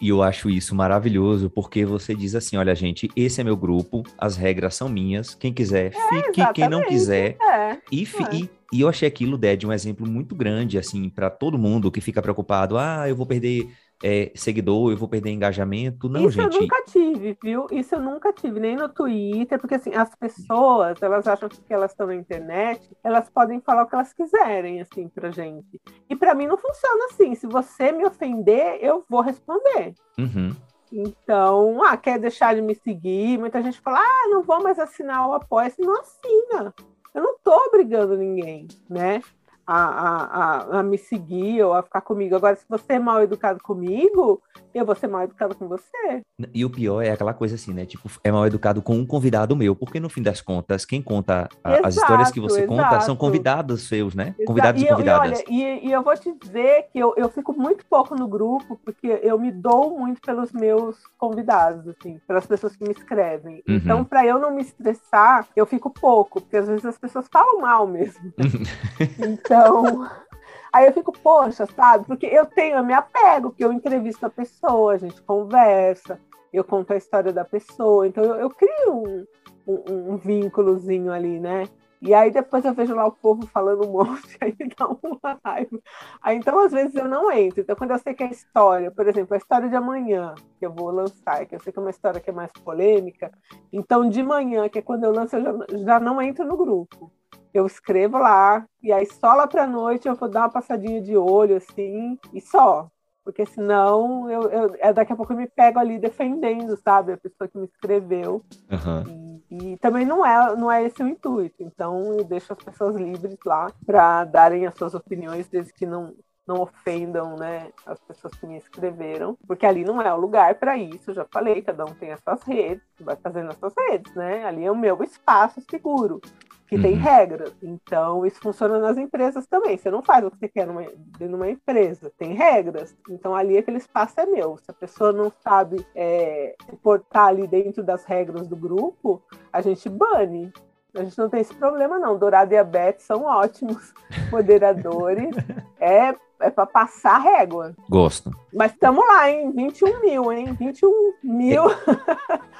E 0.00 0.10
eu 0.10 0.22
acho 0.22 0.50
isso 0.50 0.74
maravilhoso, 0.74 1.48
porque 1.48 1.84
você 1.84 2.14
diz 2.14 2.34
assim: 2.34 2.56
olha, 2.56 2.74
gente, 2.74 3.08
esse 3.16 3.40
é 3.40 3.44
meu 3.44 3.56
grupo, 3.56 4.02
as 4.18 4.36
regras 4.36 4.74
são 4.74 4.88
minhas, 4.88 5.34
quem 5.34 5.52
quiser, 5.52 5.86
é, 5.86 5.90
fique, 5.90 6.40
exatamente. 6.40 6.52
quem 6.54 6.68
não 6.68 6.82
quiser. 6.82 7.36
É, 7.40 7.78
e, 7.90 8.04
é. 8.04 8.34
e, 8.34 8.50
e, 8.72 8.80
eu 8.80 8.88
achei 8.88 9.08
aquilo, 9.08 9.38
Ded, 9.38 9.66
um 9.66 9.72
exemplo 9.72 10.06
muito 10.06 10.34
grande, 10.34 10.78
assim, 10.78 11.08
para 11.08 11.30
todo 11.30 11.58
mundo 11.58 11.90
que 11.90 12.00
fica 12.00 12.20
preocupado: 12.20 12.76
ah, 12.76 13.08
eu 13.08 13.16
vou 13.16 13.26
perder 13.26 13.70
é, 14.02 14.30
seguidor, 14.34 14.90
eu 14.90 14.96
vou 14.96 15.08
perder 15.08 15.30
engajamento. 15.30 16.08
Não, 16.08 16.20
Isso 16.26 16.40
gente. 16.40 16.54
eu 16.54 16.60
nunca 16.60 16.82
tive, 16.84 17.38
viu? 17.42 17.66
Isso 17.70 17.94
eu 17.94 18.00
nunca 18.00 18.32
tive, 18.32 18.60
nem 18.60 18.76
no 18.76 18.88
Twitter, 18.88 19.58
porque 19.58 19.76
assim, 19.76 19.94
as 19.94 20.14
pessoas, 20.14 21.00
elas 21.00 21.26
acham 21.26 21.48
que 21.48 21.72
elas 21.72 21.92
estão 21.92 22.06
na 22.06 22.14
internet, 22.14 22.94
elas 23.02 23.30
podem 23.30 23.60
falar 23.60 23.84
o 23.84 23.86
que 23.86 23.94
elas 23.94 24.12
quiserem, 24.12 24.80
assim, 24.80 25.08
pra 25.08 25.30
gente. 25.30 25.80
E 26.08 26.14
para 26.16 26.34
mim 26.34 26.46
não 26.46 26.58
funciona 26.58 27.06
assim. 27.06 27.34
Se 27.34 27.46
você 27.46 27.92
me 27.92 28.04
ofender, 28.04 28.78
eu 28.80 29.04
vou 29.08 29.20
responder. 29.20 29.94
Uhum. 30.18 30.54
Então, 30.92 31.82
ah, 31.84 31.96
quer 31.96 32.18
deixar 32.18 32.54
de 32.54 32.62
me 32.62 32.74
seguir? 32.74 33.38
Muita 33.38 33.62
gente 33.62 33.80
fala, 33.80 33.98
ah, 33.98 34.28
não 34.28 34.42
vou 34.42 34.62
mais 34.62 34.78
assinar 34.78 35.28
o 35.28 35.34
apoio. 35.34 35.72
Não 35.78 36.00
assina. 36.00 36.74
Eu 37.14 37.22
não 37.22 37.38
tô 37.42 37.54
obrigando 37.68 38.16
ninguém, 38.16 38.68
né? 38.88 39.22
A, 39.66 39.76
a, 39.76 40.78
a, 40.78 40.82
me 40.82 40.96
seguir 40.96 41.62
ou 41.62 41.74
a 41.74 41.82
ficar 41.82 42.00
comigo. 42.00 42.36
Agora, 42.36 42.54
se 42.54 42.64
você 42.68 42.94
é 42.94 42.98
mal 42.98 43.22
educado 43.22 43.60
comigo, 43.62 44.40
eu 44.72 44.84
vou 44.84 44.94
ser 44.94 45.08
mal 45.08 45.22
educado 45.22 45.54
com 45.54 45.66
você. 45.66 46.22
E 46.54 46.64
o 46.64 46.70
pior 46.70 47.02
é 47.02 47.10
aquela 47.10 47.34
coisa 47.34 47.54
assim, 47.54 47.72
né? 47.72 47.84
Tipo, 47.86 48.08
é 48.22 48.30
mal 48.30 48.46
educado 48.46 48.80
com 48.82 48.94
um 48.94 49.06
convidado 49.06 49.56
meu, 49.56 49.74
porque 49.74 49.98
no 49.98 50.08
fim 50.08 50.22
das 50.22 50.40
contas, 50.40 50.84
quem 50.84 51.02
conta 51.02 51.48
a, 51.64 51.72
exato, 51.72 51.88
as 51.88 51.96
histórias 51.96 52.30
que 52.30 52.40
você 52.40 52.62
exato. 52.62 52.68
conta 52.68 53.00
são 53.00 53.16
convidados 53.16 53.88
seus, 53.88 54.14
né? 54.14 54.28
Exato. 54.28 54.44
Convidados 54.44 54.82
e, 54.82 54.86
convidadas. 54.86 55.40
E, 55.40 55.42
olha, 55.42 55.44
e, 55.48 55.88
e, 55.88 55.92
eu 55.92 56.02
vou 56.02 56.14
te 56.16 56.32
dizer 56.32 56.86
que 56.92 56.98
eu, 56.98 57.14
eu 57.16 57.28
fico 57.28 57.52
muito 57.52 57.84
pouco 57.86 58.14
no 58.14 58.28
grupo, 58.28 58.78
porque 58.84 59.20
eu 59.22 59.38
me 59.38 59.50
dou 59.50 59.98
muito 59.98 60.20
pelos 60.20 60.52
meus 60.52 60.96
convidados, 61.18 61.88
assim, 61.88 62.20
pelas 62.26 62.46
pessoas 62.46 62.76
que 62.76 62.84
me 62.84 62.92
escrevem. 62.92 63.62
Uhum. 63.68 63.76
Então, 63.76 64.04
para 64.04 64.24
eu 64.26 64.38
não 64.38 64.54
me 64.54 64.62
estressar, 64.62 65.46
eu 65.56 65.66
fico 65.66 65.90
pouco, 65.90 66.40
porque 66.40 66.56
às 66.56 66.68
vezes 66.68 66.84
as 66.84 66.98
pessoas 66.98 67.26
falam 67.32 67.60
mal 67.60 67.86
mesmo. 67.86 68.32
então, 69.18 69.55
então, 69.56 70.08
aí 70.72 70.86
eu 70.86 70.92
fico, 70.92 71.12
poxa, 71.12 71.66
sabe? 71.66 72.06
Porque 72.06 72.26
eu 72.26 72.46
tenho, 72.46 72.76
eu 72.76 72.84
me 72.84 72.92
apego, 72.92 73.50
porque 73.50 73.64
eu 73.64 73.72
entrevisto 73.72 74.26
a 74.26 74.30
pessoa, 74.30 74.94
a 74.94 74.98
gente 74.98 75.20
conversa, 75.22 76.20
eu 76.52 76.64
conto 76.64 76.92
a 76.92 76.96
história 76.96 77.32
da 77.32 77.44
pessoa, 77.44 78.06
então 78.06 78.24
eu, 78.24 78.36
eu 78.36 78.50
crio 78.50 78.92
um, 78.92 79.26
um, 79.66 80.12
um 80.12 80.16
vínculozinho 80.16 81.12
ali, 81.12 81.40
né? 81.40 81.64
E 82.00 82.12
aí 82.12 82.30
depois 82.30 82.62
eu 82.64 82.74
vejo 82.74 82.94
lá 82.94 83.06
o 83.06 83.12
povo 83.12 83.46
falando 83.46 83.86
um 83.86 83.92
monte, 84.04 84.36
aí 84.40 84.54
dá 84.78 84.86
uma 84.86 85.40
raiva. 85.44 85.80
Aí 86.20 86.36
então, 86.36 86.58
às 86.58 86.70
vezes, 86.70 86.94
eu 86.94 87.08
não 87.08 87.32
entro. 87.32 87.62
Então, 87.62 87.74
quando 87.74 87.92
eu 87.92 87.98
sei 87.98 88.14
que 88.14 88.22
a 88.22 88.30
história, 88.30 88.90
por 88.90 89.08
exemplo, 89.08 89.34
a 89.34 89.38
história 89.38 89.68
de 89.68 89.74
amanhã, 89.74 90.34
que 90.58 90.66
eu 90.66 90.72
vou 90.72 90.90
lançar, 90.90 91.46
que 91.46 91.54
eu 91.54 91.60
sei 91.60 91.72
que 91.72 91.78
é 91.78 91.82
uma 91.82 91.90
história 91.90 92.20
que 92.20 92.30
é 92.30 92.32
mais 92.32 92.52
polêmica, 92.52 93.32
então 93.72 94.08
de 94.08 94.22
manhã, 94.22 94.68
que 94.68 94.78
é 94.78 94.82
quando 94.82 95.04
eu 95.04 95.10
lanço, 95.12 95.36
eu 95.36 95.42
já, 95.42 95.78
já 95.84 96.00
não 96.00 96.20
entro 96.20 96.44
no 96.44 96.56
grupo 96.56 97.10
eu 97.52 97.66
escrevo 97.66 98.18
lá, 98.18 98.66
e 98.82 98.92
aí 98.92 99.06
só 99.06 99.34
lá 99.34 99.46
para 99.46 99.66
noite 99.66 100.06
eu 100.06 100.14
vou 100.14 100.28
dar 100.28 100.40
uma 100.42 100.50
passadinha 100.50 101.00
de 101.00 101.16
olho, 101.16 101.56
assim, 101.56 102.18
e 102.32 102.40
só. 102.40 102.90
Porque 103.24 103.44
senão 103.44 104.30
eu, 104.30 104.42
eu, 104.42 104.76
é, 104.78 104.92
daqui 104.92 105.12
a 105.12 105.16
pouco 105.16 105.32
eu 105.32 105.36
me 105.36 105.48
pego 105.48 105.80
ali 105.80 105.98
defendendo, 105.98 106.76
sabe? 106.76 107.12
A 107.12 107.16
pessoa 107.16 107.48
que 107.48 107.58
me 107.58 107.64
escreveu. 107.64 108.44
Uhum. 108.70 109.42
E 109.50 109.76
também 109.78 110.06
não 110.06 110.24
é, 110.24 110.54
não 110.54 110.70
é 110.70 110.84
esse 110.84 111.02
o 111.02 111.08
intuito. 111.08 111.60
Então 111.60 112.12
eu 112.12 112.22
deixo 112.22 112.52
as 112.52 112.58
pessoas 112.58 112.94
livres 112.94 113.36
lá 113.44 113.66
para 113.84 114.24
darem 114.24 114.64
as 114.64 114.76
suas 114.76 114.94
opiniões, 114.94 115.48
desde 115.48 115.72
que 115.72 115.84
não, 115.84 116.14
não 116.46 116.60
ofendam 116.60 117.34
né, 117.36 117.72
as 117.84 117.98
pessoas 118.00 118.32
que 118.34 118.46
me 118.46 118.56
escreveram, 118.56 119.36
porque 119.46 119.66
ali 119.66 119.84
não 119.84 120.00
é 120.00 120.14
o 120.14 120.20
lugar 120.20 120.54
para 120.54 120.76
isso, 120.76 121.12
já 121.12 121.24
falei, 121.24 121.60
cada 121.60 121.84
um 121.84 121.94
tem 121.94 122.12
as 122.12 122.20
suas 122.20 122.42
redes, 122.44 122.84
vai 123.00 123.16
fazendo 123.16 123.48
as 123.48 123.56
suas 123.56 123.74
redes, 123.76 124.14
né? 124.14 124.44
Ali 124.44 124.64
é 124.64 124.70
o 124.70 124.76
meu 124.76 125.02
espaço 125.02 125.60
seguro, 125.68 126.20
que 126.66 126.76
uhum. 126.76 126.82
tem 126.82 126.94
regras. 126.94 127.54
Então, 127.62 128.26
isso 128.26 128.40
funciona 128.40 128.78
nas 128.78 128.96
empresas 128.96 129.46
também. 129.46 129.76
Você 129.76 129.90
não 129.90 130.02
faz 130.02 130.24
o 130.24 130.30
que 130.30 130.38
você 130.38 130.48
quer 130.48 130.66
numa, 130.66 130.84
numa 131.20 131.48
empresa, 131.48 132.12
tem 132.18 132.34
regras. 132.34 132.96
Então, 133.08 133.34
ali 133.34 133.56
aquele 133.56 133.78
espaço 133.78 134.20
é 134.20 134.26
meu. 134.26 134.56
Se 134.58 134.70
a 134.70 134.74
pessoa 134.74 135.12
não 135.12 135.32
sabe 135.40 135.84
é, 135.94 136.56
portar 136.82 137.28
ali 137.28 137.46
dentro 137.46 137.82
das 137.82 138.04
regras 138.04 138.46
do 138.48 138.56
grupo, 138.56 139.22
a 139.52 139.60
gente 139.60 139.88
bane. 139.88 140.52
A 140.94 141.04
gente 141.04 141.18
não 141.18 141.28
tem 141.28 141.40
esse 141.40 141.54
problema, 141.54 141.98
não. 141.98 142.18
Dourado 142.18 142.52
e 142.54 142.56
a 142.56 142.64
Beth 142.64 142.96
são 142.98 143.24
ótimos 143.24 143.92
moderadores. 144.32 145.34
é 145.78 146.14
é 146.40 146.50
para 146.50 146.66
passar 146.66 147.18
régua. 147.18 147.74
Gosto. 147.88 148.30
Mas 148.52 148.72
estamos 148.72 149.04
lá, 149.06 149.30
hein? 149.30 149.52
21 149.54 150.00
mil, 150.00 150.32
hein? 150.32 150.56
21 150.58 150.90
mil 151.22 151.64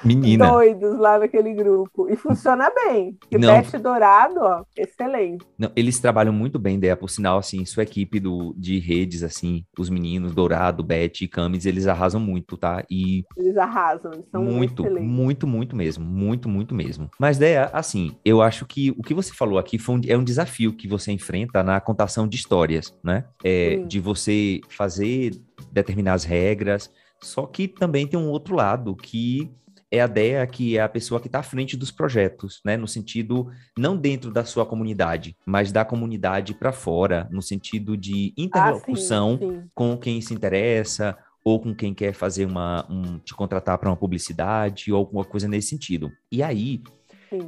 Menina. 0.05 0.49
doidos 0.53 0.99
lá 0.99 1.19
naquele 1.19 1.55
grupo. 1.55 2.09
E 2.11 2.17
funciona 2.17 2.71
bem. 2.71 3.17
E 3.31 3.39
Não. 3.39 3.49
Bete 3.49 3.79
Dourado, 3.79 4.41
ó, 4.41 4.65
excelente. 4.77 5.45
Não, 5.59 5.71
eles 5.75 5.99
trabalham 5.99 6.33
muito 6.33 6.59
bem, 6.59 6.79
Dea, 6.79 6.97
por 6.97 7.09
sinal, 7.09 7.39
assim, 7.39 7.65
sua 7.65 7.83
equipe 7.83 8.21
do, 8.21 8.55
de 8.57 8.79
redes, 8.79 9.23
assim, 9.23 9.65
os 9.79 9.89
meninos, 9.89 10.35
Dourado, 10.35 10.83
Bete 10.83 11.25
e 11.25 11.29
Camis, 11.29 11.65
eles 11.65 11.87
arrasam 11.87 12.21
muito, 12.21 12.57
tá? 12.57 12.85
E... 12.91 13.25
Eles 13.37 13.57
arrasam, 13.57 14.13
eles 14.13 14.29
são 14.31 14.43
muito, 14.43 14.83
excelentes. 14.83 15.09
muito, 15.09 15.47
muito 15.47 15.77
mesmo. 15.77 16.05
Muito, 16.05 16.49
muito 16.49 16.75
mesmo. 16.75 17.11
Mas, 17.19 17.39
Dea, 17.39 17.71
assim, 17.73 18.17
eu 18.25 18.43
acho 18.43 18.67
que 18.67 18.91
o 18.99 19.03
que 19.03 19.15
você 19.15 19.33
falou 19.33 19.59
aqui 19.59 19.79
foi 19.79 19.97
um, 19.97 20.01
é 20.07 20.17
um 20.17 20.25
desafio 20.25 20.75
que 20.75 20.87
você 20.87 21.11
enfrenta 21.11 21.63
na 21.63 21.81
contação 21.81 22.29
de 22.29 22.37
histórias, 22.37 22.95
né? 23.03 23.25
É, 23.43 23.66
de 23.75 24.01
você 24.01 24.61
fazer 24.69 25.35
determinadas 25.73 26.25
regras, 26.25 26.91
só 27.23 27.47
que 27.47 27.67
também 27.67 28.07
tem 28.07 28.19
um 28.19 28.29
outro 28.29 28.55
lado 28.55 28.95
que 28.95 29.51
é 29.91 30.01
a 30.01 30.07
ideia 30.07 30.47
que 30.47 30.77
é 30.77 30.83
a 30.83 30.89
pessoa 30.89 31.21
que 31.21 31.29
está 31.29 31.39
à 31.41 31.43
frente 31.43 31.77
dos 31.77 31.91
projetos, 31.91 32.61
né? 32.65 32.77
No 32.77 32.89
sentido 32.89 33.49
não 33.79 33.97
dentro 33.97 34.33
da 34.33 34.45
sua 34.45 34.67
comunidade, 34.67 35.37
mas 35.47 35.71
da 35.71 35.85
comunidade 35.85 36.55
para 36.55 36.73
fora, 36.73 37.29
no 37.31 37.41
sentido 37.41 37.97
de 37.97 38.35
interlocução 38.37 39.35
ah, 39.35 39.39
sim, 39.39 39.61
sim. 39.61 39.71
com 39.75 39.97
quem 39.97 40.21
se 40.21 40.35
interessa 40.35 41.17
ou 41.45 41.61
com 41.61 41.75
quem 41.75 41.95
quer 41.95 42.13
fazer 42.13 42.45
uma 42.45 42.85
um, 42.91 43.19
te 43.19 43.33
contratar 43.33 43.79
para 43.79 43.89
uma 43.89 43.97
publicidade 43.97 44.93
ou 44.93 44.99
alguma 44.99 45.25
coisa 45.25 45.47
nesse 45.47 45.69
sentido. 45.69 46.11
E 46.31 46.43
aí 46.43 46.83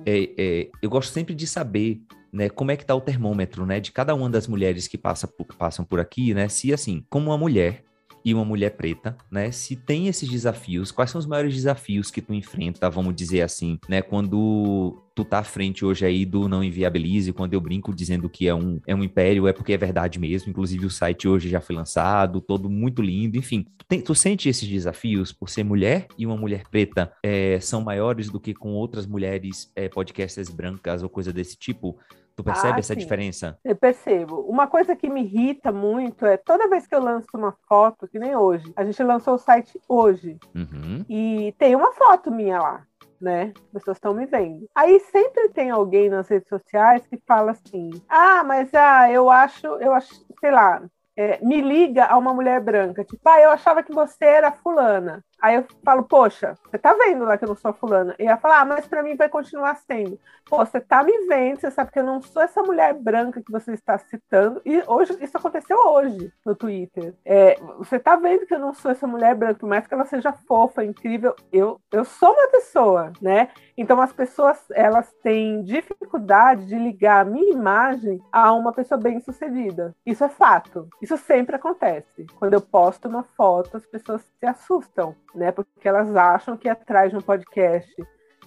é, 0.07 0.31
é, 0.39 0.71
eu 0.81 0.91
gosto 0.91 1.13
sempre 1.13 1.35
de 1.35 1.47
saber 1.47 2.01
né, 2.33 2.49
como 2.49 2.71
é 2.71 2.77
que 2.77 2.85
tá 2.85 2.95
o 2.95 3.01
termômetro, 3.01 3.65
né, 3.67 3.81
de 3.81 3.93
cada 3.93 4.15
uma 4.15 4.29
das 4.29 4.47
mulheres 4.47 4.87
que 4.87 4.99
passa 4.99 5.27
por, 5.27 5.47
passam 5.57 5.85
por 5.85 6.01
aqui, 6.01 6.35
né, 6.35 6.49
se 6.49 6.73
assim, 6.73 7.05
como 7.09 7.31
uma 7.31 7.39
mulher 7.39 7.85
e 8.29 8.35
uma 8.35 8.45
mulher 8.45 8.77
preta, 8.77 9.17
né, 9.31 9.51
se 9.51 9.75
tem 9.75 10.07
esses 10.07 10.29
desafios, 10.29 10.91
quais 10.91 11.11
são 11.11 11.19
os 11.19 11.25
maiores 11.25 11.55
desafios 11.55 12.11
que 12.11 12.21
tu 12.21 12.35
enfrenta, 12.35 12.91
vamos 12.91 13.15
dizer 13.15 13.41
assim, 13.41 13.79
né, 13.89 14.03
quando 14.03 15.03
tu 15.15 15.25
tá 15.25 15.39
à 15.39 15.43
frente 15.43 15.83
hoje 15.83 16.05
aí 16.05 16.27
do 16.27 16.47
Não 16.47 16.63
Inviabilize, 16.63 17.33
quando 17.33 17.55
eu 17.55 17.61
brinco 17.61 17.95
dizendo 17.95 18.29
que 18.29 18.47
é 18.47 18.55
um, 18.55 18.81
é 18.87 18.95
um 18.95 19.03
império, 19.03 19.49
é 19.49 19.53
porque 19.55 19.73
é 19.73 19.79
verdade 19.79 20.19
mesmo, 20.19 20.51
inclusive 20.51 20.85
o 20.85 20.91
site 20.91 21.27
hoje 21.27 21.49
já 21.49 21.59
foi 21.59 21.75
lançado, 21.75 22.39
todo 22.39 22.69
muito 22.69 23.01
lindo, 23.01 23.39
enfim, 23.39 23.65
tu, 23.79 23.87
tem, 23.89 24.03
tu 24.03 24.15
sente 24.15 24.47
esses 24.47 24.69
desafios 24.69 25.33
por 25.33 25.49
ser 25.49 25.65
mulher 25.65 26.07
e 26.19 26.27
uma 26.27 26.37
mulher 26.37 26.65
preta 26.71 27.11
é, 27.23 27.59
são 27.61 27.81
maiores 27.81 28.29
do 28.29 28.39
que 28.39 28.53
com 28.53 28.75
outras 28.75 29.07
mulheres 29.07 29.73
é, 29.75 29.89
podcasters 29.89 30.51
brancas 30.51 31.03
ou 31.03 31.09
coisa 31.09 31.33
desse 31.33 31.57
tipo? 31.57 31.99
Tu 32.39 32.45
percebe 32.45 32.75
ah, 32.75 32.79
essa 32.79 32.95
sim. 32.95 33.01
diferença? 33.01 33.59
Eu 33.65 33.75
percebo. 33.75 34.43
Uma 34.43 34.69
coisa 34.69 34.95
que 34.95 35.11
me 35.11 35.25
irrita 35.25 35.73
muito 35.73 36.25
é 36.25 36.37
toda 36.37 36.69
vez 36.69 36.87
que 36.87 36.95
eu 36.95 37.03
lanço 37.03 37.27
uma 37.35 37.53
foto, 37.69 38.07
que 38.07 38.17
nem 38.17 38.37
hoje, 38.37 38.73
a 38.77 38.85
gente 38.85 39.03
lançou 39.03 39.35
o 39.35 39.39
site 39.39 39.81
hoje, 39.89 40.39
uhum. 40.55 41.05
e 41.09 41.53
tem 41.59 41.75
uma 41.75 41.93
foto 41.93 42.31
minha 42.31 42.61
lá. 42.61 42.87
Né? 43.21 43.53
As 43.57 43.73
pessoas 43.73 43.97
estão 43.97 44.15
me 44.15 44.25
vendo. 44.25 44.69
Aí 44.73 45.01
sempre 45.01 45.49
tem 45.49 45.71
alguém 45.71 46.09
nas 46.09 46.29
redes 46.29 46.49
sociais 46.49 47.05
que 47.09 47.21
fala 47.27 47.51
assim: 47.51 47.91
Ah, 48.09 48.45
mas 48.45 48.73
ah, 48.73 49.11
eu 49.11 49.29
acho, 49.29 49.67
eu 49.67 49.93
acho, 49.93 50.25
sei 50.39 50.53
lá, 50.53 50.81
é, 51.17 51.45
me 51.45 51.61
liga 51.61 52.05
a 52.05 52.17
uma 52.17 52.33
mulher 52.33 52.61
branca, 52.61 53.03
tipo, 53.03 53.29
ah, 53.29 53.41
eu 53.41 53.51
achava 53.51 53.83
que 53.83 53.93
você 53.93 54.25
era 54.25 54.53
fulana. 54.53 55.25
Aí 55.41 55.55
eu 55.55 55.65
falo, 55.85 56.03
poxa, 56.03 56.57
você 56.65 56.79
tá 56.79 56.93
vendo 56.95 57.25
lá 57.25 57.39
que 57.39 57.45
eu 57.45 57.49
não 57.49 57.55
sou 57.55 57.73
fulana? 57.73 58.15
E 58.19 58.27
ela 58.27 58.37
fala, 58.37 58.61
ah, 58.61 58.65
mas 58.65 58.87
pra 58.87 59.03
mim 59.03 59.15
vai 59.15 59.29
continuar 59.29 59.77
sendo. 59.77 60.19
Pô, 60.47 60.59
você 60.59 60.81
tá 60.81 61.05
me 61.05 61.27
vendo, 61.27 61.61
você 61.61 61.71
sabe 61.71 61.93
que 61.93 61.99
eu 61.99 62.05
não 62.05 62.21
sou 62.21 62.43
essa 62.43 62.63
mulher 62.63 62.95
branca 62.95 63.43
que 63.43 63.53
você 63.53 63.73
está 63.73 63.97
citando. 63.99 64.61
E 64.65 64.83
hoje, 64.87 65.17
isso 65.21 65.37
aconteceu 65.37 65.77
hoje 65.87 66.33
no 66.45 66.57
Twitter. 66.57 67.15
É, 67.25 67.57
você 67.79 67.99
tá 67.99 68.17
vendo 68.17 68.47
que 68.47 68.55
eu 68.55 68.59
não 68.59 68.75
sou 68.75 68.91
essa 68.91 69.07
mulher 69.07 69.35
branca, 69.35 69.61
por 69.61 69.69
mais 69.69 69.87
que 69.87 69.95
ela 69.95 70.07
seja 70.07 70.33
fofa, 70.33 70.85
incrível, 70.85 71.37
eu, 71.53 71.81
eu 71.93 72.05
sou 72.05 72.33
uma 72.33 72.49
pessoa, 72.49 73.13
né? 73.21 73.51
Então 73.77 74.01
as 74.01 74.13
pessoas, 74.13 74.59
elas 74.73 75.13
têm 75.23 75.63
dificuldade 75.63 76.67
de 76.67 76.77
ligar 76.77 77.21
a 77.21 77.25
minha 77.25 77.53
imagem 77.53 78.21
a 78.33 78.53
uma 78.53 78.73
pessoa 78.73 78.99
bem 78.99 79.21
sucedida. 79.21 79.95
Isso 80.05 80.25
é 80.25 80.29
fato. 80.29 80.89
Isso 81.01 81.17
sempre 81.17 81.55
acontece. 81.55 82.27
Quando 82.39 82.55
eu 82.55 82.61
posto 82.61 83.07
uma 83.07 83.23
foto, 83.23 83.77
as 83.77 83.87
pessoas 83.87 84.23
se 84.23 84.47
assustam 84.47 85.15
né? 85.35 85.53
Porque 85.53 85.89
elas 85.89 86.15
acham 86.17 86.57
que 86.57 86.69
atrás 86.69 87.11
de 87.11 87.17
um 87.17 87.21
podcast 87.21 87.95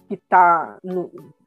que 0.07 0.15
está 0.15 0.77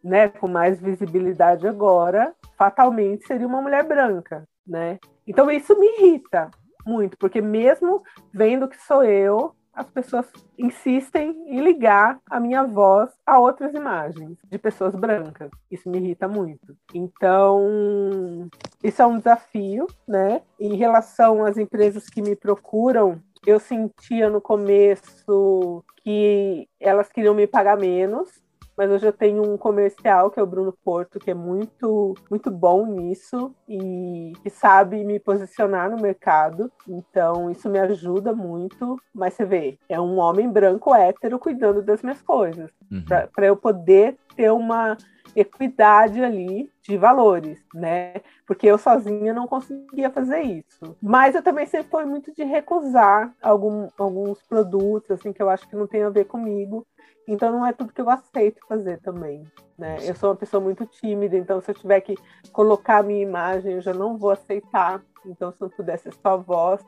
né, 0.03 0.29
com 0.29 0.49
mais 0.49 0.81
visibilidade 0.81 1.67
agora, 1.69 2.35
fatalmente 2.57 3.27
seria 3.27 3.47
uma 3.47 3.61
mulher 3.61 3.85
branca, 3.85 4.49
né? 4.67 4.99
Então 5.27 5.51
isso 5.51 5.79
me 5.79 5.87
irrita 5.99 6.51
muito, 6.87 7.17
porque 7.19 7.41
mesmo 7.41 8.03
vendo 8.33 8.69
que 8.69 8.77
sou 8.77 9.05
eu, 9.05 9.55
as 9.75 9.91
pessoas 9.91 10.27
insistem 10.57 11.31
em 11.49 11.61
ligar 11.61 12.19
a 12.31 12.39
minha 12.39 12.63
voz 12.65 13.11
a 13.27 13.39
outras 13.39 13.75
imagens 13.75 14.39
de 14.49 14.57
pessoas 14.57 14.95
brancas. 14.95 15.51
Isso 15.71 15.91
me 15.91 15.99
irrita 15.99 16.29
muito. 16.29 16.77
Então, 16.95 18.49
isso 18.83 19.03
é 19.03 19.07
um 19.07 19.19
desafio, 19.19 19.87
né? 20.07 20.43
Em 20.61 20.77
relação 20.77 21.45
às 21.45 21.59
empresas 21.59 22.09
que 22.09 22.23
me 22.23 22.37
procuram 22.37 23.21
eu 23.47 23.59
sentia 23.61 24.29
no 24.31 24.41
começo 24.41 25.85
que 26.03 26.69
elas 26.79 27.11
queriam 27.11 27.35
me 27.35 27.47
pagar 27.47 27.77
menos, 27.79 28.44
mas 28.77 28.91
hoje 28.91 29.07
eu 29.07 29.13
tenho 29.13 29.43
um 29.43 29.57
comercial 29.57 30.31
que 30.31 30.39
é 30.39 30.43
o 30.43 30.47
Bruno 30.47 30.73
Porto, 30.85 31.19
que 31.19 31.31
é 31.31 31.35
muito 31.35 32.15
muito 32.31 32.51
bom 32.51 32.87
nisso 32.87 33.55
e 33.69 34.33
que 34.43 34.51
sabe 34.51 35.05
me 35.05 35.19
posicionar 35.19 35.91
no 35.91 36.01
mercado. 36.01 36.71
Então 36.89 37.51
isso 37.51 37.69
me 37.69 37.79
ajuda 37.79 38.35
muito. 38.35 39.01
Mas 39.15 39.35
você 39.35 39.45
vê, 39.45 39.79
é 39.89 40.01
um 40.01 40.19
homem 40.19 40.49
branco 40.49 40.95
hétero 40.95 41.39
cuidando 41.39 41.83
das 41.83 42.03
minhas 42.03 42.21
coisas, 42.23 42.71
uhum. 42.91 43.05
para 43.05 43.47
eu 43.47 43.57
poder 43.57 44.17
ter 44.37 44.51
uma 44.51 44.97
equidade 45.37 46.23
ali 46.23 46.71
de 46.83 46.97
valores, 46.97 47.59
né? 47.75 48.15
Porque 48.47 48.67
eu 48.67 48.79
sozinha 48.79 49.33
não 49.33 49.47
conseguia 49.47 50.11
fazer 50.11 50.43
isso. 50.43 50.97
Mas 51.03 51.35
eu 51.35 51.43
também 51.43 51.67
sempre 51.67 51.89
fui 51.91 52.05
muito 52.05 52.33
de 52.33 52.45
recusar 52.45 53.35
algum, 53.43 53.89
alguns 53.99 54.43
produtos, 54.43 55.11
assim, 55.11 55.33
que 55.33 55.43
eu 55.43 55.49
acho 55.49 55.69
que 55.69 55.77
não 55.77 55.87
tem 55.87 56.03
a 56.03 56.11
ver 56.11 56.27
comigo. 56.27 56.87
Então 57.27 57.51
não 57.51 57.65
é 57.65 57.73
tudo 57.73 57.93
que 57.93 58.01
eu 58.01 58.11
aceito 58.11 58.61
fazer 58.69 59.01
também, 59.01 59.47
né? 59.79 59.97
Eu 60.03 60.15
sou 60.15 60.31
uma 60.31 60.37
pessoa 60.37 60.61
muito 60.61 60.85
tímida, 60.87 61.37
então 61.37 61.61
se 61.61 61.71
eu 61.71 61.75
tiver 61.75 62.01
que 62.01 62.15
colocar 62.53 62.99
a 62.99 63.03
minha 63.03 63.23
imagem, 63.23 63.75
eu 63.75 63.81
já 63.81 63.95
não 63.95 64.19
vou 64.19 64.31
aceitar. 64.31 65.03
Então 65.25 65.51
se 65.51 65.61
não 65.61 65.71
pudesse 65.71 66.05
ser 66.05 66.15
só 66.15 66.37
voz, 66.37 66.85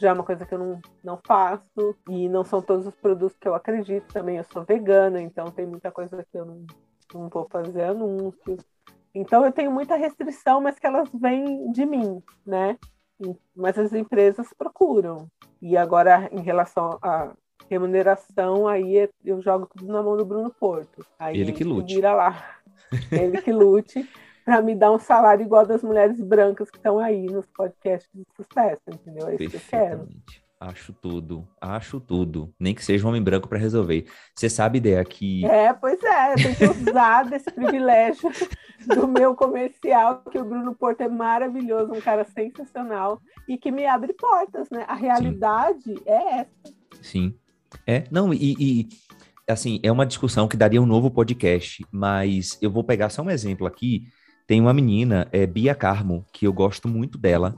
já 0.00 0.10
é 0.10 0.12
uma 0.12 0.24
coisa 0.24 0.46
que 0.46 0.54
eu 0.54 0.58
não, 0.58 0.80
não 1.02 1.20
faço. 1.26 1.96
E 2.08 2.28
não 2.28 2.44
são 2.44 2.62
todos 2.62 2.86
os 2.86 2.94
produtos 2.96 3.36
que 3.38 3.48
eu 3.48 3.54
acredito 3.54 4.12
também. 4.12 4.36
Eu 4.36 4.44
sou 4.44 4.64
vegana, 4.64 5.20
então 5.20 5.46
tem 5.46 5.66
muita 5.66 5.90
coisa 5.90 6.24
que 6.30 6.38
eu 6.38 6.44
não, 6.44 6.66
não 7.14 7.28
vou 7.28 7.46
fazer 7.50 7.84
anúncios. 7.84 8.64
Então 9.14 9.44
eu 9.44 9.52
tenho 9.52 9.70
muita 9.70 9.96
restrição, 9.96 10.60
mas 10.60 10.78
que 10.78 10.86
elas 10.86 11.08
vêm 11.12 11.70
de 11.72 11.84
mim, 11.84 12.22
né? 12.46 12.78
Mas 13.54 13.76
as 13.78 13.92
empresas 13.92 14.52
procuram. 14.56 15.28
E 15.60 15.76
agora, 15.76 16.28
em 16.30 16.40
relação 16.40 16.98
à 17.02 17.32
remuneração, 17.68 18.66
aí 18.66 18.98
é, 18.98 19.08
eu 19.24 19.40
jogo 19.40 19.68
tudo 19.76 19.92
na 19.92 20.02
mão 20.02 20.16
do 20.16 20.24
Bruno 20.24 20.50
Porto. 20.50 21.04
Aí 21.18 21.38
ele 21.40 21.52
que 21.52 21.64
lute. 21.64 21.94
Vira 21.94 22.14
lá. 22.14 22.54
Ele 23.12 23.42
que 23.42 23.52
lute 23.52 24.08
para 24.48 24.62
me 24.62 24.74
dar 24.74 24.90
um 24.90 24.98
salário 24.98 25.44
igual 25.44 25.66
das 25.66 25.82
mulheres 25.82 26.18
brancas 26.22 26.70
que 26.70 26.78
estão 26.78 26.98
aí 26.98 27.26
nos 27.26 27.44
podcasts 27.48 28.08
de 28.14 28.24
sucesso, 28.34 28.80
entendeu? 28.88 29.28
É 29.28 29.34
isso 29.34 29.50
que 29.50 29.56
eu 29.56 29.60
quero. 29.68 30.08
Acho 30.60 30.92
tudo, 30.92 31.46
acho 31.60 32.00
tudo. 32.00 32.52
Nem 32.58 32.74
que 32.74 32.84
seja 32.84 33.06
um 33.06 33.10
homem 33.10 33.22
branco 33.22 33.46
para 33.46 33.58
resolver. 33.58 34.06
Você 34.34 34.48
sabe, 34.48 34.78
ideia 34.78 35.04
que. 35.04 35.44
É, 35.44 35.72
pois 35.72 36.02
é, 36.02 36.34
tem 36.34 36.54
que 36.54 36.64
usar 36.64 37.26
desse 37.30 37.50
privilégio 37.52 38.30
do 38.86 39.06
meu 39.06 39.36
comercial, 39.36 40.22
que 40.32 40.38
o 40.38 40.44
Bruno 40.44 40.74
Porto 40.74 41.02
é 41.02 41.08
maravilhoso, 41.08 41.92
um 41.92 42.00
cara 42.00 42.24
sensacional 42.24 43.20
e 43.46 43.56
que 43.56 43.70
me 43.70 43.86
abre 43.86 44.12
portas, 44.14 44.68
né? 44.70 44.84
A 44.88 44.94
realidade 44.94 45.84
Sim. 45.84 46.02
é 46.06 46.40
essa. 46.40 46.74
Sim. 47.02 47.38
É, 47.86 48.04
não, 48.10 48.32
e, 48.32 48.56
e 48.58 48.88
assim, 49.48 49.80
é 49.82 49.90
uma 49.90 50.06
discussão 50.06 50.46
que 50.46 50.56
daria 50.56 50.80
um 50.80 50.86
novo 50.86 51.10
podcast, 51.10 51.84
mas 51.90 52.58
eu 52.60 52.70
vou 52.70 52.84
pegar 52.84 53.08
só 53.08 53.22
um 53.22 53.30
exemplo 53.30 53.66
aqui. 53.66 54.06
Tem 54.46 54.60
uma 54.60 54.72
menina, 54.72 55.28
é 55.32 55.46
Bia 55.46 55.74
Carmo, 55.74 56.24
que 56.32 56.46
eu 56.46 56.52
gosto 56.52 56.88
muito 56.88 57.18
dela. 57.18 57.56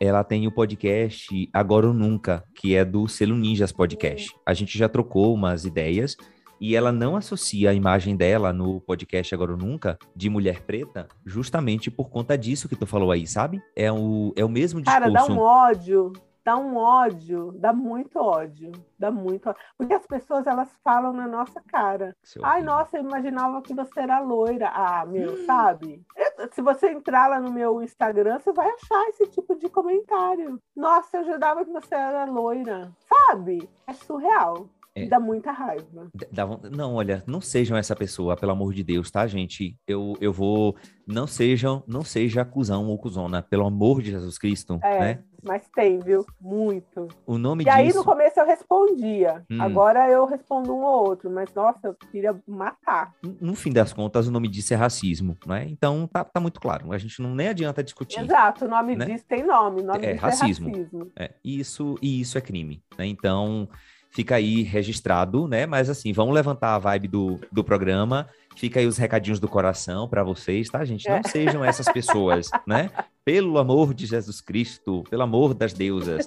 Ela 0.00 0.24
tem 0.24 0.46
o 0.46 0.52
podcast 0.52 1.48
Agora 1.52 1.86
ou 1.86 1.94
Nunca, 1.94 2.44
que 2.54 2.74
é 2.74 2.84
do 2.84 3.06
Selo 3.06 3.36
Ninjas 3.36 3.72
Podcast. 3.72 4.34
A 4.46 4.54
gente 4.54 4.78
já 4.78 4.88
trocou 4.88 5.34
umas 5.34 5.64
ideias 5.64 6.16
e 6.60 6.74
ela 6.74 6.92
não 6.92 7.16
associa 7.16 7.70
a 7.70 7.74
imagem 7.74 8.16
dela 8.16 8.52
no 8.52 8.80
podcast 8.80 9.34
Agora 9.34 9.52
ou 9.52 9.58
Nunca 9.58 9.98
de 10.14 10.30
mulher 10.30 10.62
preta, 10.62 11.08
justamente 11.24 11.90
por 11.90 12.08
conta 12.08 12.36
disso 12.36 12.68
que 12.68 12.76
tu 12.76 12.86
falou 12.86 13.10
aí, 13.10 13.26
sabe? 13.26 13.60
É 13.76 13.90
o, 13.92 14.32
é 14.36 14.44
o 14.44 14.48
mesmo 14.48 14.80
discurso. 14.80 15.12
Cara, 15.12 15.12
dá 15.12 15.32
um 15.32 15.38
ódio 15.38 16.12
dá 16.44 16.56
um 16.56 16.76
ódio, 16.76 17.52
dá 17.52 17.72
muito 17.72 18.18
ódio, 18.18 18.72
dá 18.98 19.10
muito 19.10 19.48
ódio. 19.48 19.60
Porque 19.76 19.94
as 19.94 20.06
pessoas, 20.06 20.46
elas 20.46 20.68
falam 20.82 21.12
na 21.12 21.26
nossa 21.26 21.60
cara. 21.68 22.16
Seu 22.22 22.44
Ai, 22.44 22.60
filho. 22.60 22.72
nossa, 22.72 22.96
eu 22.96 23.02
imaginava 23.02 23.62
que 23.62 23.74
você 23.74 24.00
era 24.00 24.20
loira. 24.20 24.68
Ah, 24.68 25.04
meu, 25.06 25.32
hum. 25.32 25.46
sabe? 25.46 26.04
Se 26.52 26.62
você 26.62 26.90
entrar 26.90 27.28
lá 27.28 27.40
no 27.40 27.52
meu 27.52 27.82
Instagram, 27.82 28.38
você 28.38 28.52
vai 28.52 28.68
achar 28.70 29.08
esse 29.08 29.26
tipo 29.26 29.54
de 29.56 29.68
comentário. 29.68 30.58
Nossa, 30.74 31.18
eu 31.18 31.24
jurava 31.24 31.64
que 31.64 31.70
você 31.70 31.94
era 31.94 32.24
loira. 32.24 32.90
Sabe? 33.08 33.68
É 33.86 33.92
surreal. 33.92 34.68
É. 34.94 35.06
Dá 35.06 35.20
muita 35.20 35.52
raiva. 35.52 36.10
Dá, 36.32 36.46
não, 36.70 36.94
olha, 36.94 37.22
não 37.26 37.40
sejam 37.40 37.76
essa 37.76 37.94
pessoa, 37.94 38.36
pelo 38.36 38.52
amor 38.52 38.74
de 38.74 38.82
Deus, 38.82 39.10
tá, 39.10 39.26
gente? 39.26 39.76
Eu, 39.86 40.14
eu 40.20 40.32
vou. 40.32 40.76
Não 41.06 41.26
sejam, 41.26 41.82
não 41.86 42.02
seja 42.02 42.42
acusão 42.42 42.86
ou 42.88 42.98
cuzona, 42.98 43.42
pelo 43.42 43.66
amor 43.66 44.02
de 44.02 44.10
Jesus 44.10 44.36
Cristo, 44.36 44.78
é, 44.82 44.98
né? 44.98 45.24
Mas 45.42 45.68
tem, 45.74 45.98
viu? 45.98 46.24
Muito. 46.40 47.08
O 47.26 47.38
nome 47.38 47.62
e 47.62 47.66
disso... 47.66 47.76
aí, 47.76 47.92
no 47.92 48.04
começo, 48.04 48.38
eu 48.38 48.46
respondia. 48.46 49.44
Hum. 49.50 49.60
Agora 49.60 50.08
eu 50.08 50.26
respondo 50.26 50.74
um 50.74 50.82
ou 50.82 51.08
outro. 51.08 51.30
Mas, 51.30 51.52
nossa, 51.54 51.88
eu 51.88 51.94
queria 51.94 52.34
matar. 52.46 53.14
No 53.40 53.54
fim 53.54 53.72
das 53.72 53.92
contas, 53.92 54.28
o 54.28 54.30
nome 54.30 54.48
disso 54.48 54.72
é 54.74 54.76
racismo, 54.76 55.36
né? 55.46 55.66
Então, 55.68 56.06
tá, 56.06 56.24
tá 56.24 56.40
muito 56.40 56.60
claro. 56.60 56.92
A 56.92 56.98
gente 56.98 57.20
não 57.20 57.34
nem 57.34 57.48
adianta 57.48 57.82
discutir. 57.82 58.20
Exato. 58.20 58.64
O 58.64 58.68
nome 58.68 58.96
né? 58.96 59.06
disso 59.06 59.24
tem 59.28 59.44
nome. 59.44 59.82
O 59.82 59.84
nome 59.84 60.04
é, 60.04 60.12
disso 60.12 60.24
racismo. 60.24 60.68
é 60.68 60.72
racismo. 60.72 61.12
É, 61.16 61.30
isso, 61.44 61.96
e 62.02 62.20
isso 62.20 62.38
é 62.38 62.40
crime, 62.40 62.82
né? 62.98 63.06
Então 63.06 63.68
fica 64.10 64.36
aí 64.36 64.62
registrado, 64.62 65.46
né? 65.46 65.66
Mas 65.66 65.88
assim, 65.88 66.12
vamos 66.12 66.34
levantar 66.34 66.74
a 66.74 66.78
vibe 66.78 67.08
do, 67.08 67.40
do 67.50 67.64
programa. 67.64 68.28
Fica 68.56 68.80
aí 68.80 68.86
os 68.86 68.98
recadinhos 68.98 69.40
do 69.40 69.48
coração 69.48 70.08
para 70.08 70.22
vocês, 70.22 70.68
tá, 70.68 70.84
gente? 70.84 71.08
Não 71.08 71.16
é. 71.16 71.22
sejam 71.22 71.64
essas 71.64 71.86
pessoas, 71.86 72.50
né? 72.66 72.90
Pelo 73.24 73.58
amor 73.58 73.94
de 73.94 74.06
Jesus 74.06 74.40
Cristo, 74.40 75.04
pelo 75.08 75.22
amor 75.22 75.52
das 75.54 75.72
deusas. 75.74 76.26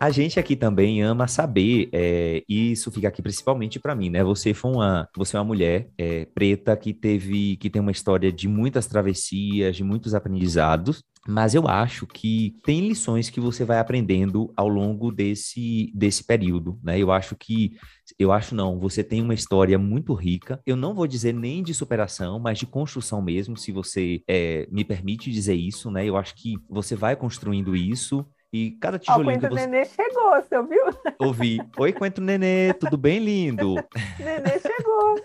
A 0.00 0.10
gente 0.10 0.38
aqui 0.38 0.54
também 0.54 1.02
ama 1.02 1.26
saber, 1.26 1.88
é, 1.92 2.44
e 2.48 2.70
isso 2.70 2.88
fica 2.88 3.08
aqui 3.08 3.20
principalmente 3.20 3.80
para 3.80 3.96
mim, 3.96 4.10
né? 4.10 4.22
Você 4.22 4.54
foi 4.54 4.70
uma, 4.70 5.08
você 5.16 5.36
é 5.36 5.40
uma 5.40 5.44
mulher 5.46 5.90
é, 5.98 6.24
preta 6.26 6.76
que 6.76 6.94
teve, 6.94 7.56
que 7.56 7.68
tem 7.68 7.82
uma 7.82 7.90
história 7.90 8.30
de 8.30 8.46
muitas 8.46 8.86
travessias, 8.86 9.74
de 9.74 9.82
muitos 9.82 10.14
aprendizados, 10.14 11.02
mas 11.26 11.52
eu 11.56 11.66
acho 11.66 12.06
que 12.06 12.56
tem 12.64 12.86
lições 12.86 13.28
que 13.28 13.40
você 13.40 13.64
vai 13.64 13.80
aprendendo 13.80 14.52
ao 14.56 14.68
longo 14.68 15.10
desse, 15.10 15.92
desse 15.92 16.24
período, 16.24 16.78
né? 16.80 16.96
Eu 16.96 17.10
acho 17.10 17.34
que, 17.34 17.72
eu 18.16 18.30
acho 18.30 18.54
não, 18.54 18.78
você 18.78 19.02
tem 19.02 19.20
uma 19.20 19.34
história 19.34 19.76
muito 19.80 20.14
rica. 20.14 20.60
Eu 20.64 20.76
não 20.76 20.94
vou 20.94 21.08
dizer 21.08 21.34
nem 21.34 21.60
de 21.60 21.74
superação, 21.74 22.38
mas 22.38 22.58
de 22.58 22.66
construção 22.66 23.20
mesmo, 23.20 23.56
se 23.56 23.72
você 23.72 24.22
é, 24.28 24.68
me 24.70 24.84
permite 24.84 25.28
dizer 25.28 25.54
isso, 25.54 25.90
né? 25.90 26.06
Eu 26.06 26.16
acho 26.16 26.36
que 26.36 26.54
você 26.68 26.94
vai 26.94 27.16
construindo 27.16 27.74
isso 27.74 28.24
e 28.52 28.72
cada 28.80 28.98
tijolinho 28.98 29.36
oh, 29.36 29.40
que 29.40 29.48
você... 29.48 29.66
Nenê 29.66 29.84
chegou, 29.84 30.30
você 30.32 30.56
ouviu? 30.56 30.82
Ouvi. 31.18 31.58
Oi, 31.78 31.92
Coentro 31.92 32.24
Nenê, 32.24 32.72
tudo 32.72 32.96
bem, 32.96 33.18
lindo? 33.18 33.74
Nenê 34.18 34.58
chegou. 34.58 35.16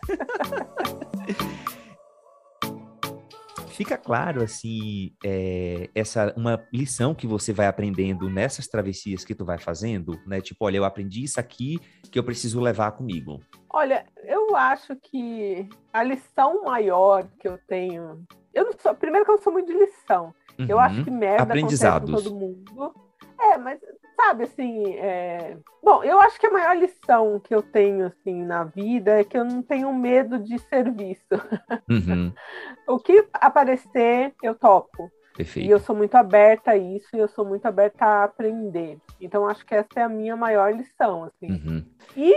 Fica 3.70 3.98
claro, 3.98 4.44
assim, 4.44 5.16
é, 5.24 5.90
essa 5.96 6.34
uma 6.38 6.64
lição 6.72 7.16
que 7.16 7.26
você 7.26 7.52
vai 7.52 7.66
aprendendo 7.66 8.30
nessas 8.30 8.68
travessias 8.68 9.26
que 9.26 9.34
tu 9.34 9.44
vai 9.44 9.58
fazendo, 9.58 10.20
né? 10.28 10.42
Tipo, 10.42 10.66
olha, 10.66 10.78
eu 10.78 10.86
aprendi 10.86 11.24
isso 11.24 11.40
aqui 11.40 11.80
que 12.12 12.20
eu 12.20 12.24
preciso 12.24 12.60
levar 12.60 12.92
comigo. 12.92 13.42
Olha, 13.70 14.06
eu 14.26 14.56
acho 14.56 14.96
que 14.98 15.68
a 15.92 16.04
lição 16.04 16.64
maior 16.66 17.28
que 17.40 17.48
eu 17.48 17.58
tenho... 17.68 18.24
Eu 18.54 18.66
não 18.66 18.74
sou... 18.78 18.94
Primeiro 18.94 19.26
que 19.26 19.32
eu 19.32 19.36
não 19.38 19.42
sou 19.42 19.54
muito 19.54 19.68
de 19.68 19.80
lição. 19.80 20.36
Uhum. 20.60 20.68
Eu 20.70 20.78
acho 20.78 21.04
que 21.04 21.10
merda 21.10 21.54
acontece 21.54 21.84
com 21.84 22.06
todo 22.06 22.36
mundo. 22.36 22.94
É, 23.40 23.58
mas 23.58 23.80
sabe 24.16 24.44
assim, 24.44 24.94
é... 24.96 25.58
bom, 25.84 26.04
eu 26.04 26.20
acho 26.22 26.40
que 26.40 26.48
a 26.48 26.52
maior 26.52 26.78
lição 26.78 27.40
que 27.40 27.54
eu 27.54 27.62
tenho 27.62 28.06
assim 28.06 28.44
na 28.44 28.64
vida 28.64 29.20
é 29.20 29.24
que 29.24 29.38
eu 29.38 29.44
não 29.44 29.62
tenho 29.62 29.94
medo 29.94 30.40
de 30.40 30.58
serviço. 30.60 31.34
Uhum. 31.90 32.34
o 32.88 33.00
que 33.00 33.28
aparecer, 33.34 34.34
eu 34.42 34.56
topo. 34.56 35.12
Perfeito. 35.36 35.68
E 35.68 35.72
eu 35.72 35.80
sou 35.80 35.96
muito 35.96 36.16
aberta 36.16 36.72
a 36.72 36.78
isso 36.78 37.10
e 37.14 37.20
eu 37.20 37.28
sou 37.28 37.44
muito 37.44 37.66
aberta 37.66 38.06
a 38.06 38.24
aprender. 38.24 39.00
Então, 39.20 39.48
acho 39.48 39.66
que 39.66 39.74
essa 39.74 40.00
é 40.00 40.04
a 40.04 40.10
minha 40.10 40.36
maior 40.36 40.72
lição, 40.72 41.24
assim. 41.24 41.52
Uhum. 41.52 41.86
E 42.16 42.34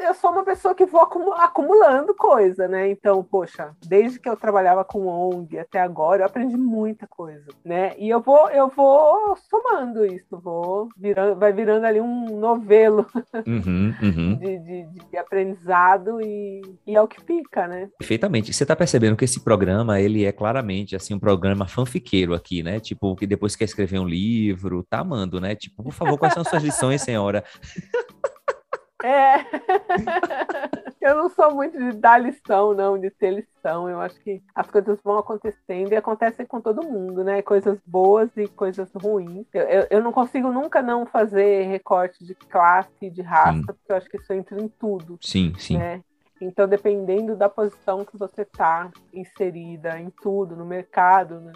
eu 0.00 0.14
sou 0.14 0.30
uma 0.30 0.44
pessoa 0.44 0.74
que 0.74 0.86
vou 0.86 1.02
acumulando 1.02 2.14
coisa, 2.14 2.66
né? 2.66 2.90
Então, 2.90 3.22
poxa, 3.22 3.74
desde 3.86 4.18
que 4.18 4.28
eu 4.28 4.36
trabalhava 4.36 4.84
com 4.84 5.06
ONG 5.06 5.58
até 5.58 5.80
agora, 5.80 6.22
eu 6.22 6.26
aprendi 6.26 6.56
muita 6.56 7.06
coisa, 7.06 7.46
né? 7.64 7.94
E 7.98 8.08
eu 8.08 8.20
vou, 8.20 8.50
eu 8.50 8.68
vou 8.68 9.36
somando 9.48 10.04
isso, 10.04 10.38
vou 10.38 10.88
virando, 10.96 11.38
vai 11.38 11.52
virando 11.52 11.84
ali 11.84 12.00
um 12.00 12.38
novelo 12.38 13.06
uhum, 13.46 13.94
uhum. 14.02 14.36
De, 14.36 14.58
de, 14.58 14.86
de, 15.10 15.16
aprendizado 15.16 16.20
e, 16.20 16.62
e 16.86 16.96
é 16.96 17.00
o 17.00 17.08
que 17.08 17.20
fica, 17.20 17.66
né? 17.66 17.88
Perfeitamente. 17.98 18.52
Você 18.52 18.64
está 18.64 18.74
percebendo 18.74 19.16
que 19.16 19.24
esse 19.24 19.40
programa, 19.40 20.00
ele 20.00 20.24
é 20.24 20.32
claramente, 20.32 20.96
assim, 20.96 21.14
um 21.14 21.18
programa 21.18 21.66
fanfiqueiro 21.66 22.34
aqui, 22.34 22.62
né? 22.62 22.80
Tipo, 22.80 23.14
que 23.14 23.26
depois 23.26 23.54
quer 23.54 23.64
escrever 23.64 23.98
um 23.98 24.08
livro, 24.08 24.82
tá 24.82 24.98
amando, 25.00 25.40
né? 25.40 25.54
Tipo, 25.54 25.82
por 25.82 25.92
favor, 25.92 26.18
quais 26.18 26.34
são 26.34 26.44
suas 26.44 26.62
lições, 26.62 27.02
senhora? 27.02 27.44
É. 29.02 29.44
eu 31.00 31.16
não 31.16 31.28
sou 31.28 31.54
muito 31.54 31.76
de 31.76 31.92
dar 31.92 32.18
lição, 32.18 32.72
não, 32.74 32.98
de 32.98 33.10
ter 33.10 33.30
lição. 33.30 33.88
Eu 33.88 34.00
acho 34.00 34.18
que 34.20 34.42
as 34.54 34.70
coisas 34.70 34.98
vão 35.02 35.18
acontecendo 35.18 35.92
e 35.92 35.96
acontecem 35.96 36.46
com 36.46 36.60
todo 36.60 36.86
mundo, 36.86 37.24
né? 37.24 37.42
Coisas 37.42 37.78
boas 37.84 38.30
e 38.36 38.46
coisas 38.48 38.90
ruins. 38.94 39.46
Eu, 39.52 39.62
eu, 39.62 39.86
eu 39.90 40.02
não 40.02 40.12
consigo 40.12 40.50
nunca 40.52 40.80
não 40.80 41.04
fazer 41.04 41.66
recorte 41.66 42.24
de 42.24 42.34
classe, 42.34 43.10
de 43.10 43.22
raça, 43.22 43.58
sim. 43.58 43.66
porque 43.66 43.92
eu 43.92 43.96
acho 43.96 44.08
que 44.08 44.16
isso 44.16 44.32
entra 44.32 44.60
em 44.60 44.68
tudo. 44.68 45.18
Sim, 45.20 45.52
sim. 45.58 45.76
Né? 45.76 46.02
Então, 46.40 46.66
dependendo 46.66 47.36
da 47.36 47.48
posição 47.48 48.04
que 48.04 48.16
você 48.16 48.42
está 48.42 48.90
inserida 49.12 49.98
em 49.98 50.10
tudo, 50.10 50.56
no 50.56 50.64
mercado, 50.64 51.40
né? 51.40 51.52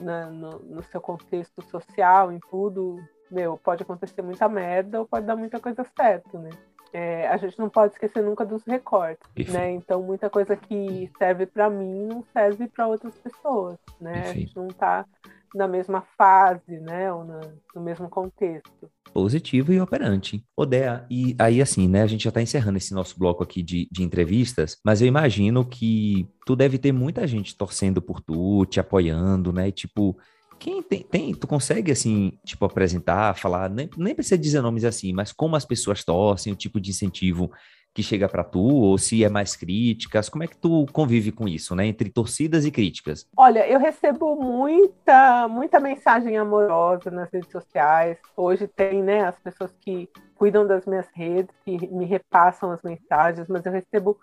Na, 0.00 0.26
no, 0.30 0.58
no 0.60 0.82
seu 0.84 1.00
contexto 1.00 1.62
social, 1.62 2.32
em 2.32 2.38
tudo, 2.50 2.96
meu, 3.30 3.56
pode 3.58 3.82
acontecer 3.82 4.22
muita 4.22 4.48
merda 4.48 5.00
ou 5.00 5.06
pode 5.06 5.26
dar 5.26 5.36
muita 5.36 5.60
coisa 5.60 5.84
certa, 5.96 6.38
né? 6.38 6.50
É, 6.92 7.28
a 7.28 7.36
gente 7.36 7.58
não 7.58 7.68
pode 7.68 7.92
esquecer 7.92 8.22
nunca 8.22 8.44
dos 8.44 8.64
recortes, 8.64 9.28
Perfeito. 9.34 9.52
né? 9.52 9.72
Então 9.72 10.02
muita 10.02 10.28
coisa 10.28 10.56
que 10.56 11.10
serve 11.18 11.46
para 11.46 11.70
mim 11.70 12.06
não 12.06 12.24
serve 12.32 12.66
para 12.68 12.88
outras 12.88 13.16
pessoas, 13.18 13.78
né? 14.00 14.12
Perfeito. 14.12 14.36
A 14.36 14.40
gente 14.40 14.56
não 14.56 14.68
está 14.68 15.06
na 15.54 15.66
mesma 15.66 16.02
fase, 16.16 16.78
né? 16.80 17.12
Ou 17.12 17.24
na, 17.24 17.40
no 17.74 17.82
mesmo 17.82 18.08
contexto. 18.08 18.90
Positivo 19.12 19.72
e 19.72 19.80
operante. 19.80 20.44
Odea, 20.56 21.04
e 21.10 21.34
aí 21.38 21.60
assim, 21.60 21.88
né? 21.88 22.02
A 22.02 22.06
gente 22.06 22.24
já 22.24 22.30
está 22.30 22.40
encerrando 22.40 22.78
esse 22.78 22.94
nosso 22.94 23.18
bloco 23.18 23.42
aqui 23.42 23.62
de, 23.62 23.88
de 23.90 24.02
entrevistas, 24.02 24.76
mas 24.84 25.00
eu 25.00 25.08
imagino 25.08 25.64
que 25.64 26.28
tu 26.46 26.54
deve 26.54 26.78
ter 26.78 26.92
muita 26.92 27.26
gente 27.26 27.56
torcendo 27.56 28.00
por 28.00 28.20
tu, 28.20 28.64
te 28.66 28.78
apoiando, 28.78 29.52
né? 29.52 29.68
E, 29.68 29.72
tipo, 29.72 30.16
quem 30.60 30.82
tem, 30.82 31.02
tem, 31.02 31.34
tu 31.34 31.46
consegue, 31.46 31.90
assim, 31.90 32.38
tipo, 32.44 32.66
apresentar, 32.66 33.34
falar, 33.34 33.70
nem, 33.70 33.88
nem 33.96 34.14
precisa 34.14 34.36
dizer 34.36 34.60
nomes 34.60 34.84
assim, 34.84 35.10
mas 35.10 35.32
como 35.32 35.56
as 35.56 35.64
pessoas 35.64 36.04
torcem, 36.04 36.52
o 36.52 36.56
tipo 36.56 36.78
de 36.78 36.90
incentivo 36.90 37.50
que 37.94 38.02
chega 38.02 38.28
para 38.28 38.44
tu, 38.44 38.60
ou 38.60 38.98
se 38.98 39.24
é 39.24 39.28
mais 39.28 39.56
críticas, 39.56 40.28
como 40.28 40.44
é 40.44 40.46
que 40.46 40.56
tu 40.56 40.86
convive 40.92 41.32
com 41.32 41.48
isso, 41.48 41.74
né, 41.74 41.86
entre 41.86 42.10
torcidas 42.10 42.64
e 42.66 42.70
críticas? 42.70 43.26
Olha, 43.36 43.66
eu 43.66 43.80
recebo 43.80 44.36
muita, 44.36 45.48
muita 45.48 45.80
mensagem 45.80 46.36
amorosa 46.36 47.10
nas 47.10 47.32
redes 47.32 47.50
sociais, 47.50 48.18
hoje 48.36 48.68
tem, 48.68 49.02
né, 49.02 49.24
as 49.24 49.38
pessoas 49.40 49.72
que 49.80 50.08
cuidam 50.40 50.66
das 50.66 50.86
minhas 50.86 51.06
redes, 51.12 51.54
que 51.66 51.86
me 51.88 52.06
repassam 52.06 52.70
as 52.70 52.80
mensagens, 52.80 53.46
mas 53.46 53.66
eu 53.66 53.72
recebo 53.72 54.18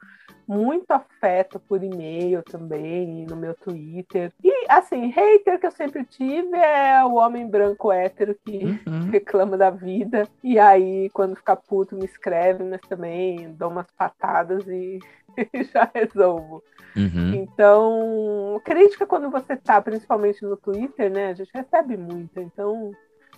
muito 0.48 0.90
afeto 0.90 1.60
por 1.60 1.84
e-mail 1.84 2.42
também, 2.42 3.24
no 3.30 3.36
meu 3.36 3.54
Twitter. 3.54 4.34
E, 4.44 4.66
assim, 4.68 5.12
hater 5.12 5.60
que 5.60 5.68
eu 5.68 5.72
sempre 5.72 6.04
tive 6.06 6.58
é 6.58 7.06
o 7.06 7.18
homem 7.18 7.48
branco 7.48 7.92
hétero 7.92 8.36
que 8.44 8.58
uhum. 8.88 9.12
reclama 9.14 9.56
da 9.56 9.70
vida. 9.70 10.28
E 10.44 10.58
aí, 10.58 11.08
quando 11.12 11.36
fica 11.36 11.56
puto, 11.56 11.96
me 11.96 12.06
escreve, 12.06 12.64
mas 12.64 12.82
também 12.82 13.54
dou 13.54 13.70
umas 13.70 13.92
patadas 13.92 14.68
e 14.68 14.98
já 15.72 15.88
resolvo. 15.94 16.64
Uhum. 16.96 17.36
Então, 17.36 18.60
crítica 18.66 19.06
quando 19.06 19.30
você 19.30 19.56
tá, 19.56 19.80
principalmente 19.80 20.44
no 20.44 20.58
Twitter, 20.58 21.12
né? 21.12 21.28
A 21.28 21.34
gente 21.36 21.52
recebe 21.54 21.96
muito. 21.96 22.40
Então, 22.40 22.92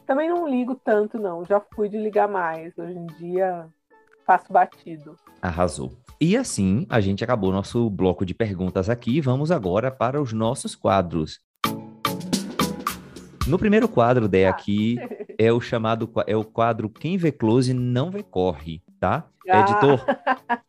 Também 0.10 0.28
não 0.28 0.49
ligo 0.49 0.74
tanto, 0.74 1.20
não. 1.20 1.45
Já 1.45 1.62
fui 1.76 1.88
de 1.88 1.95
ligar 1.95 2.28
mais. 2.28 2.76
Hoje 2.76 2.97
em 2.97 3.05
dia 3.20 3.68
faço 4.26 4.51
batido. 4.51 5.16
Arrasou. 5.39 5.91
E 6.20 6.36
assim, 6.36 6.88
a 6.89 6.99
gente 6.99 7.24
acabou 7.24 7.51
nosso 7.51 7.88
bloco 7.91 8.26
de 8.26 8.34
perguntas 8.34 8.89
aqui. 8.89 9.22
Vamos 9.22 9.51
agora 9.51 9.91
para 9.91 10.20
os 10.20 10.34
nossos 10.34 10.76
quadros. 10.76 11.39
No 13.45 13.60
primeiro 13.60 13.88
quadro, 13.88 14.28
Dé, 14.28 14.47
Ah. 14.47 14.49
aqui 14.49 14.97
é 15.38 15.53
o 15.53 15.62
chamado 15.62 16.10
é 16.26 16.36
o 16.36 16.43
quadro 16.43 16.89
Quem 16.89 17.16
vê 17.16 17.32
close 17.32 17.72
não 17.72 18.10
vê 18.10 18.24
corre, 18.24 18.82
tá? 18.99 19.28
Ah. 19.47 19.60
Editor, 19.60 20.03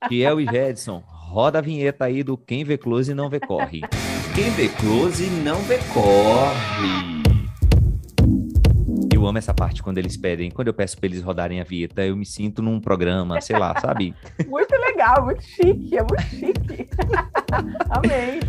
Kiel 0.06 0.38
e 0.42 0.44
Jedson, 0.44 1.02
roda 1.06 1.60
a 1.60 1.62
vinheta 1.62 2.04
aí 2.04 2.22
do 2.22 2.36
Quem 2.36 2.62
vê 2.62 2.76
close 2.76 3.14
não 3.14 3.30
vê 3.30 3.40
corre. 3.40 3.80
Quem 4.34 4.50
vê 4.50 4.68
close 4.68 5.30
não 5.30 5.56
vê 5.62 5.78
corre. 5.94 7.29
Eu 9.20 9.26
amo 9.26 9.36
essa 9.36 9.52
parte 9.52 9.82
quando 9.82 9.98
eles 9.98 10.16
pedem, 10.16 10.50
quando 10.50 10.68
eu 10.68 10.72
peço 10.72 10.96
pra 10.96 11.06
eles 11.06 11.22
rodarem 11.22 11.60
a 11.60 11.64
vinheta, 11.64 12.02
eu 12.02 12.16
me 12.16 12.24
sinto 12.24 12.62
num 12.62 12.80
programa, 12.80 13.38
sei 13.42 13.58
lá, 13.58 13.78
sabe? 13.78 14.14
Muito 14.48 14.74
legal, 14.74 15.26
muito 15.26 15.42
chique, 15.42 15.94
é 15.94 16.02
muito 16.02 16.22
chique. 16.22 16.88
Amei. 17.90 18.40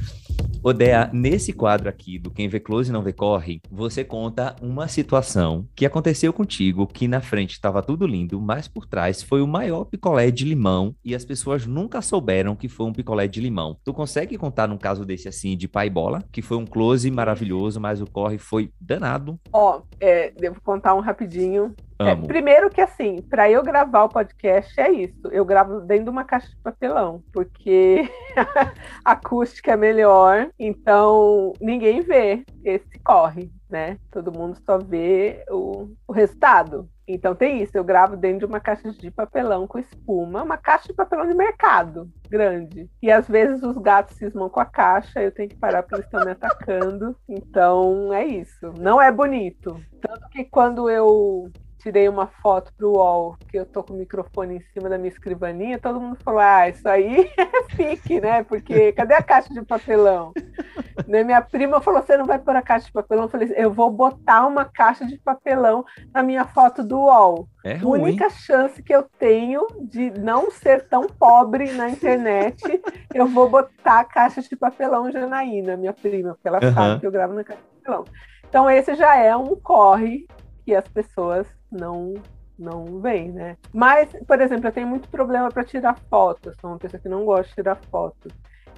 Odea, 0.64 1.10
nesse 1.12 1.52
quadro 1.52 1.90
aqui 1.90 2.20
do 2.20 2.30
Quem 2.30 2.48
Vê 2.48 2.60
Close 2.60 2.92
Não 2.92 3.02
Vê 3.02 3.12
Corre, 3.12 3.60
você 3.72 4.04
conta 4.04 4.56
uma 4.62 4.88
situação 4.88 5.68
que 5.76 5.88
aconteceu 5.88 6.32
contigo, 6.32 6.86
que 6.86 7.08
na 7.08 7.20
frente 7.20 7.54
estava 7.54 7.82
tudo 7.82 8.06
lindo, 8.06 8.40
mas 8.40 8.68
por 8.68 8.86
trás 8.86 9.24
foi 9.24 9.42
o 9.42 9.48
maior 9.48 9.86
picolé 9.86 10.30
de 10.30 10.46
limão 10.46 10.96
e 11.04 11.16
as 11.16 11.26
pessoas 11.26 11.66
nunca 11.66 12.00
souberam 12.00 12.56
que 12.56 12.70
foi 12.70 12.86
um 12.86 12.94
picolé 12.94 13.28
de 13.28 13.42
limão. 13.42 13.76
Tu 13.84 13.92
consegue 13.92 14.38
contar 14.38 14.68
num 14.68 14.78
caso 14.78 15.04
desse 15.04 15.28
assim, 15.28 15.58
de 15.58 15.68
pai 15.68 15.90
bola, 15.90 16.24
que 16.32 16.44
foi 16.44 16.58
um 16.58 16.66
close 16.66 17.10
maravilhoso, 17.10 17.80
mas 17.80 18.00
o 18.00 18.06
corre 18.06 18.38
foi 18.38 18.72
danado? 18.80 19.40
Ó, 19.52 19.82
é, 20.00 20.30
devo 20.30 20.62
contar 20.62 20.94
um 20.94 21.00
rapidinho. 21.00 21.74
É, 22.08 22.16
primeiro 22.16 22.70
que 22.70 22.82
assim, 22.82 23.22
para 23.22 23.50
eu 23.50 23.64
gravar 23.64 24.04
o 24.04 24.10
podcast 24.10 24.80
é 24.80 24.92
isso. 24.92 25.28
Eu 25.32 25.46
gravo 25.46 25.82
dentro 25.82 26.06
de 26.06 26.10
uma 26.10 26.24
caixa 26.24 26.50
de 26.50 26.58
papelão, 26.58 27.24
porque 27.32 28.10
a 29.06 29.12
acústica 29.12 29.72
é 29.72 29.78
melhor, 29.78 30.50
então 30.60 31.54
ninguém 31.60 32.02
vê 32.02 32.44
esse 32.64 33.00
corre, 33.00 33.52
né? 33.70 33.98
Todo 34.12 34.32
mundo 34.32 34.58
só 34.66 34.78
vê 34.78 35.44
o, 35.50 35.90
o 36.08 36.12
resultado. 36.12 36.90
Então 37.08 37.36
tem 37.36 37.62
isso, 37.62 37.78
eu 37.78 37.84
gravo 37.84 38.16
dentro 38.16 38.40
de 38.40 38.46
uma 38.46 38.60
caixa 38.60 38.92
de 38.92 39.12
papelão 39.12 39.68
com 39.68 39.80
espuma, 39.80 40.44
uma 40.44 40.58
caixa 40.58 40.88
de 40.88 40.94
papelão 40.94 41.28
de 41.28 41.34
mercado 41.34 42.10
grande. 42.30 42.90
E 43.02 43.12
às 43.12 43.28
vezes 43.28 43.62
os 43.62 43.78
gatos 43.78 44.16
cismam 44.16 44.50
com 44.50 44.62
a 44.62 44.66
caixa, 44.66 45.22
eu 45.22 45.32
tenho 45.32 45.50
que 45.50 45.58
parar 45.58 45.84
porque 45.84 45.96
eles 45.96 46.06
estão 46.06 46.24
me 46.24 46.32
atacando. 46.32 47.16
Então 47.28 48.14
é 48.14 48.26
isso. 48.26 48.72
Não 48.80 49.02
é 49.02 49.12
bonito. 49.12 49.80
Tanto 50.02 50.30
que 50.30 50.46
quando 50.46 50.90
eu 50.90 51.52
tirei 51.82 52.08
uma 52.08 52.28
foto 52.28 52.72
pro 52.78 52.92
UOL, 52.92 53.36
que 53.50 53.58
eu 53.58 53.66
tô 53.66 53.84
com 53.84 53.94
o 53.94 53.98
microfone 53.98 54.58
em 54.58 54.62
cima 54.72 54.88
da 54.88 54.98
minha 54.98 55.10
escrivaninha, 55.10 55.80
todo 55.80 56.00
mundo 56.00 56.18
falou: 56.24 56.40
ah, 56.40 56.70
isso 56.70 56.88
aí 56.88 57.30
é 57.38 57.76
fique, 57.76 58.22
né? 58.22 58.44
Porque 58.44 58.92
cadê 58.94 59.16
a 59.16 59.24
caixa 59.24 59.54
de 59.54 59.62
papelão? 59.64 60.32
né? 61.08 61.24
Minha 61.24 61.42
prima 61.42 61.82
falou: 61.82 62.02
você 62.02 62.16
não 62.16 62.26
vai 62.26 62.38
pôr 62.38 62.56
a 62.56 62.62
caixa 62.62 62.86
de 62.86 62.92
papelão? 62.92 63.24
Eu 63.24 63.30
falei: 63.30 63.54
eu 63.56 63.72
vou 63.72 63.90
botar 63.90 64.46
uma 64.46 64.66
caixa 64.66 65.06
de 65.06 65.18
papelão 65.18 65.84
na 66.14 66.22
minha 66.22 66.46
foto 66.46 66.84
do 66.84 67.00
UOL. 67.00 67.48
É 67.64 67.74
A 67.74 67.78
ruim. 67.80 68.02
única 68.02 68.30
chance 68.30 68.82
que 68.82 68.94
eu 68.94 69.04
tenho 69.18 69.66
de 69.82 70.12
não 70.12 70.52
ser 70.52 70.88
tão 70.88 71.08
pobre 71.08 71.72
na 71.74 71.90
internet, 71.90 72.62
eu 73.14 73.28
vou 73.28 73.50
botar 73.50 74.00
a 74.00 74.06
caixa 74.06 74.42
de 74.42 74.56
papelão 74.56 75.12
Janaína, 75.12 75.78
minha 75.78 75.94
prima, 75.94 76.34
porque 76.34 76.48
ela 76.48 76.60
Aham. 76.62 76.74
sabe 76.74 77.00
que 77.00 77.08
eu 77.08 77.12
gravo 77.12 77.34
na 77.34 77.44
caixa 77.44 77.62
de 77.62 77.82
papelão. 77.82 78.06
Então 78.48 78.70
esse 78.70 78.96
já 78.96 79.16
é 79.16 79.36
um 79.36 79.56
corre 79.56 80.28
que 80.64 80.76
as 80.76 80.88
pessoas 80.88 81.48
não 81.72 82.14
não 82.60 83.00
veem, 83.00 83.32
né? 83.32 83.58
Mas, 83.74 84.10
por 84.28 84.40
exemplo, 84.40 84.68
eu 84.68 84.72
tenho 84.72 84.88
muito 84.88 85.10
problema 85.10 85.50
para 85.50 85.64
tirar 85.64 85.98
foto. 86.10 86.50
Eu 86.50 86.56
sou 86.62 86.70
uma 86.70 86.78
pessoa 86.78 87.02
que 87.02 87.10
não 87.10 87.26
gosta 87.26 87.48
de 87.48 87.56
tirar 87.56 87.76
foto. 87.90 88.30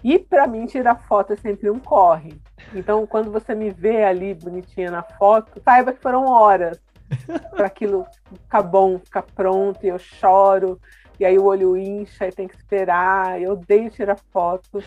E 0.02 0.18
para 0.18 0.48
mim 0.48 0.66
tirar 0.66 0.96
foto 0.96 1.34
é 1.34 1.36
sempre 1.36 1.70
um 1.70 1.80
corre. 1.80 2.42
Então, 2.74 3.06
quando 3.06 3.30
você 3.30 3.54
me 3.54 3.72
vê 3.72 4.04
ali 4.04 4.34
bonitinha 4.34 4.90
na 4.90 5.04
foto, 5.04 5.62
saiba 5.64 5.92
que 5.92 6.02
foram 6.02 6.26
horas 6.26 6.80
para 7.52 7.68
aquilo 7.68 8.06
ficar 8.26 8.62
bom, 8.62 9.00
ficar 9.00 9.24
pronto, 9.24 9.84
e 9.84 9.90
eu 9.90 10.00
choro, 10.00 10.80
e 11.20 11.26
aí 11.26 11.38
o 11.38 11.46
olho 11.46 11.78
incha 11.78 12.28
e 12.28 12.32
tem 12.32 12.48
que 12.48 12.56
esperar, 12.56 13.42
eu 13.42 13.54
odeio 13.54 13.90
tirar 13.90 14.18
foto, 14.32 14.84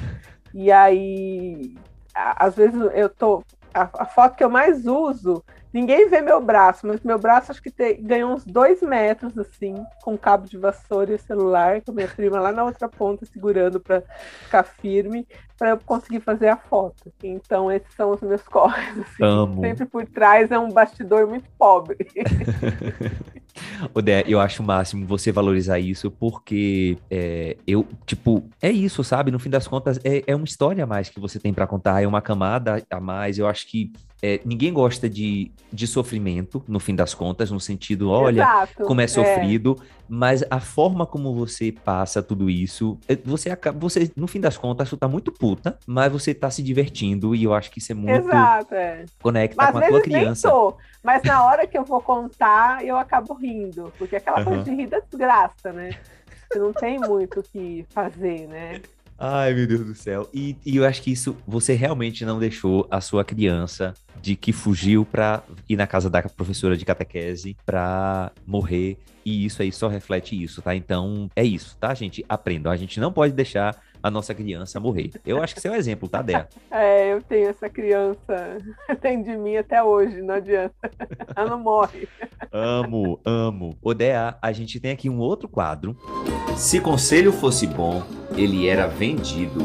e 0.52 0.72
aí 0.72 1.74
às 2.14 2.56
vezes 2.56 2.80
eu 2.94 3.08
tô. 3.08 3.42
A, 3.72 3.88
a 4.02 4.06
foto 4.06 4.36
que 4.36 4.44
eu 4.44 4.48
mais 4.48 4.86
uso, 4.86 5.44
ninguém 5.76 6.08
vê 6.08 6.22
meu 6.22 6.40
braço, 6.40 6.86
mas 6.86 7.02
meu 7.02 7.18
braço 7.18 7.52
acho 7.52 7.62
que 7.62 7.70
tem, 7.70 8.02
ganhou 8.02 8.32
uns 8.32 8.46
dois 8.46 8.80
metros 8.80 9.38
assim, 9.38 9.74
com 10.02 10.16
cabo 10.16 10.48
de 10.48 10.56
vassoura 10.56 11.14
e 11.14 11.18
celular, 11.18 11.82
com 11.82 11.92
minha 11.92 12.08
prima 12.08 12.40
lá 12.40 12.50
na 12.50 12.64
outra 12.64 12.88
ponta 12.88 13.26
segurando 13.26 13.78
para 13.78 14.02
ficar 14.44 14.62
firme, 14.62 15.28
para 15.58 15.70
eu 15.70 15.78
conseguir 15.78 16.20
fazer 16.20 16.48
a 16.48 16.56
foto. 16.56 17.12
Então, 17.22 17.70
esses 17.70 17.92
são 17.94 18.10
os 18.10 18.20
meus 18.20 18.42
corres. 18.48 18.98
assim. 18.98 19.22
Amo. 19.24 19.60
Sempre 19.60 19.86
por 19.86 20.06
trás 20.06 20.50
é 20.50 20.58
um 20.58 20.70
bastidor 20.70 21.26
muito 21.26 21.48
pobre. 21.58 21.96
Odé, 23.94 24.22
eu 24.26 24.38
acho 24.40 24.62
o 24.62 24.66
máximo 24.66 25.06
você 25.06 25.32
valorizar 25.32 25.78
isso, 25.78 26.10
porque 26.10 26.98
é, 27.10 27.56
eu, 27.66 27.86
tipo, 28.04 28.48
é 28.60 28.70
isso, 28.70 29.02
sabe? 29.02 29.30
No 29.30 29.38
fim 29.38 29.50
das 29.50 29.66
contas, 29.66 29.98
é, 30.04 30.22
é 30.26 30.36
uma 30.36 30.44
história 30.44 30.84
a 30.84 30.86
mais 30.86 31.08
que 31.08 31.18
você 31.18 31.38
tem 31.38 31.52
pra 31.52 31.66
contar, 31.66 32.02
é 32.02 32.06
uma 32.06 32.20
camada 32.20 32.82
a 32.90 33.00
mais. 33.00 33.38
Eu 33.38 33.46
acho 33.46 33.66
que 33.66 33.92
é, 34.22 34.40
ninguém 34.44 34.72
gosta 34.72 35.08
de, 35.08 35.50
de 35.72 35.86
sofrimento, 35.86 36.62
no 36.66 36.80
fim 36.80 36.94
das 36.94 37.14
contas, 37.14 37.50
no 37.50 37.60
sentido, 37.60 38.10
olha, 38.10 38.42
Exato. 38.42 38.84
como 38.84 39.00
é 39.00 39.06
sofrido, 39.06 39.78
mas 40.08 40.42
a 40.50 40.58
forma 40.58 41.04
como 41.04 41.34
você 41.34 41.70
passa 41.70 42.22
tudo 42.22 42.48
isso, 42.48 42.98
é, 43.06 43.14
você 43.14 43.50
acaba, 43.50 43.78
você, 43.78 44.10
no 44.16 44.26
fim 44.26 44.40
das 44.40 44.56
contas, 44.56 44.88
tu 44.88 44.96
tá 44.96 45.06
muito 45.06 45.30
puta, 45.46 45.78
mas 45.86 46.10
você 46.10 46.34
tá 46.34 46.50
se 46.50 46.60
divertindo, 46.60 47.32
e 47.34 47.44
eu 47.44 47.54
acho 47.54 47.70
que 47.70 47.78
isso 47.78 47.92
é 47.92 47.94
muito 47.94 48.26
Exato, 48.26 48.74
é. 48.74 49.04
conecta 49.22 49.56
Mas 49.56 49.70
com 49.70 49.78
às 49.78 49.84
a 49.84 49.88
tua 49.88 50.00
criança. 50.00 50.50
tô. 50.50 50.76
Mas 51.04 51.22
na 51.22 51.44
hora 51.44 51.66
que 51.68 51.78
eu 51.78 51.84
vou 51.84 52.00
contar, 52.00 52.84
eu 52.84 52.96
acabo 52.96 53.34
rindo. 53.34 53.92
Porque 53.96 54.16
aquela 54.16 54.42
coisa 54.42 54.58
Aham. 54.58 54.64
de 54.64 54.70
rir 54.74 54.88
da 54.88 54.98
desgraça, 54.98 55.72
né? 55.72 55.90
Você 56.50 56.58
não 56.58 56.72
tem 56.72 56.98
muito 56.98 57.38
o 57.38 57.42
que 57.44 57.86
fazer, 57.90 58.48
né? 58.48 58.80
Ai, 59.18 59.54
meu 59.54 59.66
Deus 59.66 59.86
do 59.86 59.94
céu. 59.94 60.28
E, 60.34 60.56
e 60.66 60.76
eu 60.76 60.84
acho 60.84 61.00
que 61.00 61.12
isso, 61.12 61.36
você 61.46 61.74
realmente 61.74 62.24
não 62.24 62.38
deixou 62.38 62.86
a 62.90 63.00
sua 63.00 63.24
criança 63.24 63.94
de 64.20 64.34
que 64.34 64.52
fugiu 64.52 65.06
pra 65.06 65.42
ir 65.68 65.76
na 65.76 65.86
casa 65.86 66.10
da 66.10 66.22
professora 66.22 66.76
de 66.76 66.84
catequese 66.84 67.56
pra 67.64 68.32
morrer. 68.44 68.98
E 69.24 69.44
isso 69.44 69.62
aí 69.62 69.72
só 69.72 69.88
reflete 69.88 70.40
isso, 70.40 70.60
tá? 70.60 70.74
Então, 70.74 71.30
é 71.34 71.42
isso, 71.42 71.76
tá, 71.78 71.94
gente? 71.94 72.24
Aprendam. 72.28 72.70
A 72.70 72.76
gente 72.76 73.00
não 73.00 73.12
pode 73.12 73.32
deixar 73.32 73.74
a 74.06 74.10
nossa 74.10 74.32
criança 74.32 74.78
morrer. 74.78 75.10
Eu 75.26 75.42
acho 75.42 75.52
que 75.52 75.58
esse 75.58 75.66
é 75.66 75.70
o 75.70 75.74
exemplo, 75.74 76.08
tá, 76.08 76.22
Dé? 76.22 76.46
É, 76.70 77.12
eu 77.12 77.22
tenho 77.22 77.48
essa 77.48 77.68
criança, 77.68 78.58
tem 79.00 79.22
de 79.22 79.36
mim 79.36 79.56
até 79.56 79.82
hoje, 79.82 80.20
não 80.20 80.34
adianta. 80.34 80.74
Ela 81.34 81.50
não 81.50 81.58
morre. 81.58 82.08
Amo, 82.52 83.18
amo. 83.24 83.76
Odea, 83.82 84.36
a 84.40 84.52
gente 84.52 84.78
tem 84.78 84.92
aqui 84.92 85.08
um 85.08 85.18
outro 85.18 85.48
quadro. 85.48 85.96
Se 86.56 86.80
conselho 86.80 87.32
fosse 87.32 87.66
bom, 87.66 88.02
ele 88.36 88.68
era 88.68 88.86
vendido. 88.86 89.60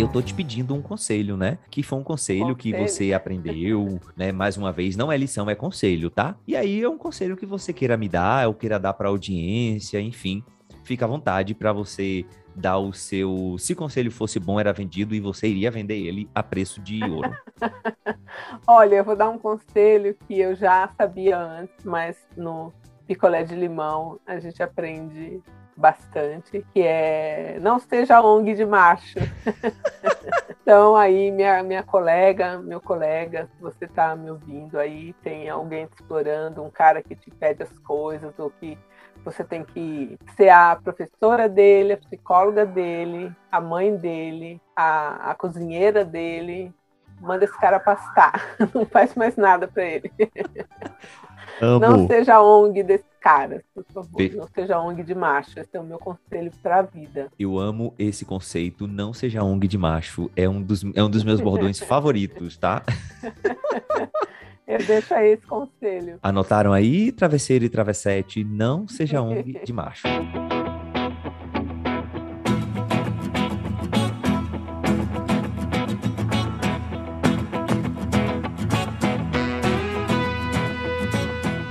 Eu 0.00 0.08
tô 0.08 0.22
te 0.22 0.32
pedindo 0.32 0.74
um 0.74 0.80
conselho, 0.80 1.36
né? 1.36 1.58
Que 1.70 1.82
foi 1.82 1.98
um 1.98 2.02
conselho 2.02 2.56
que 2.56 2.72
Conselho. 2.72 2.88
você 2.88 3.12
aprendeu, 3.12 4.00
né? 4.16 4.32
Mais 4.32 4.56
uma 4.56 4.72
vez, 4.72 4.96
não 4.96 5.12
é 5.12 5.16
lição, 5.18 5.50
é 5.50 5.54
conselho, 5.54 6.08
tá? 6.08 6.36
E 6.48 6.56
aí 6.56 6.82
é 6.82 6.88
um 6.88 6.96
conselho 6.96 7.36
que 7.36 7.44
você 7.44 7.70
queira 7.70 7.98
me 7.98 8.08
dar, 8.08 8.48
ou 8.48 8.54
queira 8.54 8.78
dar 8.78 8.94
pra 8.94 9.10
audiência, 9.10 10.00
enfim. 10.00 10.42
Fica 10.84 11.04
à 11.04 11.08
vontade 11.08 11.54
pra 11.54 11.70
você 11.70 12.24
dar 12.56 12.78
o 12.78 12.94
seu. 12.94 13.56
Se 13.58 13.74
conselho 13.74 14.10
fosse 14.10 14.40
bom, 14.40 14.58
era 14.58 14.72
vendido 14.72 15.14
e 15.14 15.20
você 15.20 15.48
iria 15.48 15.70
vender 15.70 15.98
ele 15.98 16.30
a 16.34 16.42
preço 16.42 16.80
de 16.80 17.04
ouro. 17.04 17.30
Olha, 18.66 18.94
eu 18.96 19.04
vou 19.04 19.14
dar 19.14 19.28
um 19.28 19.38
conselho 19.38 20.16
que 20.26 20.40
eu 20.40 20.56
já 20.56 20.88
sabia 20.96 21.38
antes, 21.38 21.84
mas 21.84 22.16
no 22.34 22.72
picolé 23.06 23.44
de 23.44 23.54
limão 23.54 24.18
a 24.26 24.40
gente 24.40 24.62
aprende 24.62 25.42
bastante, 25.80 26.64
que 26.72 26.82
é 26.82 27.58
não 27.60 27.78
seja 27.78 28.20
ONG 28.20 28.54
de 28.54 28.64
macho. 28.64 29.18
então 30.62 30.94
aí 30.94 31.30
minha, 31.30 31.62
minha 31.62 31.82
colega, 31.82 32.58
meu 32.58 32.80
colega, 32.80 33.48
se 33.56 33.62
você 33.62 33.86
está 33.86 34.14
me 34.14 34.30
ouvindo 34.30 34.78
aí, 34.78 35.14
tem 35.22 35.48
alguém 35.48 35.86
te 35.86 35.94
explorando, 35.94 36.62
um 36.62 36.70
cara 36.70 37.02
que 37.02 37.16
te 37.16 37.30
pede 37.30 37.62
as 37.62 37.78
coisas, 37.80 38.38
ou 38.38 38.50
que 38.50 38.78
você 39.24 39.42
tem 39.42 39.64
que 39.64 40.18
ser 40.36 40.50
a 40.50 40.76
professora 40.76 41.48
dele, 41.48 41.94
a 41.94 41.98
psicóloga 41.98 42.64
dele, 42.64 43.34
a 43.50 43.60
mãe 43.60 43.96
dele, 43.96 44.60
a, 44.76 45.30
a 45.30 45.34
cozinheira 45.34 46.04
dele, 46.04 46.72
manda 47.20 47.44
esse 47.44 47.58
cara 47.58 47.80
pastar, 47.80 48.56
não 48.74 48.86
faz 48.86 49.14
mais 49.14 49.36
nada 49.36 49.66
para 49.66 49.84
ele. 49.84 50.12
Não 51.60 51.94
Amo. 51.94 52.06
seja 52.06 52.40
ONG 52.40 52.82
desse 52.82 53.09
caras, 53.20 53.62
por 53.74 53.84
favor. 53.84 54.16
Pe... 54.16 54.30
Não 54.30 54.48
seja 54.48 54.80
ONG 54.80 55.02
de 55.02 55.14
macho. 55.14 55.58
Esse 55.60 55.76
é 55.76 55.80
o 55.80 55.84
meu 55.84 55.98
conselho 55.98 56.50
para 56.62 56.78
a 56.78 56.82
vida. 56.82 57.30
Eu 57.38 57.58
amo 57.58 57.94
esse 57.98 58.24
conceito, 58.24 58.86
não 58.86 59.12
seja 59.12 59.44
ONG 59.44 59.68
de 59.68 59.78
macho. 59.78 60.30
É 60.34 60.48
um 60.48 60.62
dos, 60.62 60.84
é 60.94 61.02
um 61.02 61.10
dos 61.10 61.22
meus 61.22 61.40
bordões 61.40 61.78
favoritos, 61.84 62.56
tá? 62.56 62.82
Eu 64.66 64.78
deixo 64.78 65.14
aí 65.14 65.32
esse 65.32 65.46
conselho. 65.46 66.18
Anotaram 66.22 66.72
aí, 66.72 67.12
travesseiro 67.12 67.64
e 67.64 67.68
travessete, 67.68 68.42
não 68.42 68.88
seja 68.88 69.20
ONG 69.20 69.60
de 69.64 69.72
macho. 69.72 70.06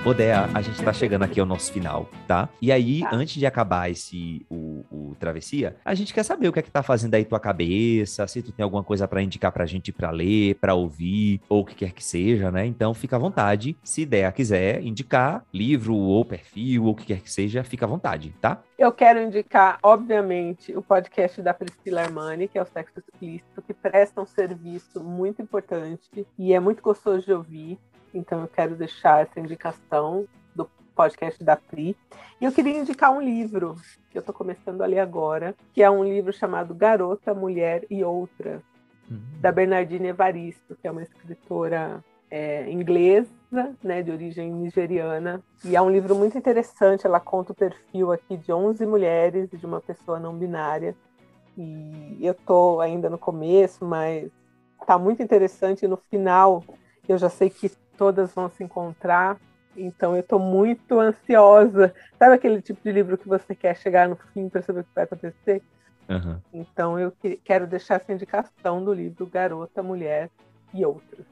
Odea, 0.10 0.50
a 0.56 0.62
gente 0.64 0.84
tá 0.84 0.92
chegando 0.92 1.22
aqui 1.22 1.40
ao 1.40 1.46
nosso 1.46 1.72
final, 1.72 2.10
tá? 2.28 2.50
E 2.60 2.72
aí, 2.72 3.02
tá. 3.02 3.12
antes 3.14 3.36
de 3.36 3.46
acabar 3.46 3.92
esse 3.92 4.44
o, 4.50 4.84
o, 4.90 5.16
Travessia, 5.20 5.76
a 5.86 5.94
gente 5.94 6.16
quer 6.16 6.24
saber 6.24 6.48
o 6.48 6.52
que 6.52 6.58
é 6.58 6.62
que 6.64 6.72
tá 6.72 6.82
fazendo 6.82 7.14
aí 7.14 7.24
tua 7.24 7.40
cabeça, 7.40 8.26
se 8.26 8.42
tu 8.42 8.52
tem 8.52 8.64
alguma 8.64 8.84
coisa 8.84 9.08
para 9.08 9.22
indicar 9.22 9.52
pra 9.52 9.68
gente 9.68 9.92
para 9.92 10.10
ler, 10.10 10.56
para 10.56 10.74
ouvir, 10.74 11.40
ou 11.48 11.62
o 11.62 11.66
que 11.66 11.76
quer 11.76 11.92
que 11.92 12.04
seja, 12.04 12.50
né? 12.50 12.66
Então, 12.66 12.92
fica 12.96 13.18
à 13.18 13.20
vontade. 13.20 13.78
Se 13.84 14.02
ideia 14.02 14.32
quiser 14.32 14.82
indicar 14.82 15.46
livro 15.54 15.96
ou 15.96 16.26
perfil, 16.26 16.86
ou 16.86 16.94
o 16.94 16.96
que 16.96 17.06
quer 17.06 17.22
que 17.22 17.32
seja, 17.32 17.64
fica 17.64 17.86
à 17.86 17.88
vontade, 17.88 18.34
tá? 18.42 18.64
Eu 18.80 18.92
quero 18.92 19.22
indicar, 19.22 19.78
obviamente, 19.84 20.76
o 20.76 20.82
podcast 20.82 21.40
da 21.40 21.54
Priscila 21.54 22.02
Armani, 22.02 22.48
que 22.48 22.58
é 22.58 22.62
o 22.64 22.66
Sexo 22.66 23.00
Explícito, 23.00 23.62
que 23.62 23.76
presta 23.76 24.20
um 24.20 24.26
serviço 24.26 25.04
muito 25.04 25.40
importante 25.40 26.26
e 26.36 26.52
é 26.52 26.60
muito 26.60 26.82
gostoso 26.82 27.24
de 27.24 27.34
ouvir. 27.34 27.78
Então 28.14 28.42
eu 28.42 28.48
quero 28.48 28.76
deixar 28.76 29.22
essa 29.22 29.40
indicação 29.40 30.26
do 30.56 30.70
podcast 30.96 31.44
da 31.44 31.56
Pri. 31.56 31.96
E 32.40 32.46
eu 32.46 32.52
queria 32.52 32.78
indicar 32.78 33.12
um 33.12 33.22
livro 33.22 33.76
que 34.10 34.18
eu 34.18 34.22
estou 34.22 34.34
começando 34.34 34.82
a 34.82 34.86
ler 34.86 35.00
agora, 35.00 35.56
que 35.74 35.84
é 35.84 35.90
um 35.90 36.04
livro 36.04 36.34
chamado 36.34 36.74
Garota, 36.74 37.34
Mulher 37.34 37.86
e 37.90 38.04
Outras, 38.04 38.62
uhum. 39.10 39.22
da 39.40 39.52
Bernardine 39.52 40.08
Evaristo, 40.08 40.76
que 40.82 40.88
é 40.88 40.92
uma 40.92 41.04
escritora 41.04 42.04
é, 42.30 42.70
inglesa, 42.70 43.30
né, 43.84 44.04
de 44.04 44.12
origem 44.12 44.52
nigeriana. 44.52 45.42
E 45.66 45.76
é 45.76 45.82
um 45.82 45.90
livro 45.90 46.16
muito 46.16 46.38
interessante. 46.38 47.06
Ela 47.06 47.20
conta 47.20 47.52
o 47.52 47.56
perfil 47.56 48.12
aqui 48.12 48.38
de 48.38 48.52
11 48.52 48.86
mulheres 48.86 49.52
e 49.52 49.58
de 49.58 49.66
uma 49.66 49.82
pessoa 49.82 50.20
não 50.20 50.36
binária. 50.36 50.96
E 51.58 52.18
eu 52.22 52.32
estou 52.32 52.80
ainda 52.80 53.10
no 53.10 53.18
começo, 53.18 53.84
mas 53.84 54.30
está 54.80 54.98
muito 54.98 55.22
interessante. 55.22 55.86
E 55.86 55.88
no 55.88 55.98
final, 56.10 56.64
eu 57.08 57.18
já 57.18 57.30
sei 57.30 57.50
que 57.50 57.72
todas 58.00 58.34
vão 58.34 58.50
se 58.50 58.64
encontrar. 58.64 59.38
Então 59.76 60.16
eu 60.16 60.22
estou 60.22 60.40
muito 60.40 60.98
ansiosa. 61.00 61.94
Sabe 62.18 62.36
aquele 62.36 62.62
tipo 62.62 62.80
de 62.82 62.92
livro 62.92 63.18
que 63.18 63.28
você 63.28 63.54
quer 63.54 63.76
chegar 63.76 64.08
no 64.08 64.16
fim 64.34 64.48
para 64.48 64.62
saber 64.62 64.80
o 64.80 64.84
que 64.86 64.96
vai 64.96 65.04
acontecer? 65.04 65.62
Uhum. 66.08 66.38
Então 66.54 66.98
eu 66.98 67.14
quero 67.44 67.68
deixar 67.68 67.96
essa 67.96 68.12
indicação 68.12 68.84
do 68.84 68.94
livro 68.94 69.28
Garota, 69.28 69.84
Mulher 69.84 70.30
e 70.74 70.84
Outras. 70.86 71.26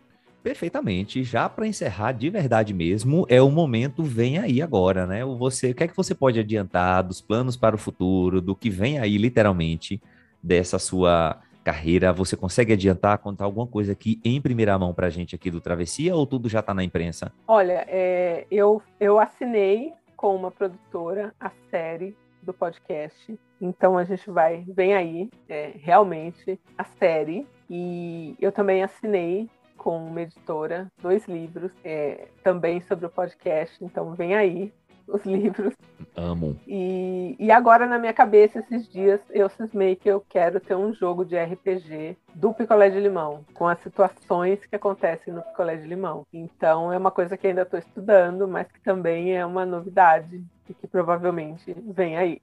Perfeitamente. 0.44 1.24
Já 1.24 1.50
para 1.50 1.66
encerrar 1.66 2.12
de 2.12 2.30
verdade 2.30 2.74
mesmo, 2.74 3.26
é 3.30 3.42
o 3.42 3.50
momento 3.50 4.04
vem 4.04 4.38
aí 4.38 4.62
agora, 4.62 5.08
né? 5.08 5.24
Você, 5.26 5.72
o 5.72 5.76
que 5.76 5.86
é 5.86 5.88
que 5.88 5.96
você 5.98 6.14
pode 6.14 6.40
adiantar 6.40 7.04
dos 7.04 7.22
planos 7.22 7.56
para 7.56 7.76
o 7.76 7.80
futuro, 7.80 8.42
do 8.42 8.56
que 8.56 8.70
vem 8.70 9.00
aí 9.00 9.18
literalmente 9.18 10.02
dessa 10.44 10.78
sua 10.78 11.42
carreira, 11.68 12.14
você 12.14 12.38
consegue 12.38 12.72
adiantar, 12.72 13.18
contar 13.18 13.44
alguma 13.44 13.68
coisa 13.68 13.92
aqui 13.92 14.22
em 14.24 14.40
primeira 14.40 14.80
mão 14.80 14.94
para 14.94 15.08
a 15.08 15.10
gente 15.10 15.36
aqui 15.36 15.52
do 15.52 15.60
Travessia 15.60 16.16
ou 16.16 16.26
tudo 16.26 16.48
já 16.48 16.62
está 16.62 16.74
na 16.74 16.82
imprensa? 16.82 17.30
Olha, 17.46 17.84
é, 17.90 18.48
eu, 18.50 18.82
eu 19.02 19.20
assinei 19.20 19.92
com 20.16 20.34
uma 20.34 20.50
produtora 20.50 21.36
a 21.38 21.52
série 21.70 22.16
do 22.42 22.54
podcast. 22.54 23.38
Então 23.60 23.98
a 23.98 24.06
gente 24.06 24.30
vai, 24.32 24.64
vem 24.66 24.94
aí, 24.94 25.30
é, 25.50 25.74
realmente, 25.76 26.58
a 26.78 26.86
série. 26.86 27.46
E 27.70 28.34
eu 28.40 28.54
também 28.54 28.82
assinei 28.82 29.50
com 29.76 30.06
uma 30.06 30.22
editora 30.22 30.88
dois 31.02 31.28
livros 31.28 31.72
é, 31.84 32.30
também 32.46 32.80
sobre 32.80 33.08
o 33.08 33.10
podcast. 33.10 33.84
Então 33.84 34.16
vem 34.16 34.36
aí 34.36 34.72
os 35.12 35.24
livros. 35.26 35.74
Amo. 36.16 36.60
E, 36.68 37.36
e 37.40 37.52
agora, 37.52 37.86
na 37.86 37.98
minha 37.98 38.14
cabeça, 38.14 38.60
esses 38.60 38.88
dias, 38.90 39.20
eu 39.30 39.50
cismei 39.50 39.96
que 39.96 40.10
eu 40.10 40.24
quero 40.28 40.60
ter 40.60 40.76
um 40.76 40.94
jogo 40.94 41.24
de 41.24 41.38
RPG 41.38 42.18
do 42.34 42.54
picolé 42.54 42.90
de 42.90 43.00
limão, 43.00 43.46
com 43.54 43.68
as 43.68 43.80
situações 43.80 44.60
que 44.66 44.76
acontecem 44.76 45.34
no 45.34 45.42
picolé 45.42 45.76
de 45.78 45.88
limão. 45.88 46.26
Então, 46.34 46.92
é 46.92 46.98
uma 46.98 47.12
coisa 47.12 47.38
que 47.38 47.48
ainda 47.48 47.62
estou 47.62 47.80
estudando, 47.80 48.48
mas 48.48 48.72
que 48.72 48.82
também 48.82 49.36
é 49.36 49.46
uma 49.46 49.66
novidade 49.66 50.44
e 50.70 50.74
que 50.74 50.88
provavelmente 50.88 51.76
vem 51.88 52.18
aí. 52.18 52.42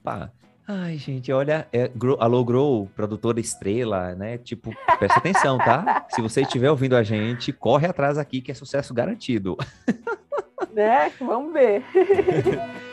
Opa. 0.00 0.32
Ai, 0.66 0.96
gente, 0.96 1.30
olha, 1.30 1.68
é, 1.70 1.88
Grow, 1.88 2.16
alô, 2.18 2.42
Grow, 2.42 2.88
produtora 2.96 3.38
estrela, 3.38 4.14
né? 4.14 4.38
Tipo, 4.38 4.74
presta 4.98 5.18
atenção, 5.18 5.58
tá? 5.58 6.06
Se 6.08 6.22
você 6.22 6.40
estiver 6.40 6.70
ouvindo 6.70 6.96
a 6.96 7.02
gente, 7.02 7.52
corre 7.52 7.86
atrás 7.86 8.16
aqui 8.16 8.40
que 8.40 8.50
é 8.50 8.54
sucesso 8.54 8.94
garantido. 8.94 9.58
Né? 10.74 11.12
Vamos 11.20 11.52
ver. 11.52 11.84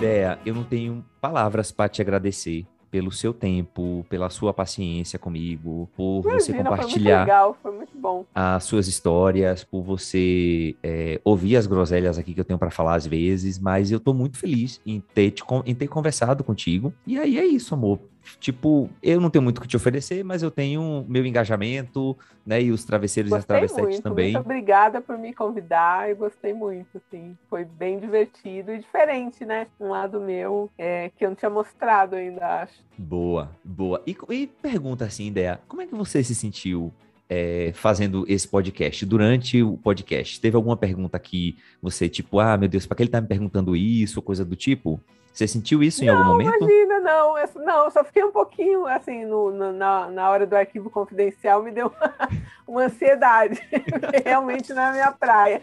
Dea, 0.00 0.38
eu 0.44 0.54
não 0.54 0.64
tenho 0.64 1.04
palavras 1.20 1.70
para 1.70 1.88
te 1.88 2.02
agradecer 2.02 2.66
pelo 2.90 3.10
seu 3.10 3.32
tempo, 3.32 4.04
pela 4.08 4.28
sua 4.30 4.52
paciência 4.52 5.18
comigo, 5.18 5.88
por 5.96 6.20
Imagina, 6.24 6.40
você 6.40 6.52
compartilhar 6.52 7.18
foi 7.18 7.24
legal, 7.24 7.58
foi 7.60 7.72
muito 7.72 7.96
bom. 7.96 8.24
as 8.32 8.62
suas 8.64 8.86
histórias, 8.86 9.64
por 9.64 9.82
você 9.82 10.76
é, 10.82 11.20
ouvir 11.24 11.56
as 11.56 11.66
groselhas 11.66 12.18
aqui 12.18 12.32
que 12.34 12.40
eu 12.40 12.44
tenho 12.44 12.58
para 12.58 12.70
falar 12.70 12.94
às 12.94 13.06
vezes, 13.06 13.58
mas 13.58 13.90
eu 13.90 13.98
tô 13.98 14.14
muito 14.14 14.38
feliz 14.38 14.80
em 14.86 15.00
ter, 15.00 15.32
te, 15.32 15.42
em 15.64 15.74
ter 15.74 15.88
conversado 15.88 16.44
contigo. 16.44 16.92
E 17.06 17.18
aí 17.18 17.38
é 17.38 17.44
isso, 17.44 17.74
amor 17.74 17.98
tipo, 18.38 18.90
eu 19.02 19.20
não 19.20 19.30
tenho 19.30 19.42
muito 19.42 19.58
o 19.58 19.60
que 19.60 19.68
te 19.68 19.76
oferecer, 19.76 20.24
mas 20.24 20.42
eu 20.42 20.50
tenho 20.50 21.04
meu 21.08 21.24
engajamento, 21.24 22.16
né? 22.46 22.62
E 22.62 22.70
os 22.70 22.84
travesseiros 22.84 23.30
gostei 23.30 23.38
e 23.38 23.40
as 23.40 23.46
travessetes 23.46 24.00
muito, 24.00 24.02
também. 24.02 24.32
Muito 24.32 24.44
obrigada 24.44 25.00
por 25.00 25.16
me 25.18 25.32
convidar, 25.32 26.08
eu 26.10 26.16
gostei 26.16 26.52
muito, 26.52 26.98
assim. 26.98 27.36
Foi 27.48 27.64
bem 27.64 27.98
divertido 27.98 28.72
e 28.72 28.78
diferente, 28.78 29.44
né? 29.44 29.66
Um 29.80 29.88
lado 29.88 30.20
meu 30.20 30.70
é, 30.78 31.10
que 31.16 31.24
eu 31.24 31.30
não 31.30 31.36
tinha 31.36 31.50
mostrado 31.50 32.16
ainda, 32.16 32.62
acho. 32.62 32.74
Boa, 32.96 33.50
boa. 33.64 34.02
E, 34.06 34.16
e 34.30 34.46
pergunta 34.46 35.04
assim, 35.04 35.26
ideia, 35.26 35.60
como 35.68 35.82
é 35.82 35.86
que 35.86 35.94
você 35.94 36.22
se 36.22 36.34
sentiu 36.34 36.92
é, 37.28 37.72
fazendo 37.74 38.24
esse 38.28 38.46
podcast, 38.46 39.04
durante 39.06 39.62
o 39.62 39.76
podcast, 39.78 40.40
teve 40.40 40.56
alguma 40.56 40.76
pergunta 40.76 41.18
que 41.18 41.56
você, 41.80 42.08
tipo, 42.08 42.38
ah, 42.38 42.56
meu 42.56 42.68
Deus, 42.68 42.86
para 42.86 42.96
que 42.96 43.02
ele 43.02 43.10
tá 43.10 43.20
me 43.20 43.26
perguntando 43.26 43.74
isso, 43.74 44.18
ou 44.18 44.22
coisa 44.22 44.44
do 44.44 44.54
tipo? 44.54 45.00
Você 45.34 45.48
sentiu 45.48 45.82
isso 45.82 46.04
em 46.04 46.06
não, 46.06 46.16
algum 46.16 46.30
momento? 46.30 46.56
Imagina, 46.58 47.00
não. 47.00 47.36
Eu, 47.36 47.48
não, 47.56 47.84
eu 47.86 47.90
só 47.90 48.04
fiquei 48.04 48.22
um 48.22 48.30
pouquinho, 48.30 48.86
assim, 48.86 49.24
no, 49.24 49.50
no, 49.50 49.72
na, 49.72 50.08
na 50.08 50.30
hora 50.30 50.46
do 50.46 50.54
arquivo 50.54 50.88
confidencial, 50.88 51.60
me 51.60 51.72
deu 51.72 51.88
uma, 51.88 52.14
uma 52.68 52.82
ansiedade. 52.84 53.60
Realmente 54.24 54.72
não 54.72 54.80
é 54.80 54.86
a 54.86 54.92
minha 54.92 55.10
praia. 55.10 55.60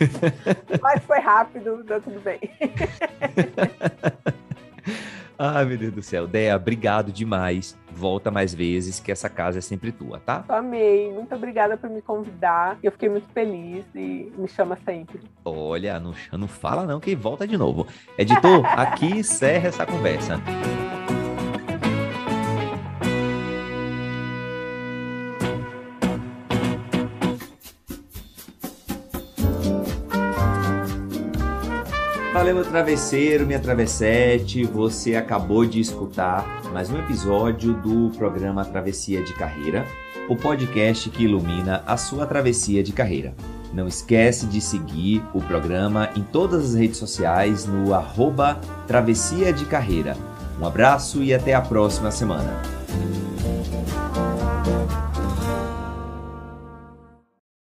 Mas 0.82 1.02
foi 1.04 1.20
rápido, 1.20 1.82
tá 1.84 2.00
tudo 2.00 2.20
bem. 2.20 2.38
Ai, 5.38 5.64
meu 5.64 5.76
Deus 5.76 5.92
do 5.92 6.02
céu. 6.02 6.26
Dea, 6.26 6.56
obrigado 6.56 7.12
demais. 7.12 7.76
Volta 7.90 8.30
mais 8.30 8.54
vezes, 8.54 9.00
que 9.00 9.12
essa 9.12 9.28
casa 9.28 9.58
é 9.58 9.60
sempre 9.60 9.92
tua, 9.92 10.18
tá? 10.18 10.44
Amei. 10.48 11.12
Muito 11.12 11.34
obrigada 11.34 11.76
por 11.76 11.90
me 11.90 12.00
convidar. 12.00 12.78
Eu 12.82 12.92
fiquei 12.92 13.08
muito 13.08 13.28
feliz 13.32 13.84
e 13.94 14.32
me 14.36 14.48
chama 14.48 14.78
sempre. 14.84 15.20
Olha, 15.44 15.98
não, 15.98 16.14
não 16.32 16.48
fala 16.48 16.86
não 16.86 17.00
que 17.00 17.14
volta 17.14 17.46
de 17.46 17.56
novo. 17.56 17.86
Editor, 18.16 18.64
aqui 18.78 19.06
encerra 19.06 19.68
essa 19.68 19.86
conversa. 19.86 20.40
Valeu, 32.42 32.56
meu 32.56 32.64
travesseiro, 32.64 33.46
minha 33.46 33.60
travessete. 33.60 34.64
Você 34.64 35.14
acabou 35.14 35.64
de 35.64 35.78
escutar 35.78 36.60
mais 36.72 36.90
um 36.90 36.98
episódio 36.98 37.72
do 37.72 38.10
programa 38.18 38.64
Travessia 38.64 39.22
de 39.22 39.32
Carreira, 39.32 39.86
o 40.28 40.34
podcast 40.34 41.08
que 41.08 41.22
ilumina 41.22 41.84
a 41.86 41.96
sua 41.96 42.26
travessia 42.26 42.82
de 42.82 42.90
carreira. 42.90 43.32
Não 43.72 43.86
esquece 43.86 44.46
de 44.46 44.60
seguir 44.60 45.22
o 45.32 45.40
programa 45.40 46.10
em 46.16 46.22
todas 46.24 46.70
as 46.70 46.74
redes 46.74 46.96
sociais 46.96 47.64
no 47.64 47.94
arroba 47.94 48.60
Travessia 48.88 49.52
de 49.52 49.64
Carreira. 49.64 50.16
Um 50.60 50.66
abraço 50.66 51.22
e 51.22 51.32
até 51.32 51.54
a 51.54 51.60
próxima 51.60 52.10
semana. 52.10 52.60